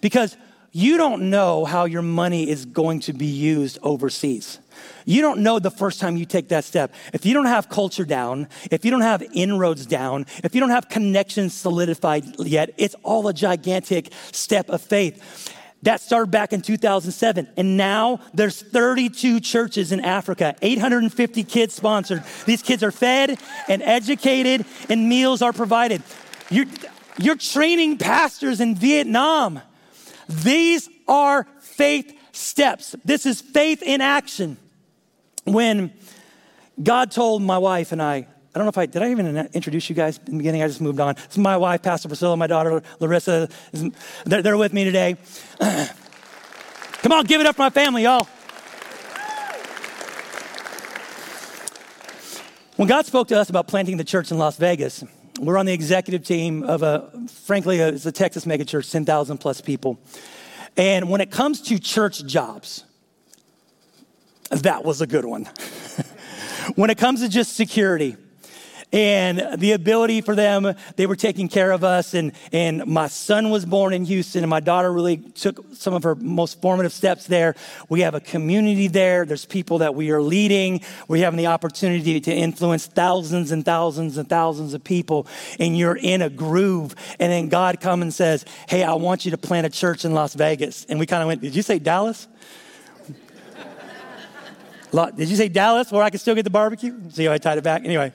Because 0.00 0.36
you 0.72 0.96
don't 0.96 1.30
know 1.30 1.64
how 1.64 1.86
your 1.86 2.02
money 2.02 2.48
is 2.48 2.64
going 2.64 3.00
to 3.00 3.12
be 3.12 3.26
used 3.26 3.78
overseas. 3.82 4.60
You 5.04 5.20
don't 5.20 5.40
know 5.40 5.58
the 5.58 5.70
first 5.70 5.98
time 5.98 6.16
you 6.16 6.24
take 6.24 6.48
that 6.48 6.64
step. 6.64 6.94
If 7.12 7.26
you 7.26 7.34
don't 7.34 7.46
have 7.46 7.68
culture 7.68 8.04
down, 8.04 8.48
if 8.70 8.84
you 8.84 8.90
don't 8.92 9.00
have 9.00 9.22
inroads 9.34 9.84
down, 9.84 10.26
if 10.44 10.54
you 10.54 10.60
don't 10.60 10.70
have 10.70 10.88
connections 10.88 11.54
solidified 11.54 12.38
yet, 12.38 12.72
it's 12.76 12.94
all 13.02 13.26
a 13.26 13.34
gigantic 13.34 14.12
step 14.30 14.68
of 14.70 14.80
faith. 14.80 15.56
That 15.82 16.00
started 16.00 16.30
back 16.30 16.52
in 16.52 16.60
2007. 16.60 17.48
And 17.56 17.76
now 17.76 18.20
there's 18.34 18.60
32 18.60 19.40
churches 19.40 19.92
in 19.92 20.00
Africa, 20.00 20.54
850 20.60 21.44
kids 21.44 21.74
sponsored. 21.74 22.22
These 22.44 22.62
kids 22.62 22.82
are 22.82 22.92
fed 22.92 23.38
and 23.68 23.82
educated, 23.82 24.66
and 24.88 25.08
meals 25.08 25.40
are 25.40 25.52
provided. 25.52 26.02
You're, 26.50 26.66
you're 27.18 27.36
training 27.36 27.98
pastors 27.98 28.60
in 28.60 28.74
Vietnam. 28.74 29.60
These 30.28 30.88
are 31.08 31.46
faith 31.60 32.14
steps. 32.32 32.94
This 33.04 33.24
is 33.24 33.40
faith 33.40 33.82
in 33.82 34.00
action. 34.00 34.58
When 35.44 35.92
God 36.82 37.10
told 37.10 37.42
my 37.42 37.58
wife 37.58 37.92
and 37.92 38.02
I, 38.02 38.26
I 38.52 38.58
don't 38.58 38.64
know 38.64 38.70
if 38.70 38.78
I 38.78 38.86
did 38.86 39.00
I 39.00 39.10
even 39.12 39.36
introduce 39.54 39.88
you 39.88 39.94
guys 39.94 40.18
in 40.18 40.32
the 40.32 40.38
beginning. 40.38 40.62
I 40.62 40.66
just 40.66 40.80
moved 40.80 40.98
on. 40.98 41.14
It's 41.24 41.38
my 41.38 41.56
wife, 41.56 41.82
Pastor 41.82 42.08
Priscilla, 42.08 42.36
my 42.36 42.48
daughter 42.48 42.82
Larissa. 42.98 43.48
They're, 44.24 44.42
they're 44.42 44.56
with 44.56 44.72
me 44.72 44.82
today. 44.82 45.16
Come 45.60 47.12
on, 47.12 47.26
give 47.26 47.40
it 47.40 47.46
up 47.46 47.54
for 47.54 47.62
my 47.62 47.70
family, 47.70 48.02
y'all. 48.02 48.26
When 52.74 52.88
God 52.88 53.06
spoke 53.06 53.28
to 53.28 53.38
us 53.38 53.50
about 53.50 53.68
planting 53.68 53.98
the 53.98 54.04
church 54.04 54.32
in 54.32 54.38
Las 54.38 54.56
Vegas, 54.56 55.04
we're 55.38 55.56
on 55.56 55.66
the 55.66 55.72
executive 55.72 56.24
team 56.24 56.64
of 56.64 56.82
a, 56.82 57.08
frankly, 57.44 57.78
it's 57.78 58.04
a 58.04 58.12
Texas 58.12 58.46
megachurch, 58.46 58.90
10,000 58.90 59.38
plus 59.38 59.60
people. 59.60 60.00
And 60.76 61.08
when 61.08 61.20
it 61.20 61.30
comes 61.30 61.60
to 61.62 61.78
church 61.78 62.24
jobs, 62.26 62.84
that 64.50 64.84
was 64.84 65.00
a 65.00 65.06
good 65.06 65.24
one. 65.24 65.44
when 66.74 66.90
it 66.90 66.98
comes 66.98 67.20
to 67.20 67.28
just 67.28 67.54
security, 67.54 68.16
and 68.92 69.60
the 69.60 69.72
ability 69.72 70.20
for 70.20 70.34
them, 70.34 70.74
they 70.96 71.06
were 71.06 71.16
taking 71.16 71.48
care 71.48 71.70
of 71.70 71.84
us. 71.84 72.14
And, 72.14 72.32
and 72.52 72.86
my 72.86 73.06
son 73.06 73.50
was 73.50 73.64
born 73.64 73.92
in 73.92 74.04
Houston, 74.04 74.42
and 74.42 74.50
my 74.50 74.60
daughter 74.60 74.92
really 74.92 75.18
took 75.18 75.64
some 75.74 75.94
of 75.94 76.02
her 76.02 76.16
most 76.16 76.60
formative 76.60 76.92
steps 76.92 77.26
there. 77.26 77.54
We 77.88 78.00
have 78.00 78.14
a 78.14 78.20
community 78.20 78.88
there. 78.88 79.24
There's 79.24 79.44
people 79.44 79.78
that 79.78 79.94
we 79.94 80.10
are 80.10 80.20
leading. 80.20 80.80
We're 81.06 81.24
having 81.24 81.38
the 81.38 81.46
opportunity 81.46 82.20
to 82.20 82.32
influence 82.32 82.86
thousands 82.86 83.52
and 83.52 83.64
thousands 83.64 84.18
and 84.18 84.28
thousands 84.28 84.74
of 84.74 84.82
people, 84.82 85.26
and 85.58 85.78
you're 85.78 85.96
in 85.96 86.22
a 86.22 86.30
groove. 86.30 86.94
And 87.20 87.30
then 87.30 87.48
God 87.48 87.80
comes 87.80 88.02
and 88.02 88.12
says, 88.12 88.44
Hey, 88.68 88.82
I 88.82 88.94
want 88.94 89.24
you 89.24 89.30
to 89.30 89.38
plant 89.38 89.66
a 89.66 89.70
church 89.70 90.04
in 90.04 90.14
Las 90.14 90.34
Vegas. 90.34 90.84
And 90.86 90.98
we 90.98 91.06
kind 91.06 91.22
of 91.22 91.28
went, 91.28 91.42
Did 91.42 91.54
you 91.54 91.62
say 91.62 91.78
Dallas? 91.78 92.26
Did 95.16 95.28
you 95.28 95.36
say 95.36 95.48
Dallas 95.48 95.92
where 95.92 96.02
I 96.02 96.10
can 96.10 96.18
still 96.18 96.34
get 96.34 96.42
the 96.42 96.50
barbecue? 96.50 96.98
See 97.10 97.24
how 97.26 97.32
I 97.32 97.38
tied 97.38 97.58
it 97.58 97.64
back? 97.64 97.84
Anyway. 97.84 98.12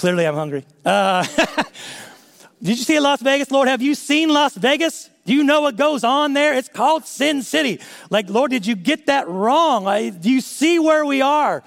Clearly, 0.00 0.26
I'm 0.26 0.34
hungry. 0.34 0.64
Uh, 0.82 1.22
did 2.62 2.78
you 2.78 2.84
see 2.84 2.98
Las 2.98 3.20
Vegas? 3.20 3.50
Lord, 3.50 3.68
have 3.68 3.82
you 3.82 3.94
seen 3.94 4.30
Las 4.30 4.54
Vegas? 4.54 5.10
Do 5.26 5.34
you 5.34 5.44
know 5.44 5.60
what 5.60 5.76
goes 5.76 6.04
on 6.04 6.32
there? 6.32 6.54
It's 6.54 6.70
called 6.70 7.04
Sin 7.04 7.42
City. 7.42 7.80
Like, 8.08 8.30
Lord, 8.30 8.50
did 8.50 8.64
you 8.64 8.76
get 8.76 9.08
that 9.08 9.28
wrong? 9.28 9.86
I, 9.86 10.08
do 10.08 10.30
you 10.30 10.40
see 10.40 10.78
where 10.78 11.04
we 11.04 11.20
are? 11.20 11.62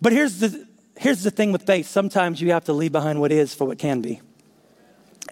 But 0.00 0.14
here's 0.14 0.40
the, 0.40 0.66
here's 0.96 1.22
the 1.22 1.30
thing 1.30 1.52
with 1.52 1.66
faith 1.66 1.86
sometimes 1.86 2.40
you 2.40 2.52
have 2.52 2.64
to 2.64 2.72
leave 2.72 2.92
behind 2.92 3.20
what 3.20 3.30
is 3.30 3.52
for 3.52 3.66
what 3.66 3.78
can 3.78 4.00
be. 4.00 4.22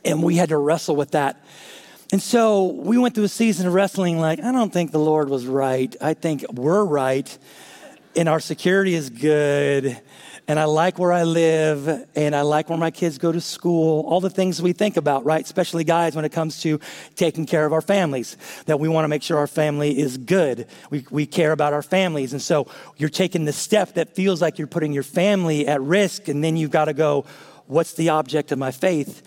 And 0.05 0.23
we 0.23 0.37
had 0.37 0.51
to 0.51 0.59
wrestle 0.59 0.97
with 0.97 1.13
that. 1.13 1.43
And 2.13 2.21
so 2.21 2.65
we 2.65 2.99
went 2.99 3.15
through 3.15 3.25
a 3.25 3.29
season 3.29 3.67
of 3.67 3.73
wrestling 3.73 4.21
like, 4.21 4.39
I 4.41 4.53
don't 4.53 4.71
think 4.71 4.93
the 4.93 4.99
Lord 4.99 5.31
was 5.31 5.47
right. 5.47 5.97
I 6.03 6.13
think 6.13 6.45
we're 6.53 6.85
right. 6.85 7.39
And 8.15 8.29
our 8.29 8.41
security 8.41 8.95
is 8.95 9.09
good 9.09 9.99
and 10.49 10.61
I 10.61 10.65
like 10.65 10.99
where 10.99 11.13
I 11.13 11.25
live, 11.25 12.07
and 12.15 12.37
I 12.37 12.43
like 12.43 12.69
where 12.69 12.79
my 12.79 12.93
kids 12.93 13.19
go 13.19 13.33
to 13.33 13.41
school, 13.41 14.05
all 14.07 14.21
the 14.21 14.31
things 14.31 14.63
we 14.63 14.73
think 14.73 14.97
about, 14.97 15.25
right? 15.25 15.45
Especially 15.45 15.83
guys 15.83 16.15
when 16.15 16.25
it 16.25 16.33
comes 16.33 16.61
to 16.63 16.79
taking 17.17 17.47
care 17.47 17.67
of 17.67 17.73
our 17.73 17.81
families, 17.81 18.37
that 18.67 18.79
we 18.79 18.89
want 18.89 19.05
to 19.05 19.09
make 19.09 19.23
sure 19.23 19.39
our 19.39 19.49
family 19.49 19.99
is 19.99 20.19
good. 20.19 20.69
We, 20.91 21.05
we 21.11 21.27
care 21.27 21.51
about 21.51 21.73
our 21.73 21.83
families. 21.83 22.33
And 22.33 22.41
so 22.41 22.69
you're 22.97 23.09
taking 23.09 23.45
the 23.45 23.53
step 23.53 23.95
that 23.95 24.15
feels 24.15 24.41
like 24.41 24.59
you're 24.59 24.69
putting 24.69 24.93
your 24.93 25.03
family 25.03 25.67
at 25.67 25.81
risk, 25.81 26.29
and 26.29 26.45
then 26.45 26.57
you've 26.57 26.71
got 26.71 26.85
to 26.85 26.95
go, 26.95 27.25
what's 27.67 27.95
the 27.95 28.11
object 28.11 28.53
of 28.53 28.59
my 28.59 28.71
faith? 28.71 29.23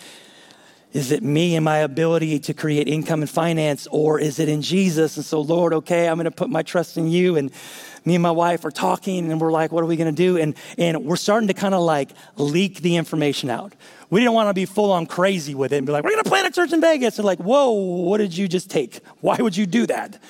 Is 0.91 1.11
it 1.11 1.21
me 1.21 1.55
and 1.55 1.63
my 1.63 1.79
ability 1.79 2.39
to 2.39 2.53
create 2.53 2.87
income 2.87 3.21
and 3.21 3.29
finance, 3.29 3.87
or 3.91 4.19
is 4.19 4.39
it 4.39 4.49
in 4.49 4.63
Jesus? 4.63 5.17
And 5.17 5.25
so, 5.25 5.41
Lord, 5.41 5.73
okay, 5.73 6.07
I'm 6.07 6.15
going 6.15 6.25
to 6.25 6.31
put 6.31 6.49
my 6.49 6.63
trust 6.63 6.97
in 6.97 7.07
you. 7.07 7.35
And 7.35 7.51
me 8.05 8.15
and 8.15 8.23
my 8.23 8.31
wife 8.31 8.65
are 8.65 8.71
talking, 8.71 9.31
and 9.31 9.39
we're 9.39 9.51
like, 9.51 9.71
what 9.71 9.83
are 9.83 9.87
we 9.87 9.97
going 9.97 10.13
to 10.13 10.15
do? 10.15 10.37
And, 10.37 10.55
and 10.77 11.05
we're 11.05 11.15
starting 11.15 11.47
to 11.47 11.53
kind 11.53 11.73
of 11.73 11.81
like 11.81 12.11
leak 12.37 12.81
the 12.81 12.95
information 12.95 13.49
out. 13.49 13.73
We 14.09 14.21
didn't 14.21 14.33
want 14.33 14.49
to 14.49 14.53
be 14.53 14.65
full 14.65 14.91
on 14.91 15.05
crazy 15.05 15.53
with 15.53 15.71
it 15.73 15.77
and 15.77 15.85
be 15.85 15.91
like, 15.91 16.03
we're 16.03 16.11
going 16.11 16.23
to 16.23 16.29
plant 16.29 16.47
a 16.47 16.51
church 16.51 16.73
in 16.73 16.81
Vegas. 16.81 17.19
And 17.19 17.25
like, 17.25 17.39
whoa, 17.39 17.71
what 17.71 18.17
did 18.17 18.35
you 18.35 18.47
just 18.47 18.69
take? 18.69 18.99
Why 19.21 19.37
would 19.39 19.55
you 19.55 19.65
do 19.65 19.85
that? 19.87 20.21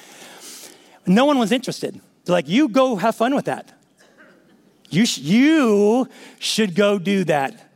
No 1.08 1.26
one 1.26 1.40
was 1.40 1.52
interested. 1.52 2.00
They're 2.26 2.34
like, 2.34 2.50
you 2.50 2.68
go 2.68 2.98
have 2.98 3.16
fun 3.16 3.34
with 3.34 3.46
that. 3.46 3.72
You, 4.90 5.06
sh- 5.06 5.20
you 5.20 6.10
should 6.40 6.76
go 6.76 7.00
do 7.00 7.24
that 7.26 7.72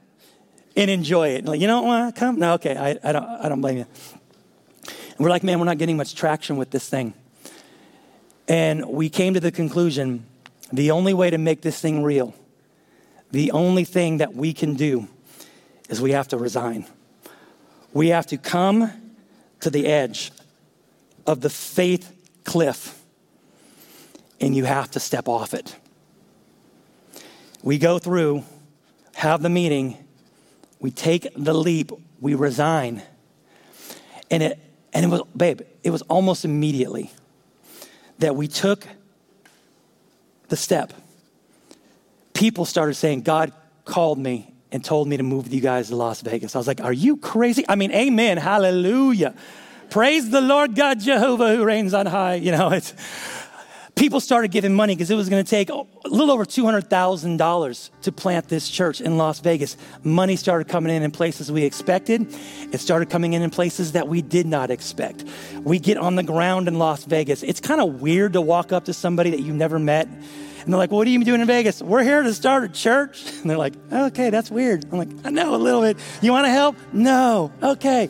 and 0.76 0.90
enjoy 0.90 1.30
it. 1.30 1.46
Like, 1.46 1.62
you 1.62 1.68
don't 1.68 1.86
want 1.86 2.14
to 2.14 2.20
come? 2.20 2.40
No, 2.40 2.54
okay, 2.54 2.76
I, 2.76 2.98
I, 3.04 3.12
don't, 3.12 3.24
I 3.24 3.50
don't 3.50 3.62
blame 3.62 3.78
you. 3.78 3.86
And 4.86 5.20
we're 5.20 5.30
like, 5.30 5.44
man, 5.44 5.60
we're 5.60 5.66
not 5.66 5.78
getting 5.78 5.96
much 5.96 6.16
traction 6.16 6.58
with 6.58 6.72
this 6.72 6.90
thing. 6.90 7.14
And 8.48 8.86
we 8.86 9.10
came 9.10 9.34
to 9.34 9.40
the 9.40 9.52
conclusion 9.52 10.26
the 10.72 10.92
only 10.92 11.14
way 11.14 11.30
to 11.30 11.38
make 11.38 11.62
this 11.62 11.80
thing 11.80 12.04
real, 12.04 12.34
the 13.32 13.52
only 13.52 13.84
thing 13.84 14.18
that 14.18 14.34
we 14.34 14.54
can 14.54 14.74
do 14.74 15.08
is 15.90 16.02
we 16.02 16.12
have 16.12 16.28
to 16.30 16.38
resign. 16.38 16.86
We 17.94 18.10
have 18.10 18.26
to 18.28 18.38
come 18.38 18.92
to 19.60 19.70
the 19.70 19.86
edge 19.86 20.32
of 21.28 21.42
the 21.42 21.50
faith 21.50 22.12
cliff, 22.44 23.00
and 24.42 24.56
you 24.56 24.66
have 24.66 24.92
to 24.92 25.00
step 25.00 25.28
off 25.28 25.54
it. 25.54 25.76
We 27.62 27.78
go 27.78 28.00
through, 28.00 28.44
have 29.16 29.42
the 29.42 29.50
meeting, 29.50 30.04
we 30.80 30.92
take 30.92 31.28
the 31.36 31.54
leap, 31.54 31.92
we 32.20 32.36
resign. 32.36 33.04
And 34.30 34.44
it, 34.44 34.60
and 34.92 35.06
it 35.06 35.08
was, 35.08 35.22
babe, 35.38 35.62
it 35.84 35.92
was 35.92 36.02
almost 36.04 36.44
immediately 36.46 37.12
that 38.24 38.38
we 38.38 38.48
took 38.48 38.88
the 40.48 40.56
step. 40.56 40.94
People 42.34 42.64
started 42.64 42.94
saying, 42.94 43.24
God 43.24 43.52
called 43.84 44.18
me 44.18 44.54
and 44.72 44.84
told 44.84 45.10
me 45.10 45.18
to 45.18 45.24
move 45.24 45.54
you 45.54 45.60
guys 45.60 45.90
to 45.90 45.98
Las 45.98 46.22
Vegas. 46.22 46.56
I 46.56 46.58
was 46.58 46.66
like, 46.66 46.80
Are 46.80 46.94
you 46.94 47.18
crazy? 47.18 47.66
I 47.68 47.76
mean, 47.76 47.92
amen, 47.92 48.38
hallelujah. 48.38 49.36
Praise 49.90 50.30
the 50.30 50.40
Lord 50.40 50.74
God 50.74 51.02
Jehovah 51.02 51.54
who 51.54 51.66
reigns 51.66 51.94
on 51.94 52.06
high. 52.06 52.36
You 52.36 52.54
know, 52.54 52.70
it's 52.72 52.94
people 53.96 54.20
started 54.20 54.52
giving 54.52 54.74
money 54.74 54.96
because 54.96 55.12
it 55.12 55.16
was 55.16 55.30
going 55.30 55.44
to 55.44 55.50
take 55.50 55.70
a 55.70 55.84
little 56.06 56.32
over 56.32 56.46
$200,000 56.46 57.90
to 58.02 58.12
plant 58.12 58.50
this 58.50 58.70
church 58.70 59.02
in 59.02 59.18
Las 59.18 59.40
Vegas. 59.40 59.78
Money 60.04 60.36
started 60.36 60.68
coming 60.68 60.96
in 60.96 61.04
in 61.04 61.12
places 61.12 61.52
we 61.52 61.64
expected. 61.64 62.28
It 62.72 62.80
started 62.80 63.10
coming 63.10 63.34
in 63.34 63.42
in 63.42 63.50
places 63.50 63.94
that 63.94 64.08
we 64.08 64.22
did 64.22 64.46
not 64.46 64.72
expect. 64.72 65.24
We 65.62 65.80
get 65.80 65.98
on 65.98 66.16
the 66.16 66.24
ground 66.24 66.68
in 66.68 66.80
Las 66.80 67.06
Vegas. 67.06 67.44
It's 67.44 67.60
kind 67.60 67.82
of 67.82 68.02
weird 68.02 68.34
to 68.34 68.42
walk 68.42 68.72
up 68.72 68.86
to 68.86 68.94
somebody 68.94 69.30
that 69.32 69.42
you've 69.42 69.56
never 69.56 69.80
met. 69.80 70.08
And 70.08 70.72
they're 70.72 70.78
like, 70.78 70.92
what 70.92 71.06
are 71.06 71.10
you 71.10 71.24
doing 71.24 71.42
in 71.42 71.48
Vegas? 71.48 71.82
We're 71.82 72.04
here 72.04 72.24
to 72.24 72.34
start 72.34 72.64
a 72.64 72.70
church. 72.70 73.24
And 73.44 73.50
they're 73.50 73.58
like, 73.58 73.74
okay, 73.92 74.30
that's 74.30 74.50
weird. 74.50 74.86
I'm 74.86 74.98
like, 74.98 75.10
I 75.26 75.30
know 75.30 75.54
a 75.54 75.58
little 75.58 75.82
bit. 75.82 75.98
You 76.22 76.32
want 76.32 76.46
to 76.46 76.52
help? 76.52 76.78
No. 76.94 77.52
Okay 77.62 78.10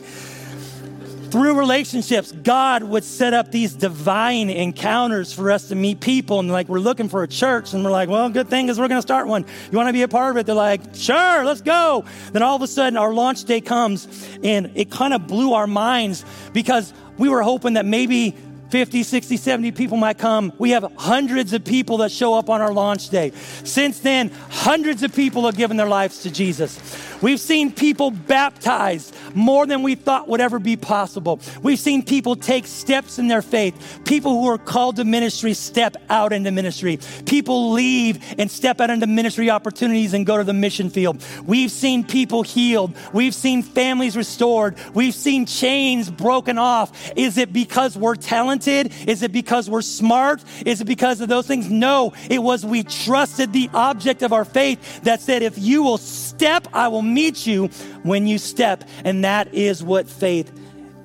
through 1.34 1.58
relationships, 1.58 2.30
God 2.30 2.84
would 2.84 3.02
set 3.02 3.34
up 3.34 3.50
these 3.50 3.74
divine 3.74 4.50
encounters 4.50 5.32
for 5.32 5.50
us 5.50 5.66
to 5.66 5.74
meet 5.74 5.98
people. 5.98 6.38
And 6.38 6.48
like, 6.48 6.68
we're 6.68 6.78
looking 6.78 7.08
for 7.08 7.24
a 7.24 7.26
church. 7.26 7.72
And 7.72 7.84
we're 7.84 7.90
like, 7.90 8.08
well, 8.08 8.30
good 8.30 8.48
thing 8.48 8.68
is 8.68 8.78
we're 8.78 8.86
going 8.86 8.98
to 8.98 9.02
start 9.02 9.26
one. 9.26 9.44
You 9.72 9.76
want 9.76 9.88
to 9.88 9.92
be 9.92 10.02
a 10.02 10.06
part 10.06 10.30
of 10.30 10.36
it? 10.36 10.46
They're 10.46 10.54
like, 10.54 10.94
sure, 10.94 11.44
let's 11.44 11.60
go. 11.60 12.04
Then 12.30 12.44
all 12.44 12.54
of 12.54 12.62
a 12.62 12.68
sudden, 12.68 12.96
our 12.96 13.12
launch 13.12 13.46
day 13.46 13.60
comes 13.60 14.06
and 14.44 14.70
it 14.76 14.92
kind 14.92 15.12
of 15.12 15.26
blew 15.26 15.54
our 15.54 15.66
minds 15.66 16.24
because 16.52 16.94
we 17.18 17.28
were 17.28 17.42
hoping 17.42 17.72
that 17.72 17.84
maybe 17.84 18.36
50, 18.70 19.02
60, 19.02 19.36
70 19.36 19.72
people 19.72 19.96
might 19.96 20.18
come. 20.18 20.52
We 20.58 20.70
have 20.70 20.92
hundreds 20.96 21.52
of 21.52 21.64
people 21.64 21.96
that 21.96 22.12
show 22.12 22.34
up 22.34 22.48
on 22.48 22.60
our 22.60 22.72
launch 22.72 23.08
day. 23.08 23.32
Since 23.64 24.00
then, 24.00 24.30
hundreds 24.50 25.02
of 25.02 25.12
people 25.12 25.46
have 25.46 25.56
given 25.56 25.76
their 25.76 25.88
lives 25.88 26.22
to 26.22 26.30
Jesus. 26.30 26.78
We've 27.24 27.40
seen 27.40 27.72
people 27.72 28.10
baptized 28.10 29.16
more 29.34 29.64
than 29.64 29.82
we 29.82 29.94
thought 29.94 30.28
would 30.28 30.42
ever 30.42 30.58
be 30.58 30.76
possible. 30.76 31.40
We've 31.62 31.78
seen 31.78 32.02
people 32.02 32.36
take 32.36 32.66
steps 32.66 33.18
in 33.18 33.28
their 33.28 33.40
faith. 33.40 34.02
People 34.04 34.32
who 34.32 34.46
are 34.50 34.58
called 34.58 34.96
to 34.96 35.04
ministry 35.04 35.54
step 35.54 35.96
out 36.10 36.34
into 36.34 36.50
ministry. 36.50 36.98
People 37.24 37.72
leave 37.72 38.22
and 38.38 38.50
step 38.50 38.78
out 38.78 38.90
into 38.90 39.06
ministry 39.06 39.48
opportunities 39.48 40.12
and 40.12 40.26
go 40.26 40.36
to 40.36 40.44
the 40.44 40.52
mission 40.52 40.90
field. 40.90 41.24
We've 41.46 41.70
seen 41.70 42.04
people 42.04 42.42
healed. 42.42 42.94
We've 43.14 43.34
seen 43.34 43.62
families 43.62 44.18
restored. 44.18 44.76
We've 44.92 45.14
seen 45.14 45.46
chains 45.46 46.10
broken 46.10 46.58
off. 46.58 47.10
Is 47.16 47.38
it 47.38 47.54
because 47.54 47.96
we're 47.96 48.16
talented? 48.16 48.92
Is 49.08 49.22
it 49.22 49.32
because 49.32 49.70
we're 49.70 49.80
smart? 49.80 50.44
Is 50.66 50.82
it 50.82 50.84
because 50.84 51.22
of 51.22 51.30
those 51.30 51.46
things? 51.46 51.70
No, 51.70 52.12
it 52.28 52.42
was 52.42 52.66
we 52.66 52.82
trusted 52.82 53.54
the 53.54 53.70
object 53.72 54.20
of 54.20 54.34
our 54.34 54.44
faith 54.44 55.04
that 55.04 55.22
said, 55.22 55.42
if 55.42 55.56
you 55.56 55.82
will 55.82 55.96
step, 55.96 56.68
I 56.74 56.88
will 56.88 57.13
meet 57.14 57.46
you 57.46 57.68
when 58.02 58.26
you 58.26 58.38
step. 58.38 58.84
And 59.04 59.24
that 59.24 59.54
is 59.54 59.82
what 59.82 60.08
faith 60.08 60.52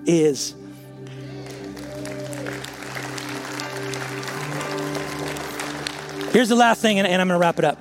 is. 0.06 0.56
Here's 6.32 6.50
the 6.50 6.56
last 6.56 6.82
thing, 6.82 7.00
and, 7.00 7.08
I'm 7.08 7.28
going 7.28 7.40
to 7.40 7.42
wrap 7.42 7.58
it 7.58 7.66
up. 7.66 7.80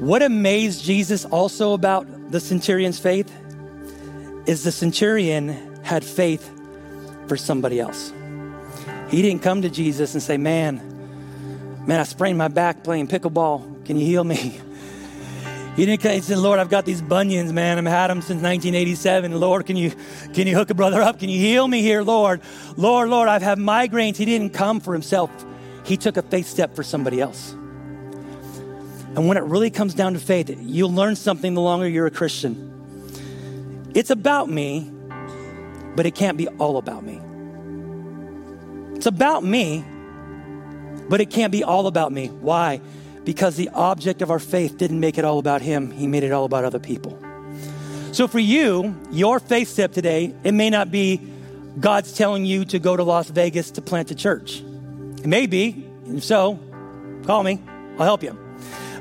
What 0.00 0.22
amazed 0.22 0.84
Jesus 0.84 1.24
also 1.24 1.72
about 1.72 2.06
the 2.30 2.38
centurion's 2.38 2.98
faith 2.98 3.34
is 4.46 4.62
the 4.62 4.70
centurion 4.70 5.82
had 5.82 6.04
faith 6.04 6.50
for 7.28 7.36
somebody 7.36 7.80
else. 7.80 8.12
He 9.08 9.22
didn't 9.22 9.42
come 9.42 9.62
to 9.62 9.70
Jesus 9.70 10.12
and 10.12 10.22
say, 10.22 10.36
Man, 10.36 11.84
man, 11.86 11.98
I 11.98 12.04
sprained 12.04 12.36
my 12.36 12.48
back 12.48 12.84
playing 12.84 13.08
pickleball. 13.08 13.86
Can 13.86 13.96
you 13.96 14.04
heal 14.04 14.24
me? 14.24 14.60
He 15.78 15.86
didn't 15.86 16.02
he 16.02 16.20
said, 16.22 16.38
Lord, 16.38 16.58
I've 16.58 16.70
got 16.70 16.86
these 16.86 17.00
bunions, 17.00 17.52
man. 17.52 17.78
I've 17.78 17.84
had 17.84 18.08
them 18.08 18.20
since 18.20 18.42
1987. 18.42 19.38
Lord, 19.38 19.64
can 19.64 19.76
you 19.76 19.92
can 20.32 20.48
you 20.48 20.56
hook 20.56 20.70
a 20.70 20.74
brother 20.74 21.00
up? 21.00 21.20
Can 21.20 21.28
you 21.28 21.38
heal 21.38 21.68
me 21.68 21.82
here, 21.82 22.02
Lord? 22.02 22.40
Lord, 22.76 23.08
Lord, 23.10 23.28
I've 23.28 23.42
had 23.42 23.58
migraines. 23.58 24.16
He 24.16 24.24
didn't 24.24 24.50
come 24.50 24.80
for 24.80 24.92
himself. 24.92 25.30
He 25.84 25.96
took 25.96 26.16
a 26.16 26.22
faith 26.22 26.48
step 26.48 26.74
for 26.74 26.82
somebody 26.82 27.20
else. 27.20 27.52
And 27.52 29.28
when 29.28 29.36
it 29.36 29.44
really 29.44 29.70
comes 29.70 29.94
down 29.94 30.14
to 30.14 30.18
faith, 30.18 30.52
you'll 30.60 30.92
learn 30.92 31.14
something 31.14 31.54
the 31.54 31.60
longer 31.60 31.88
you're 31.88 32.06
a 32.06 32.10
Christian. 32.10 33.92
It's 33.94 34.10
about 34.10 34.50
me, 34.50 34.90
but 35.94 36.06
it 36.06 36.16
can't 36.16 36.36
be 36.36 36.48
all 36.48 36.78
about 36.78 37.04
me. 37.04 37.20
It's 38.96 39.06
about 39.06 39.44
me, 39.44 39.84
but 41.08 41.20
it 41.20 41.30
can't 41.30 41.52
be 41.52 41.62
all 41.62 41.86
about 41.86 42.10
me. 42.10 42.26
Why? 42.26 42.80
Because 43.28 43.56
the 43.56 43.68
object 43.74 44.22
of 44.22 44.30
our 44.30 44.38
faith 44.38 44.78
didn't 44.78 45.00
make 45.00 45.18
it 45.18 45.24
all 45.26 45.38
about 45.38 45.60
Him, 45.60 45.90
He 45.90 46.06
made 46.06 46.22
it 46.22 46.32
all 46.32 46.46
about 46.46 46.64
other 46.64 46.78
people. 46.78 47.22
So 48.10 48.26
for 48.26 48.38
you, 48.38 48.98
your 49.10 49.38
faith 49.38 49.68
step 49.68 49.92
today, 49.92 50.34
it 50.44 50.52
may 50.52 50.70
not 50.70 50.90
be 50.90 51.20
God's 51.78 52.14
telling 52.14 52.46
you 52.46 52.64
to 52.64 52.78
go 52.78 52.96
to 52.96 53.02
Las 53.02 53.28
Vegas 53.28 53.72
to 53.72 53.82
plant 53.82 54.10
a 54.10 54.14
church. 54.14 54.60
It 55.18 55.26
may 55.26 55.46
be, 55.46 55.86
if 56.06 56.24
so, 56.24 56.58
call 57.26 57.42
me, 57.42 57.60
I'll 57.98 58.06
help 58.06 58.22
you. 58.22 58.34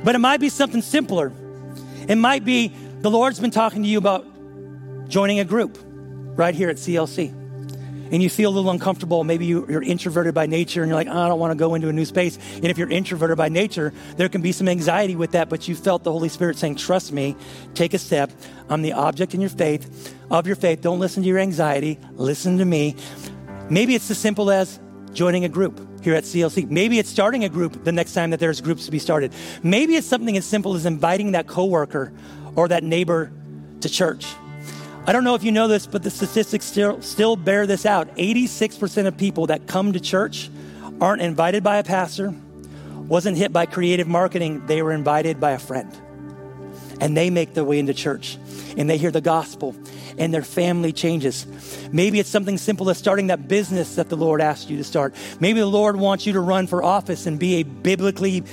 But 0.04 0.14
it 0.14 0.20
might 0.20 0.42
be 0.42 0.50
something 0.50 0.82
simpler. 0.82 1.32
It 2.10 2.18
might 2.18 2.44
be 2.44 2.74
the 3.00 3.10
Lord's 3.10 3.40
been 3.40 3.50
talking 3.50 3.82
to 3.84 3.88
you 3.88 3.98
about 3.98 4.28
joining 5.08 5.40
a 5.40 5.46
group 5.46 5.78
right 6.36 6.54
here 6.54 6.70
at 6.70 6.76
CLC 6.76 7.34
and 8.12 8.22
you 8.24 8.30
feel 8.30 8.50
a 8.50 8.56
little 8.56 8.72
uncomfortable, 8.72 9.24
maybe 9.24 9.46
you, 9.46 9.66
are 9.66 9.82
introverted 9.82 10.34
by 10.34 10.46
nature 10.46 10.82
and 10.82 10.90
you're 10.90 10.98
like, 10.98 11.08
oh, 11.08 11.20
I 11.20 11.28
don't 11.28 11.40
want 11.40 11.52
to 11.52 11.58
go 11.58 11.76
into 11.76 11.90
a 11.90 11.94
new 11.94 12.06
space. 12.06 12.38
And 12.56 12.66
if 12.66 12.78
you're 12.78 12.90
introverted 12.90 13.38
by 13.38 13.50
nature, 13.50 13.94
there 14.16 14.30
can 14.30 14.42
be 14.42 14.52
some 14.52 14.68
anxiety 14.68 15.16
with 15.16 15.32
that, 15.32 15.50
but 15.50 15.68
you 15.68 15.76
felt 15.76 16.04
the 16.04 16.12
Holy 16.12 16.30
Spirit 16.30 16.58
saying, 16.58 16.76
Trust 16.76 17.12
me, 17.12 17.36
take 17.74 17.94
a 17.94 17.98
step. 17.98 18.32
I'm 18.70 18.82
the 18.82 18.94
object 18.94 19.34
in 19.34 19.42
your 19.42 19.50
faith, 19.50 20.16
of 20.30 20.48
your 20.48 20.56
faith. 20.56 20.82
Don't 20.82 21.00
listen 21.00 21.24
to 21.24 21.30
your 21.30 21.40
anxiety, 21.40 22.00
listen 22.14 22.58
to 22.58 22.66
me. 22.66 22.96
Maybe 23.70 23.96
it's 23.96 24.10
as 24.10 24.18
simple 24.18 24.50
as 24.50 24.80
joining 25.14 25.46
a 25.46 25.50
group 25.50 25.86
here 26.04 26.16
at 26.16 26.24
CLC. 26.24 26.70
Maybe 26.70 27.00
it's 27.00 27.10
starting 27.10 27.44
a 27.44 27.50
group 27.50 27.84
the 27.84 27.92
next 27.92 28.14
time 28.14 28.30
that 28.30 28.40
there's 28.40 28.62
groups 28.62 28.86
to 28.86 28.92
be 28.92 29.00
started. 29.00 29.34
Maybe 29.64 29.96
it's 29.96 30.08
something 30.08 30.38
as 30.38 30.46
simple 30.46 30.76
as 30.76 30.86
inviting 30.86 31.32
that 31.32 31.48
coworker 31.48 32.14
or 32.56 32.68
that 32.70 32.84
neighbor 32.84 33.32
to 33.82 33.90
church. 33.90 34.26
I 35.08 35.14
don't 35.14 35.24
know 35.24 35.36
if 35.36 35.44
you 35.46 35.54
know 35.54 35.70
this, 35.70 35.88
but 35.88 36.04
the 36.04 36.10
statistics 36.10 36.66
still, 36.66 37.02
still 37.02 37.38
bear 37.38 37.66
this 37.66 37.86
out. 37.86 38.14
86% 38.18 39.08
of 39.08 39.16
people 39.16 39.48
that 39.48 39.66
come 39.66 39.94
to 39.94 40.02
church 40.02 40.50
aren't 41.00 41.22
invited 41.22 41.64
by 41.64 41.78
a 41.78 41.84
pastor, 41.84 42.34
wasn't 43.08 43.38
hit 43.38 43.54
by 43.54 43.68
creative 43.68 44.10
marketing, 44.10 44.66
they 44.68 44.82
were 44.82 44.92
invited 44.92 45.40
by 45.40 45.52
a 45.52 45.60
friend. 45.60 45.90
And 47.00 47.16
they 47.16 47.30
make 47.30 47.54
their 47.54 47.64
way 47.64 47.80
into 47.80 47.94
church 47.94 48.38
and 48.76 48.90
they 48.90 48.98
hear 48.98 49.12
the 49.12 49.22
gospel 49.22 49.76
and 50.18 50.34
their 50.34 50.44
family 50.44 50.92
changes. 50.92 51.48
Maybe 51.92 52.20
it's 52.20 52.30
something 52.30 52.58
simple 52.58 52.90
as 52.90 52.98
starting 52.98 53.28
that 53.28 53.48
business 53.48 53.96
that 53.96 54.10
the 54.10 54.18
Lord 54.18 54.42
asked 54.42 54.70
you 54.70 54.76
to 54.76 54.84
start. 54.84 55.16
Maybe 55.40 55.62
the 55.62 55.68
Lord 55.68 55.96
wants 55.96 56.26
you 56.26 56.34
to 56.34 56.42
run 56.42 56.68
for 56.68 56.84
office 56.84 57.28
and 57.28 57.40
be 57.40 57.56
a 57.56 57.64
biblically 57.64 58.44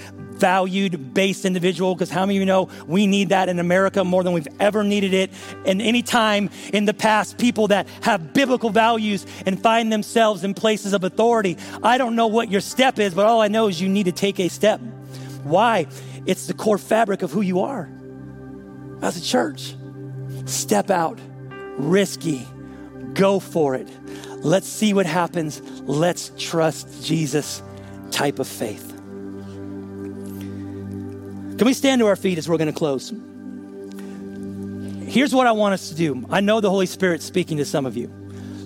valued 0.45 1.15
based 1.15 1.47
individual 1.47 1.95
because 1.95 2.11
how 2.11 2.27
many 2.27 2.37
of 2.37 2.41
you 2.41 2.45
know 2.45 2.69
we 2.87 3.07
need 3.07 3.31
that 3.31 3.49
in 3.49 3.59
America 3.59 4.05
more 4.05 4.23
than 4.23 4.35
we've 4.35 4.61
ever 4.61 4.85
needed 4.85 5.15
it 5.15 5.31
in 5.65 5.81
any 5.81 6.03
time 6.03 6.51
in 6.75 6.85
the 6.85 6.93
past? 6.93 7.39
People 7.39 7.69
that 7.69 7.89
have 8.03 8.35
biblical 8.35 8.69
values 8.69 9.25
and 9.47 9.59
find 9.59 9.91
themselves 9.91 10.45
in 10.45 10.53
places 10.53 10.93
of 10.93 11.03
authority. 11.03 11.57
I 11.83 11.97
don't 11.97 12.15
know 12.15 12.27
what 12.27 12.51
your 12.51 12.61
step 12.61 12.99
is, 12.99 13.15
but 13.15 13.25
all 13.25 13.41
I 13.41 13.49
know 13.49 13.69
is 13.69 13.81
you 13.81 13.89
need 13.89 14.05
to 14.05 14.13
take 14.13 14.39
a 14.39 14.49
step. 14.49 14.81
Why? 15.45 15.87
It's 16.27 16.47
the 16.47 16.53
core 16.53 16.77
fabric 16.77 17.23
of 17.23 17.31
who 17.31 17.41
you 17.41 17.61
are 17.61 17.89
as 19.01 19.17
a 19.17 19.23
church. 19.23 19.75
Step 20.45 20.91
out, 20.91 21.19
risky, 21.79 22.47
go 23.15 23.41
for 23.41 23.77
it. 23.77 23.89
Let's 24.41 24.69
see 24.69 24.93
what 24.93 25.07
happens. 25.07 25.63
Let's 25.85 26.33
trust 26.37 27.03
Jesus 27.03 27.63
type 28.11 28.39
of 28.39 28.47
faith. 28.47 28.94
Can 31.57 31.67
we 31.67 31.73
stand 31.75 32.01
to 32.01 32.07
our 32.07 32.17
feet 32.17 32.39
as 32.39 32.49
we're 32.49 32.57
going 32.57 32.73
to 32.73 32.79
close? 32.79 33.13
Here's 35.09 35.33
what 35.33 35.47
I 35.47 35.53
want 35.53 35.75
us 35.75 35.91
to 35.91 35.95
do. 35.95 36.27
I 36.31 36.41
know 36.41 36.61
the 36.61 36.71
Holy 36.71 36.87
Spirit's 36.87 37.25
speaking 37.25 37.59
to 37.59 37.65
some 37.65 37.87
of 37.87 37.97
you. 37.97 38.13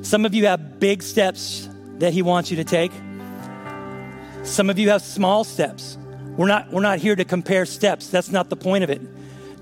Some 0.03 0.25
of 0.25 0.33
you 0.33 0.47
have 0.47 0.81
big 0.81 1.03
steps 1.03 1.69
that 1.99 2.15
He 2.15 2.23
wants 2.23 2.51
you 2.51 2.57
to 2.57 2.65
take. 2.65 2.93
Some 4.45 4.71
of 4.71 4.79
you 4.79 4.89
have 4.89 5.03
small 5.03 5.45
steps. 5.45 5.99
We're 6.39 6.47
not, 6.47 6.73
we're 6.73 6.81
not 6.81 6.99
here 6.99 7.15
to 7.15 7.25
compare 7.25 7.67
steps. 7.67 8.09
That's 8.09 8.31
not 8.31 8.49
the 8.49 8.57
point 8.57 8.85
of 8.85 8.91
it. 8.91 9.03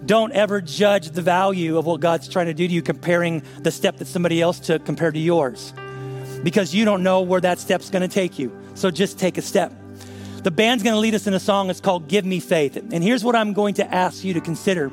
Don't 0.07 0.33
ever 0.33 0.61
judge 0.61 1.11
the 1.11 1.23
value 1.23 1.79
of 1.79 1.87
what 1.87 2.01
God's 2.01 2.29
trying 2.29 2.47
to 2.47 2.55
do 2.55 2.69
to 2.69 2.73
you 2.73 2.83
comparing 2.83 3.43
the 3.63 3.73
step 3.73 3.97
that 3.97 4.07
somebody 4.07 4.41
else 4.41 4.61
took 4.61 4.85
compared 4.85 5.15
to 5.15 5.21
yours 5.21 5.73
because 6.45 6.73
you 6.73 6.85
don't 6.85 7.03
know 7.03 7.23
where 7.23 7.41
that 7.41 7.59
step's 7.59 7.91
going 7.91 8.03
to 8.03 8.15
take 8.15 8.39
you. 8.39 8.57
So 8.75 8.93
just 8.93 9.19
take 9.19 9.37
a 9.37 9.43
step. 9.43 9.73
The 10.47 10.53
band's 10.53 10.85
going 10.85 10.95
to 10.95 11.01
lead 11.01 11.17
us 11.17 11.27
in 11.27 11.35
a 11.35 11.41
song. 11.41 11.71
It's 11.71 11.81
called 11.81 12.07
Give 12.07 12.25
Me 12.25 12.39
Faith. 12.39 12.77
And 12.77 13.03
here's 13.03 13.25
what 13.25 13.35
I'm 13.35 13.53
going 13.53 13.75
to 13.75 13.93
ask 13.93 14.23
you 14.23 14.33
to 14.35 14.41
consider 14.41 14.93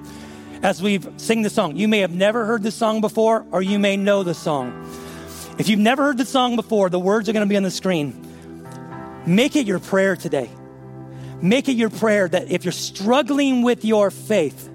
as 0.63 0.81
we 0.81 0.99
sing 1.17 1.43
the 1.43 1.49
song. 1.51 1.75
You 1.75 1.87
may 1.87 1.99
have 1.99 2.09
never 2.09 2.47
heard 2.47 2.63
the 2.63 2.71
song 2.71 3.01
before, 3.01 3.45
or 3.51 3.61
you 3.61 3.77
may 3.77 3.95
know 3.95 4.23
the 4.23 4.33
song. 4.33 4.73
If 5.59 5.69
you've 5.69 5.77
never 5.77 6.05
heard 6.05 6.17
the 6.17 6.25
song 6.25 6.55
before, 6.55 6.89
the 6.89 6.97
words 6.97 7.29
are 7.29 7.33
going 7.33 7.45
to 7.45 7.49
be 7.49 7.55
on 7.55 7.61
the 7.61 7.69
screen. 7.69 8.19
Make 9.27 9.55
it 9.55 9.67
your 9.67 9.77
prayer 9.77 10.15
today. 10.15 10.49
Make 11.39 11.69
it 11.69 11.73
your 11.73 11.91
prayer 11.91 12.27
that 12.27 12.49
if 12.49 12.65
you're 12.65 12.71
struggling 12.71 13.61
with 13.61 13.85
your 13.85 14.09
faith, 14.09 14.71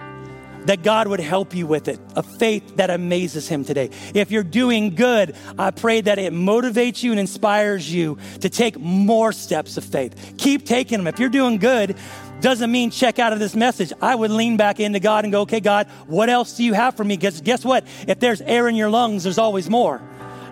that 0.69 0.83
God 0.83 1.09
would 1.09 1.21
help 1.21 1.55
you 1.55 1.67
with 1.67 1.89
it, 1.89 1.99
a 2.15 2.23
faith 2.23 2.77
that 2.77 2.91
amazes 2.91 3.49
Him 3.49 3.65
today. 3.65 3.89
If 4.13 4.31
you're 4.31 4.43
doing 4.43 4.95
good, 4.95 5.35
I 5.59 5.71
pray 5.71 6.03
that 6.03 6.19
it 6.19 6.31
motivates 6.35 7.03
you 7.03 7.11
and 7.11 7.19
inspires 7.19 7.91
you 7.91 8.19
to 8.43 8.51
take 8.51 8.79
more 8.79 9.33
steps 9.33 9.79
of 9.79 9.85
faith. 9.85 10.35
Keep 10.37 10.67
taking 10.67 10.99
them. 10.99 11.07
If 11.07 11.19
you're 11.19 11.31
doing 11.31 11.57
good, 11.57 11.97
doesn't 12.43 12.71
mean 12.71 12.91
check 12.91 13.19
out 13.19 13.33
of 13.33 13.39
this 13.39 13.57
message. 13.57 13.95
I 14.03 14.15
would 14.15 14.31
lean 14.31 14.59
back 14.59 14.79
into 14.79 15.01
God 15.01 15.25
and 15.25 15.33
go, 15.33 15.41
okay, 15.41 15.61
God, 15.61 15.87
what 16.07 16.29
else 16.29 16.59
do 16.59 16.65
you 16.65 16.75
have 16.75 16.99
for 16.99 17.03
me? 17.03 17.17
Because 17.17 17.41
guess 17.41 17.65
what? 17.65 17.87
If 18.07 18.21
there's 18.21 18.43
air 18.43 18.69
in 18.69 18.77
your 18.77 18.91
lungs, 18.91 19.25
there's 19.25 19.39
always 19.39 19.71
more. 19.71 20.03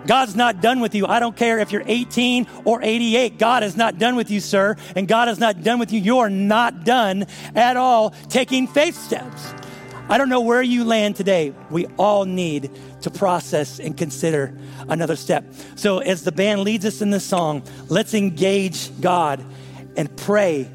God's 0.07 0.35
not 0.35 0.61
done 0.61 0.79
with 0.79 0.95
you. 0.95 1.05
I 1.05 1.19
don't 1.19 1.35
care 1.35 1.59
if 1.59 1.71
you're 1.71 1.83
18 1.85 2.47
or 2.65 2.81
88. 2.81 3.37
God 3.37 3.61
is 3.61 3.77
not 3.77 3.99
done 3.99 4.15
with 4.15 4.31
you, 4.31 4.39
sir. 4.39 4.77
And 4.95 5.07
God 5.07 5.29
is 5.29 5.37
not 5.37 5.61
done 5.61 5.77
with 5.77 5.91
you. 5.91 6.01
You 6.01 6.19
are 6.19 6.29
not 6.29 6.85
done 6.85 7.27
at 7.53 7.77
all 7.77 8.11
taking 8.29 8.65
faith 8.65 8.95
steps. 8.95 9.53
I 10.09 10.17
don't 10.17 10.29
know 10.29 10.41
where 10.41 10.61
you 10.61 10.83
land 10.85 11.15
today. 11.15 11.53
We 11.69 11.85
all 11.97 12.25
need 12.25 12.71
to 13.01 13.11
process 13.11 13.79
and 13.79 13.97
consider 13.97 14.57
another 14.87 15.15
step. 15.15 15.45
So, 15.75 15.99
as 15.99 16.23
the 16.23 16.31
band 16.31 16.61
leads 16.61 16.85
us 16.85 17.01
in 17.01 17.09
this 17.09 17.25
song, 17.25 17.63
let's 17.89 18.13
engage 18.13 18.99
God 19.01 19.43
and 19.97 20.15
pray 20.15 20.69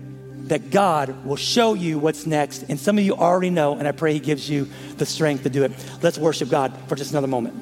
that 0.49 0.71
God 0.71 1.25
will 1.25 1.37
show 1.37 1.75
you 1.75 1.99
what's 1.99 2.27
next. 2.27 2.65
And 2.69 2.79
some 2.79 2.99
of 2.99 3.05
you 3.05 3.15
already 3.15 3.51
know, 3.51 3.79
and 3.79 3.89
I 3.89 3.93
pray 3.93 4.13
He 4.13 4.21
gives 4.21 4.51
you 4.51 4.69
the 4.99 5.07
strength 5.07 5.45
to 5.45 5.51
do 5.51 5.65
it. 5.65 5.73
Let's 6.03 6.19
worship 6.19 6.51
God 6.51 6.77
for 6.89 6.97
just 6.97 7.13
another 7.13 7.29
moment. 7.29 7.55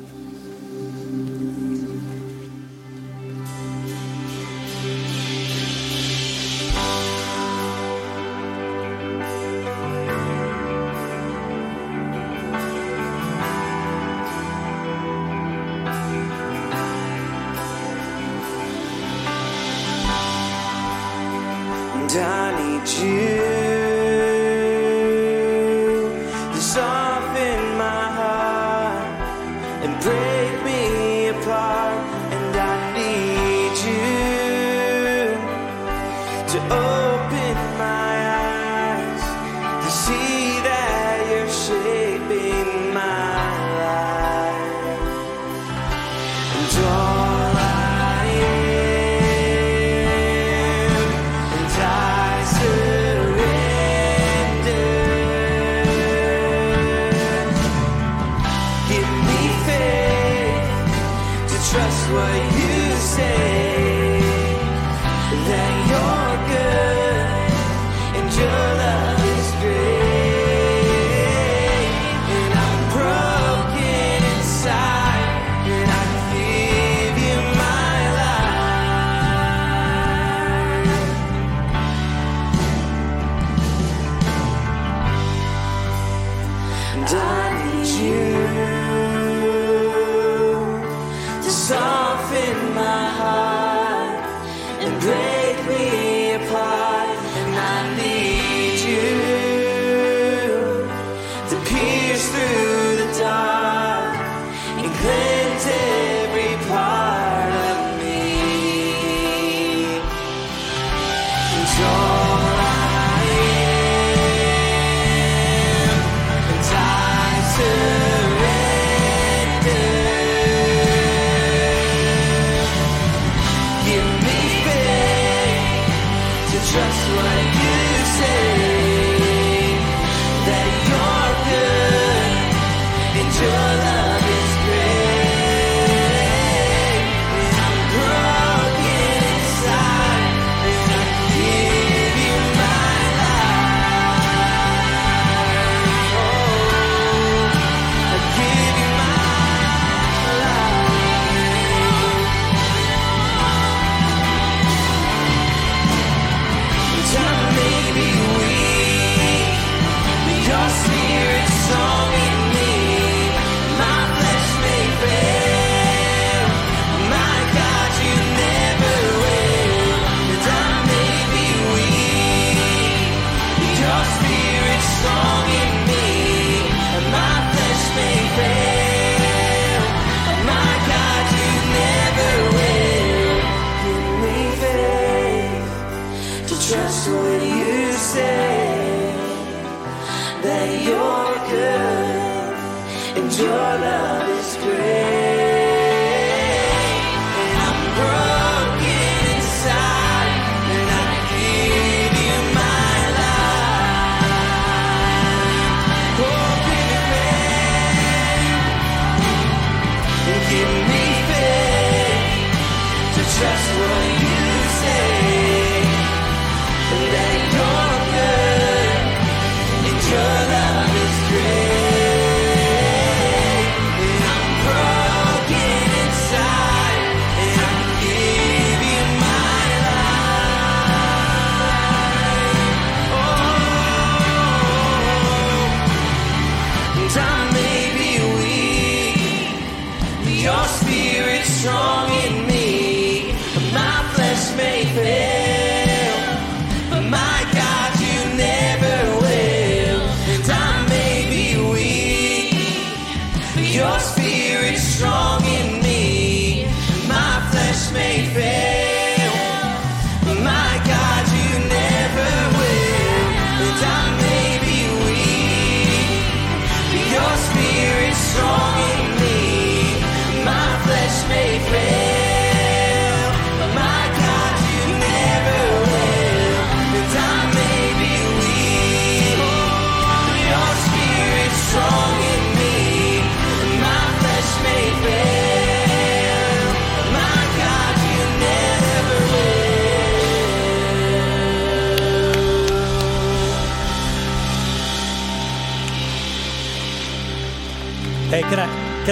Your 193.41 193.51
love 193.51 194.29
is 194.29 194.57
great. 194.57 195.00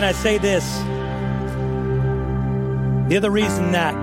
I 0.08 0.12
say 0.12 0.38
this? 0.38 0.64
The 3.10 3.18
other 3.18 3.30
reason 3.30 3.72
that 3.72 3.94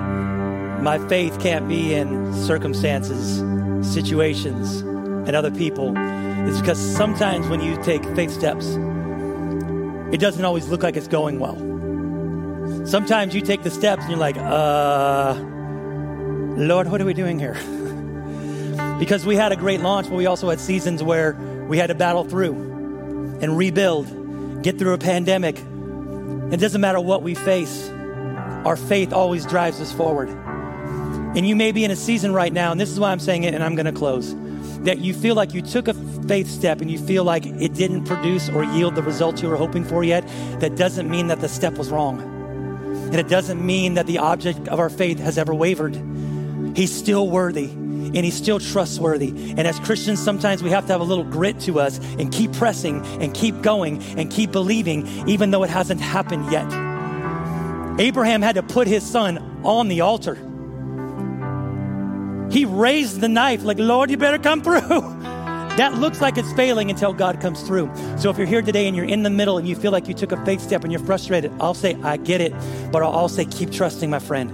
my 0.84 1.00
faith 1.08 1.40
can't 1.40 1.68
be 1.68 1.96
in 1.96 2.32
circumstances, 2.46 3.40
situations, 3.92 4.82
and 4.82 5.36
other 5.36 5.50
people 5.50 5.98
is 6.48 6.62
because 6.62 6.78
sometimes 6.78 7.48
when 7.48 7.60
you 7.60 7.82
take 7.82 8.06
faith 8.16 8.30
steps, 8.30 8.68
it 10.14 10.20
doesn't 10.20 10.46
always 10.46 10.70
look 10.70 10.84
like 10.84 10.96
it's 10.96 11.08
going 11.08 11.40
well. 11.40 11.56
Sometimes 12.86 13.34
you 13.34 13.42
take 13.42 13.64
the 13.64 13.72
steps 13.72 14.04
and 14.04 14.12
you're 14.12 14.20
like, 14.20 14.38
uh, 14.38 15.34
Lord, 16.56 16.88
what 16.92 17.02
are 17.02 17.06
we 17.06 17.16
doing 17.16 17.40
here? 17.40 17.56
because 19.00 19.26
we 19.26 19.36
had 19.36 19.52
a 19.52 19.56
great 19.56 19.82
launch, 19.82 20.08
but 20.08 20.18
we 20.18 20.28
also 20.28 20.52
had 20.52 20.60
seasons 20.60 21.02
where 21.02 21.34
we 21.68 21.80
had 21.80 21.88
to 21.88 21.96
battle 21.96 22.26
through 22.26 22.54
and 23.42 23.58
rebuild, 23.58 24.62
get 24.62 24.78
through 24.78 24.94
a 24.94 25.00
pandemic. 25.00 25.60
It 26.52 26.58
doesn't 26.58 26.82
matter 26.82 27.02
what 27.02 27.24
we 27.24 27.36
face, 27.36 27.90
our 28.66 28.78
faith 28.78 29.14
always 29.14 29.46
drives 29.46 29.82
us 29.82 29.92
forward. 29.92 30.30
And 30.30 31.46
you 31.46 31.56
may 31.56 31.72
be 31.72 31.84
in 31.84 31.92
a 31.92 31.96
season 31.96 32.34
right 32.34 32.54
now, 32.54 32.72
and 32.72 32.80
this 32.80 32.92
is 32.92 33.00
why 33.00 33.12
I'm 33.12 33.20
saying 33.20 33.44
it, 33.44 33.54
and 33.54 33.64
I'm 33.64 33.76
going 33.76 33.88
to 33.88 33.92
close, 33.92 34.36
that 34.84 35.00
you 35.00 35.14
feel 35.14 35.36
like 35.36 35.54
you 35.54 35.62
took 35.62 35.88
a 35.88 35.94
faith 36.28 36.48
step 36.48 36.82
and 36.82 36.90
you 36.90 36.98
feel 36.98 37.24
like 37.24 37.46
it 37.46 37.74
didn't 37.74 38.06
produce 38.06 38.50
or 38.50 38.64
yield 38.64 38.96
the 38.96 39.02
results 39.02 39.42
you 39.42 39.50
were 39.50 39.56
hoping 39.56 39.84
for 39.84 40.04
yet. 40.04 40.26
That 40.60 40.76
doesn't 40.76 41.10
mean 41.10 41.28
that 41.28 41.42
the 41.42 41.50
step 41.50 41.74
was 41.74 41.90
wrong. 41.90 42.22
And 43.06 43.16
it 43.16 43.28
doesn't 43.28 43.64
mean 43.64 43.96
that 43.96 44.08
the 44.08 44.20
object 44.20 44.68
of 44.68 44.80
our 44.80 44.90
faith 44.90 45.20
has 45.20 45.38
ever 45.38 45.54
wavered. 45.54 45.96
He's 46.76 46.94
still 46.94 47.30
worthy 47.30 47.70
and 48.06 48.18
he's 48.18 48.36
still 48.36 48.60
trustworthy. 48.60 49.30
And 49.30 49.62
as 49.62 49.80
Christians, 49.80 50.24
sometimes 50.24 50.64
we 50.64 50.70
have 50.70 50.86
to 50.88 50.92
have 50.94 51.02
a 51.02 51.06
little 51.06 51.24
grit 51.24 51.60
to 51.62 51.80
us 51.80 52.00
and 52.20 52.32
keep 52.32 52.54
pressing 52.54 53.06
and 53.22 53.34
keep 53.34 53.62
going 53.62 54.02
and 54.18 54.32
keep 54.32 54.52
believing, 54.52 55.08
even 55.28 55.52
though 55.52 55.64
it 55.64 55.70
hasn't 55.70 56.02
happened 56.02 56.52
yet. 56.52 56.66
Abraham 58.00 58.42
had 58.42 58.56
to 58.56 58.64
put 58.64 58.88
his 58.88 59.04
son 59.04 59.62
on 59.64 59.88
the 59.88 60.02
altar. 60.02 60.36
He 62.52 62.66
raised 62.66 63.22
the 63.22 63.30
knife, 63.30 63.64
like, 63.64 63.80
Lord, 63.80 64.12
you 64.12 64.18
better 64.18 64.38
come 64.38 64.62
through. 64.62 64.80
That 65.78 65.96
looks 65.96 66.22
like 66.22 66.38
it's 66.38 66.52
failing 66.54 66.90
until 66.90 67.12
God 67.12 67.42
comes 67.42 67.62
through. 67.62 67.92
So 68.18 68.30
if 68.30 68.38
you're 68.38 68.48
here 68.48 68.62
today 68.62 68.88
and 68.88 68.96
you're 68.96 69.06
in 69.06 69.24
the 69.24 69.30
middle 69.30 69.58
and 69.58 69.68
you 69.68 69.76
feel 69.76 69.92
like 69.92 70.08
you 70.08 70.14
took 70.14 70.32
a 70.32 70.46
faith 70.46 70.62
step 70.62 70.84
and 70.84 70.92
you're 70.92 71.02
frustrated, 71.02 71.52
I'll 71.60 71.74
say, 71.74 71.96
I 72.02 72.16
get 72.18 72.40
it. 72.40 72.54
But 72.92 73.04
I'll 73.04 73.12
also 73.12 73.44
say, 73.44 73.46
keep 73.46 73.72
trusting 73.72 74.10
my 74.10 74.20
friend 74.20 74.54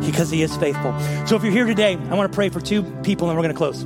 because 0.00 0.30
he 0.30 0.42
is 0.42 0.56
faithful. 0.56 0.98
So 1.26 1.36
if 1.36 1.42
you're 1.42 1.52
here 1.52 1.66
today, 1.66 1.94
I 1.94 2.14
want 2.14 2.32
to 2.32 2.34
pray 2.34 2.48
for 2.48 2.60
two 2.60 2.82
people 3.02 3.28
and 3.28 3.36
we're 3.36 3.42
going 3.42 3.54
to 3.54 3.58
close. 3.58 3.84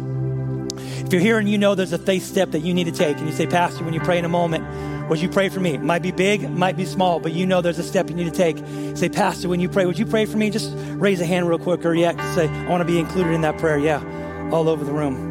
If 1.04 1.12
you're 1.12 1.22
here 1.22 1.38
and 1.38 1.48
you 1.48 1.58
know 1.58 1.74
there's 1.74 1.92
a 1.92 1.98
faith 1.98 2.24
step 2.24 2.50
that 2.52 2.60
you 2.60 2.74
need 2.74 2.84
to 2.84 2.92
take, 2.92 3.16
and 3.16 3.26
you 3.26 3.32
say, 3.32 3.46
Pastor, 3.46 3.82
when 3.82 3.94
you 3.94 4.00
pray 4.00 4.18
in 4.18 4.24
a 4.24 4.28
moment, 4.28 5.08
would 5.08 5.20
you 5.20 5.28
pray 5.28 5.48
for 5.48 5.58
me? 5.58 5.78
Might 5.78 6.02
be 6.02 6.10
big, 6.10 6.48
might 6.50 6.76
be 6.76 6.84
small, 6.84 7.18
but 7.18 7.32
you 7.32 7.46
know 7.46 7.60
there's 7.62 7.78
a 7.78 7.82
step 7.82 8.10
you 8.10 8.14
need 8.14 8.30
to 8.30 8.30
take. 8.30 8.58
Say, 8.96 9.08
Pastor, 9.08 9.48
when 9.48 9.58
you 9.58 9.68
pray, 9.68 9.86
would 9.86 9.98
you 9.98 10.06
pray 10.06 10.26
for 10.26 10.36
me? 10.36 10.50
Just 10.50 10.70
raise 10.76 11.20
a 11.20 11.24
hand 11.24 11.48
real 11.48 11.58
quick, 11.58 11.84
or 11.86 11.94
yeah, 11.94 12.34
say, 12.34 12.46
I 12.46 12.68
want 12.68 12.82
to 12.82 12.84
be 12.84 12.98
included 12.98 13.32
in 13.32 13.40
that 13.40 13.58
prayer. 13.58 13.78
Yeah, 13.78 14.50
all 14.52 14.68
over 14.68 14.84
the 14.84 14.92
room. 14.92 15.27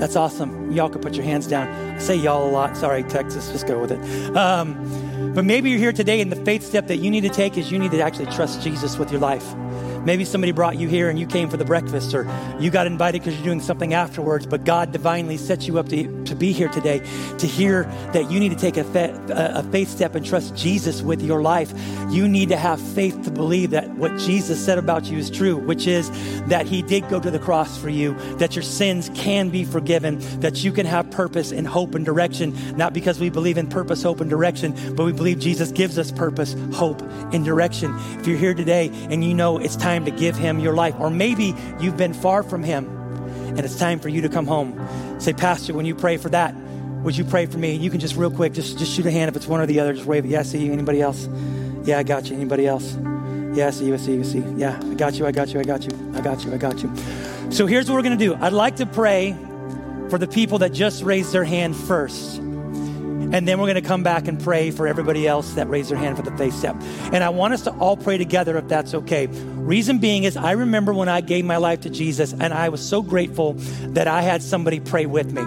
That's 0.00 0.16
awesome. 0.16 0.72
Y'all 0.72 0.88
can 0.88 1.02
put 1.02 1.14
your 1.14 1.26
hands 1.26 1.46
down. 1.46 1.68
I 1.68 1.98
say 1.98 2.16
y'all 2.16 2.48
a 2.48 2.50
lot. 2.50 2.74
Sorry, 2.74 3.02
Texas, 3.02 3.52
just 3.52 3.66
go 3.66 3.78
with 3.78 3.92
it. 3.92 4.34
Um, 4.34 5.34
but 5.34 5.44
maybe 5.44 5.68
you're 5.68 5.78
here 5.78 5.92
today, 5.92 6.22
and 6.22 6.32
the 6.32 6.42
faith 6.42 6.64
step 6.64 6.86
that 6.86 6.96
you 6.96 7.10
need 7.10 7.20
to 7.20 7.28
take 7.28 7.58
is 7.58 7.70
you 7.70 7.78
need 7.78 7.90
to 7.90 8.00
actually 8.00 8.24
trust 8.26 8.62
Jesus 8.62 8.96
with 8.96 9.12
your 9.12 9.20
life. 9.20 9.54
Maybe 10.04 10.24
somebody 10.24 10.52
brought 10.52 10.78
you 10.78 10.88
here 10.88 11.10
and 11.10 11.18
you 11.18 11.26
came 11.26 11.50
for 11.50 11.56
the 11.56 11.64
breakfast, 11.64 12.14
or 12.14 12.26
you 12.58 12.70
got 12.70 12.86
invited 12.86 13.20
because 13.20 13.34
you're 13.34 13.44
doing 13.44 13.60
something 13.60 13.92
afterwards, 13.92 14.46
but 14.46 14.64
God 14.64 14.92
divinely 14.92 15.36
set 15.36 15.66
you 15.66 15.78
up 15.78 15.88
to, 15.90 16.24
to 16.24 16.34
be 16.34 16.52
here 16.52 16.68
today 16.68 17.00
to 17.38 17.46
hear 17.46 17.84
that 18.12 18.30
you 18.30 18.40
need 18.40 18.50
to 18.50 18.56
take 18.56 18.76
a, 18.76 18.84
fa- 18.84 19.18
a 19.54 19.62
faith 19.64 19.88
step 19.88 20.14
and 20.14 20.24
trust 20.24 20.56
Jesus 20.56 21.02
with 21.02 21.20
your 21.20 21.42
life. 21.42 21.72
You 22.08 22.28
need 22.28 22.48
to 22.48 22.56
have 22.56 22.80
faith 22.80 23.22
to 23.24 23.30
believe 23.30 23.70
that 23.70 23.90
what 23.90 24.16
Jesus 24.18 24.64
said 24.64 24.78
about 24.78 25.04
you 25.04 25.18
is 25.18 25.30
true, 25.30 25.56
which 25.56 25.86
is 25.86 26.10
that 26.48 26.66
He 26.66 26.82
did 26.82 27.08
go 27.08 27.20
to 27.20 27.30
the 27.30 27.38
cross 27.38 27.76
for 27.76 27.90
you, 27.90 28.14
that 28.36 28.56
your 28.56 28.62
sins 28.62 29.10
can 29.14 29.50
be 29.50 29.64
forgiven, 29.64 30.18
that 30.40 30.64
you 30.64 30.72
can 30.72 30.86
have 30.86 31.10
purpose 31.10 31.52
and 31.52 31.66
hope 31.66 31.94
and 31.94 32.04
direction, 32.04 32.54
not 32.76 32.92
because 32.92 33.20
we 33.20 33.28
believe 33.28 33.58
in 33.58 33.68
purpose, 33.68 34.02
hope, 34.02 34.20
and 34.20 34.30
direction, 34.30 34.74
but 34.94 35.04
we 35.04 35.12
believe 35.12 35.38
Jesus 35.38 35.72
gives 35.72 35.98
us 35.98 36.10
purpose, 36.10 36.56
hope, 36.72 37.02
and 37.32 37.44
direction. 37.44 37.94
If 38.18 38.26
you're 38.26 38.38
here 38.38 38.54
today 38.54 38.90
and 39.10 39.22
you 39.24 39.34
know 39.34 39.58
it's 39.58 39.76
time 39.76 39.89
to 39.98 40.10
give 40.10 40.36
Him 40.36 40.60
your 40.60 40.74
life, 40.74 40.94
or 40.98 41.10
maybe 41.10 41.54
you've 41.80 41.96
been 41.96 42.14
far 42.14 42.42
from 42.42 42.62
Him 42.62 43.00
and 43.50 43.60
it's 43.60 43.76
time 43.76 43.98
for 43.98 44.08
you 44.08 44.22
to 44.22 44.28
come 44.28 44.46
home, 44.46 45.20
say, 45.20 45.32
Pastor, 45.32 45.74
when 45.74 45.84
you 45.84 45.94
pray 45.94 46.16
for 46.16 46.28
that, 46.28 46.54
would 47.02 47.16
you 47.16 47.24
pray 47.24 47.46
for 47.46 47.58
me? 47.58 47.74
You 47.74 47.90
can 47.90 47.98
just 47.98 48.14
real 48.14 48.30
quick, 48.30 48.52
just, 48.52 48.78
just 48.78 48.92
shoot 48.92 49.06
a 49.06 49.10
hand 49.10 49.28
if 49.28 49.36
it's 49.36 49.46
one 49.46 49.60
or 49.60 49.66
the 49.66 49.80
other. 49.80 49.92
Just 49.92 50.06
wave 50.06 50.24
it. 50.24 50.28
Yeah, 50.28 50.40
I 50.40 50.42
see 50.42 50.64
you. 50.64 50.72
Anybody 50.72 51.02
else? 51.02 51.28
Yeah, 51.82 51.98
I 51.98 52.04
got 52.04 52.30
you. 52.30 52.36
Anybody 52.36 52.66
else? 52.66 52.96
Yeah, 53.52 53.66
I 53.66 53.70
see 53.70 53.86
you. 53.86 53.94
I 53.94 53.96
see 53.96 54.14
you. 54.14 54.20
I 54.20 54.22
see 54.22 54.38
you. 54.38 54.54
Yeah, 54.56 54.80
I 54.82 54.94
got 54.94 55.18
you. 55.18 55.26
I 55.26 55.32
got 55.32 55.52
you. 55.52 55.60
I 55.60 55.64
got 55.64 55.84
you. 55.84 56.12
I 56.14 56.20
got 56.20 56.44
you. 56.44 56.54
I 56.54 56.58
got 56.58 56.82
you. 56.82 56.94
So 57.50 57.66
here's 57.66 57.88
what 57.88 57.96
we're 57.96 58.02
going 58.02 58.18
to 58.18 58.24
do. 58.24 58.34
I'd 58.34 58.52
like 58.52 58.76
to 58.76 58.86
pray 58.86 59.36
for 60.10 60.18
the 60.18 60.28
people 60.28 60.58
that 60.58 60.72
just 60.72 61.02
raised 61.02 61.32
their 61.32 61.44
hand 61.44 61.74
first. 61.74 62.40
And 63.32 63.46
then 63.46 63.58
we're 63.58 63.66
going 63.66 63.82
to 63.82 63.88
come 63.88 64.02
back 64.02 64.26
and 64.28 64.42
pray 64.42 64.70
for 64.70 64.86
everybody 64.86 65.26
else 65.28 65.52
that 65.54 65.68
raised 65.68 65.90
their 65.90 65.98
hand 65.98 66.16
for 66.16 66.22
the 66.22 66.36
faith 66.36 66.54
step. 66.54 66.76
And 67.12 67.22
I 67.22 67.28
want 67.28 67.54
us 67.54 67.62
to 67.62 67.70
all 67.72 67.96
pray 67.96 68.18
together 68.18 68.56
if 68.56 68.66
that's 68.68 68.92
okay. 68.92 69.26
Reason 69.26 69.98
being 69.98 70.24
is 70.24 70.36
I 70.36 70.52
remember 70.52 70.92
when 70.92 71.08
I 71.08 71.20
gave 71.20 71.44
my 71.44 71.58
life 71.58 71.82
to 71.82 71.90
Jesus 71.90 72.32
and 72.32 72.52
I 72.52 72.70
was 72.70 72.86
so 72.86 73.02
grateful 73.02 73.54
that 73.92 74.08
I 74.08 74.22
had 74.22 74.42
somebody 74.42 74.80
pray 74.80 75.06
with 75.06 75.32
me. 75.32 75.42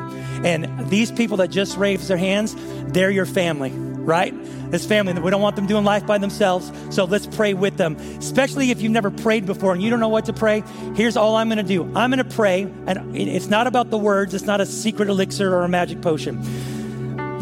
And 0.47 0.89
these 0.89 1.11
people 1.11 1.37
that 1.37 1.49
just 1.49 1.77
raised 1.77 2.07
their 2.07 2.17
hands, 2.17 2.55
they're 2.93 3.11
your 3.11 3.25
family. 3.25 3.71
right? 4.03 4.33
This 4.71 4.85
family, 4.85 5.13
we 5.13 5.31
don't 5.31 5.41
want 5.41 5.55
them 5.55 5.65
doing 5.65 5.83
life 5.83 6.05
by 6.05 6.17
themselves. 6.17 6.71
So 6.93 7.05
let's 7.05 7.27
pray 7.27 7.53
with 7.53 7.77
them. 7.77 7.95
Especially 8.17 8.71
if 8.71 8.81
you've 8.81 8.91
never 8.91 9.11
prayed 9.11 9.45
before 9.45 9.73
and 9.73 9.81
you 9.81 9.89
don't 9.89 9.99
know 9.99 10.09
what 10.09 10.25
to 10.25 10.33
pray. 10.33 10.63
Here's 10.95 11.15
all 11.17 11.35
I'm 11.35 11.49
to 11.49 11.63
do 11.63 11.91
I'm 11.95 12.11
to 12.11 12.23
pray, 12.23 12.63
and 12.63 13.15
it's 13.15 13.47
not 13.47 13.67
about 13.67 13.89
the 13.89 13.97
words, 13.97 14.33
it's 14.33 14.45
not 14.45 14.61
a 14.61 14.65
secret 14.65 15.09
elixir 15.09 15.53
or 15.53 15.63
a 15.63 15.69
magic 15.69 16.01
potion. 16.01 16.41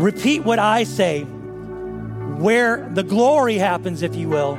Repeat 0.02 0.44
what 0.44 0.60
I 0.60 0.84
say. 0.84 1.24
Where 1.24 2.90
the 2.94 3.04
glory 3.04 3.56
happens, 3.56 4.02
if 4.02 4.16
you 4.16 4.28
will, 4.28 4.56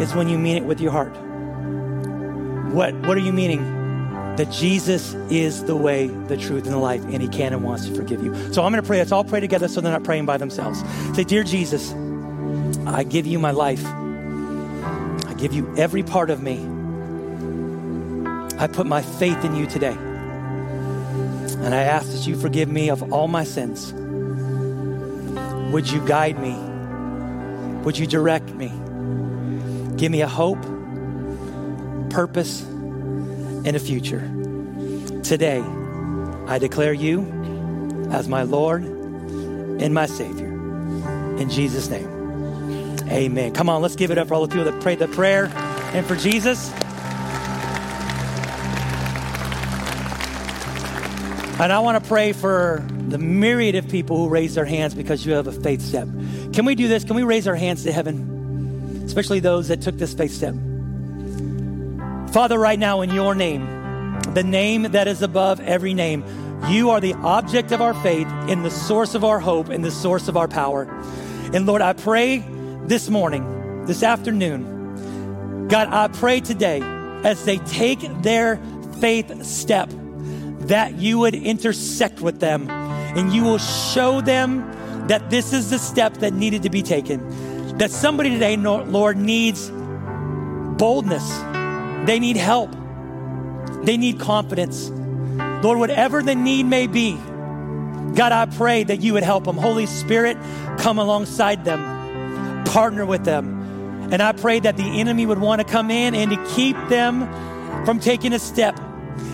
is 0.00 0.14
when 0.14 0.28
you 0.28 0.38
mean 0.38 0.56
it 0.56 0.64
with 0.64 0.80
your 0.80 0.90
heart. 0.90 1.16
What, 2.72 2.94
what 3.06 3.16
are 3.16 3.20
you 3.20 3.32
meaning? 3.32 3.80
that 4.36 4.50
Jesus 4.50 5.14
is 5.30 5.64
the 5.64 5.76
way, 5.76 6.06
the 6.06 6.38
truth, 6.38 6.64
and 6.64 6.72
the 6.72 6.78
life, 6.78 7.02
and 7.04 7.20
He 7.20 7.28
can 7.28 7.52
and 7.52 7.62
wants 7.62 7.86
to 7.86 7.94
forgive 7.94 8.24
you. 8.24 8.34
So 8.52 8.62
I'm 8.62 8.72
going 8.72 8.82
to 8.82 8.86
pray. 8.86 8.98
Let's 8.98 9.12
all 9.12 9.24
pray 9.24 9.40
together 9.40 9.68
so 9.68 9.80
they're 9.80 9.92
not 9.92 10.04
praying 10.04 10.24
by 10.24 10.38
themselves. 10.38 10.82
Say, 11.14 11.24
Dear 11.24 11.44
Jesus, 11.44 11.92
I 12.86 13.04
give 13.04 13.26
you 13.26 13.38
my 13.38 13.50
life. 13.50 13.84
I 13.84 15.34
give 15.36 15.52
you 15.52 15.72
every 15.76 16.02
part 16.02 16.30
of 16.30 16.42
me. 16.42 16.58
I 18.58 18.68
put 18.68 18.86
my 18.86 19.02
faith 19.02 19.44
in 19.44 19.54
you 19.54 19.66
today. 19.66 19.96
And 21.58 21.74
I 21.74 21.82
ask 21.82 22.10
that 22.12 22.26
you 22.26 22.36
forgive 22.36 22.70
me 22.70 22.88
of 22.88 23.12
all 23.12 23.28
my 23.28 23.44
sins. 23.44 23.92
Would 25.72 25.90
you 25.90 26.06
guide 26.06 26.38
me? 26.38 26.54
Would 27.84 27.96
you 27.96 28.06
direct 28.06 28.50
me? 28.50 28.68
Give 29.96 30.12
me 30.12 30.20
a 30.20 30.28
hope, 30.28 30.60
purpose, 32.10 32.60
and 32.60 33.74
a 33.74 33.78
future. 33.78 34.20
Today, 35.22 35.64
I 36.46 36.58
declare 36.58 36.92
you 36.92 37.22
as 38.10 38.28
my 38.28 38.42
Lord 38.42 38.82
and 38.82 39.94
my 39.94 40.04
Savior. 40.04 40.48
In 41.38 41.48
Jesus' 41.48 41.88
name, 41.88 42.98
amen. 43.08 43.54
Come 43.54 43.70
on, 43.70 43.80
let's 43.80 43.96
give 43.96 44.10
it 44.10 44.18
up 44.18 44.28
for 44.28 44.34
all 44.34 44.46
the 44.46 44.48
people 44.48 44.70
that 44.70 44.78
prayed 44.82 44.98
the 44.98 45.08
prayer 45.08 45.46
and 45.94 46.04
for 46.06 46.16
Jesus. 46.16 46.70
And 51.62 51.72
I 51.72 51.78
want 51.78 52.02
to 52.02 52.08
pray 52.08 52.32
for 52.32 52.84
the 53.08 53.18
myriad 53.18 53.76
of 53.76 53.88
people 53.88 54.16
who 54.16 54.28
raise 54.28 54.56
their 54.56 54.64
hands 54.64 54.94
because 54.94 55.24
you 55.24 55.34
have 55.34 55.46
a 55.46 55.52
faith 55.52 55.80
step. 55.80 56.08
Can 56.52 56.64
we 56.64 56.74
do 56.74 56.88
this? 56.88 57.04
Can 57.04 57.14
we 57.14 57.22
raise 57.22 57.46
our 57.46 57.54
hands 57.54 57.84
to 57.84 57.92
heaven? 57.92 59.00
Especially 59.04 59.38
those 59.38 59.68
that 59.68 59.80
took 59.80 59.96
this 59.96 60.12
faith 60.12 60.32
step. 60.32 60.56
Father, 62.32 62.58
right 62.58 62.80
now 62.80 63.02
in 63.02 63.10
your 63.10 63.36
name, 63.36 63.64
the 64.34 64.42
name 64.42 64.82
that 64.90 65.06
is 65.06 65.22
above 65.22 65.60
every 65.60 65.94
name, 65.94 66.24
you 66.68 66.90
are 66.90 67.00
the 67.00 67.14
object 67.14 67.70
of 67.70 67.80
our 67.80 67.94
faith 67.94 68.26
and 68.48 68.64
the 68.64 68.70
source 68.70 69.14
of 69.14 69.22
our 69.22 69.38
hope 69.38 69.68
and 69.68 69.84
the 69.84 69.92
source 69.92 70.26
of 70.26 70.36
our 70.36 70.48
power. 70.48 70.82
And 71.54 71.64
Lord, 71.64 71.80
I 71.80 71.92
pray 71.92 72.44
this 72.86 73.08
morning, 73.08 73.86
this 73.86 74.02
afternoon, 74.02 75.68
God, 75.68 75.86
I 75.92 76.08
pray 76.08 76.40
today 76.40 76.80
as 77.22 77.44
they 77.44 77.58
take 77.58 78.00
their 78.22 78.56
faith 78.98 79.44
step 79.44 79.92
that 80.68 80.94
you 80.94 81.18
would 81.18 81.34
intersect 81.34 82.20
with 82.20 82.40
them 82.40 82.70
and 82.70 83.32
you 83.32 83.42
will 83.44 83.58
show 83.58 84.20
them 84.20 84.68
that 85.08 85.30
this 85.30 85.52
is 85.52 85.70
the 85.70 85.78
step 85.78 86.14
that 86.14 86.32
needed 86.32 86.62
to 86.62 86.70
be 86.70 86.82
taken. 86.82 87.76
That 87.78 87.90
somebody 87.90 88.30
today, 88.30 88.56
Lord, 88.56 89.16
needs 89.16 89.70
boldness 89.70 91.30
they 92.04 92.18
need 92.18 92.36
help. 92.36 92.74
They 93.84 93.96
need 93.96 94.18
confidence. 94.18 94.90
Lord, 94.90 95.78
whatever 95.78 96.22
the 96.22 96.34
need 96.34 96.64
may 96.64 96.86
be, 96.86 97.12
God, 97.12 98.32
I 98.32 98.46
pray 98.46 98.84
that 98.84 99.00
you 99.00 99.12
would 99.12 99.22
help 99.22 99.44
them. 99.44 99.56
Holy 99.56 99.86
Spirit, 99.86 100.36
come 100.78 100.98
alongside 100.98 101.64
them, 101.64 102.64
partner 102.64 103.06
with 103.06 103.24
them. 103.24 103.60
And 104.12 104.20
I 104.20 104.32
pray 104.32 104.58
that 104.60 104.76
the 104.76 105.00
enemy 105.00 105.26
would 105.26 105.38
want 105.38 105.60
to 105.60 105.66
come 105.66 105.90
in 105.90 106.14
and 106.14 106.30
to 106.32 106.54
keep 106.54 106.76
them 106.88 107.26
from 107.84 108.00
taking 108.00 108.32
a 108.32 108.38
step. 108.38 108.78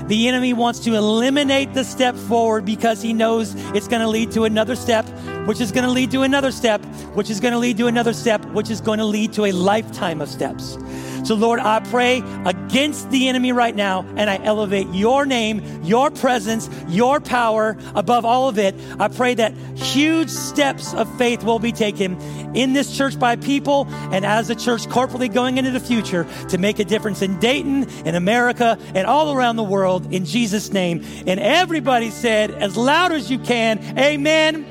The 0.07 0.29
enemy 0.29 0.53
wants 0.53 0.81
to 0.81 0.95
eliminate 0.95 1.75
the 1.75 1.85
step 1.85 2.17
forward 2.17 2.65
because 2.65 3.03
he 3.03 3.13
knows 3.13 3.55
it's 3.75 3.89
going 3.89 4.03
to 4.03 4.09
lead 4.09 4.33
to 4.33 4.45
another 4.45 4.77
step, 4.77 5.07
which 5.49 5.63
is 5.63 5.73
going 5.73 5.85
to 5.85 5.91
lead 5.91 6.11
to 6.11 6.21
another 6.21 6.53
step, 6.53 6.85
which 7.15 7.31
is 7.31 7.41
going 7.41 7.53
to 7.53 7.59
lead 7.59 7.79
to 7.79 7.87
another 7.87 8.13
step, 8.13 8.45
which 8.53 8.69
is 8.69 8.83
going 8.83 8.99
to 8.99 9.07
lead 9.07 9.33
to 9.33 9.47
a 9.47 9.53
lifetime 9.53 10.21
of 10.21 10.29
steps. 10.29 10.77
So, 11.25 11.35
Lord, 11.37 11.59
I 11.59 11.81
pray 11.81 12.23
against 12.45 13.11
the 13.11 13.29
enemy 13.29 13.53
right 13.53 13.75
now, 13.75 14.05
and 14.17 14.29
I 14.29 14.45
elevate 14.45 14.89
your 14.93 15.25
name, 15.25 15.83
your 15.83 16.11
presence, 16.11 16.69
your 16.89 17.19
power 17.19 17.79
above 17.95 18.27
all 18.27 18.51
of 18.51 18.59
it. 18.59 18.75
I 19.01 19.09
pray 19.09 19.35
that 19.37 19.55
huge 19.75 20.29
steps 20.29 20.93
of 20.93 21.09
faith 21.17 21.43
will 21.43 21.59
be 21.59 21.73
taken 21.73 22.21
in 22.55 22.75
this 22.75 22.95
church 22.95 23.19
by 23.19 23.37
people 23.37 23.87
and 24.13 24.27
as 24.27 24.51
a 24.51 24.55
church 24.55 24.87
corporately 24.89 25.33
going 25.33 25.57
into 25.57 25.71
the 25.71 25.81
future 25.81 26.27
to 26.51 26.59
make 26.59 26.79
a 26.79 26.85
difference 26.85 27.23
in 27.23 27.41
Dayton, 27.41 27.89
in 28.07 28.15
America, 28.15 28.79
and 28.95 29.07
all 29.07 29.35
around 29.35 29.57
the 29.57 29.65
world 29.65 30.13
in 30.13 30.27
Jesus' 30.27 30.75
name. 30.75 31.03
And 31.27 31.41
everybody 31.41 32.11
said, 32.11 32.51
as 32.51 32.77
loud 32.77 33.13
as 33.13 33.31
you 33.31 33.39
can, 33.39 33.79
Amen 33.99 34.67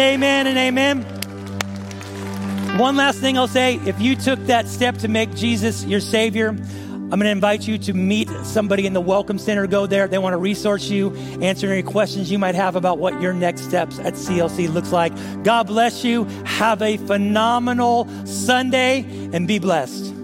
and 0.00 0.14
Amen 0.14 0.46
and 0.46 0.58
Amen. 0.58 1.02
One 2.78 2.96
last 2.96 3.20
thing 3.20 3.36
I'll 3.36 3.48
say 3.48 3.74
if 3.86 4.00
you 4.00 4.16
took 4.16 4.38
that 4.46 4.66
step 4.66 4.96
to 4.98 5.08
make 5.08 5.34
Jesus 5.34 5.84
your 5.84 6.00
Savior, 6.00 6.48
I'm 6.48 7.18
going 7.18 7.24
to 7.24 7.30
invite 7.30 7.66
you 7.66 7.76
to 7.78 7.92
meet 7.92 8.30
somebody 8.44 8.86
in 8.86 8.92
the 8.92 9.00
Welcome 9.00 9.38
Center. 9.38 9.66
Go 9.66 9.86
there. 9.86 10.08
They 10.08 10.18
want 10.18 10.32
to 10.32 10.38
resource 10.38 10.88
you, 10.88 11.14
answer 11.42 11.70
any 11.70 11.82
questions 11.82 12.30
you 12.30 12.38
might 12.38 12.54
have 12.54 12.76
about 12.76 12.98
what 12.98 13.20
your 13.20 13.32
next 13.32 13.62
steps 13.62 13.98
at 13.98 14.14
CLC 14.14 14.72
looks 14.72 14.92
like. 14.92 15.12
God 15.42 15.66
bless 15.66 16.04
you. 16.04 16.24
Have 16.44 16.80
a 16.82 16.96
phenomenal 16.96 18.08
Sunday 18.24 19.04
and 19.32 19.46
be 19.46 19.58
blessed. 19.58 20.14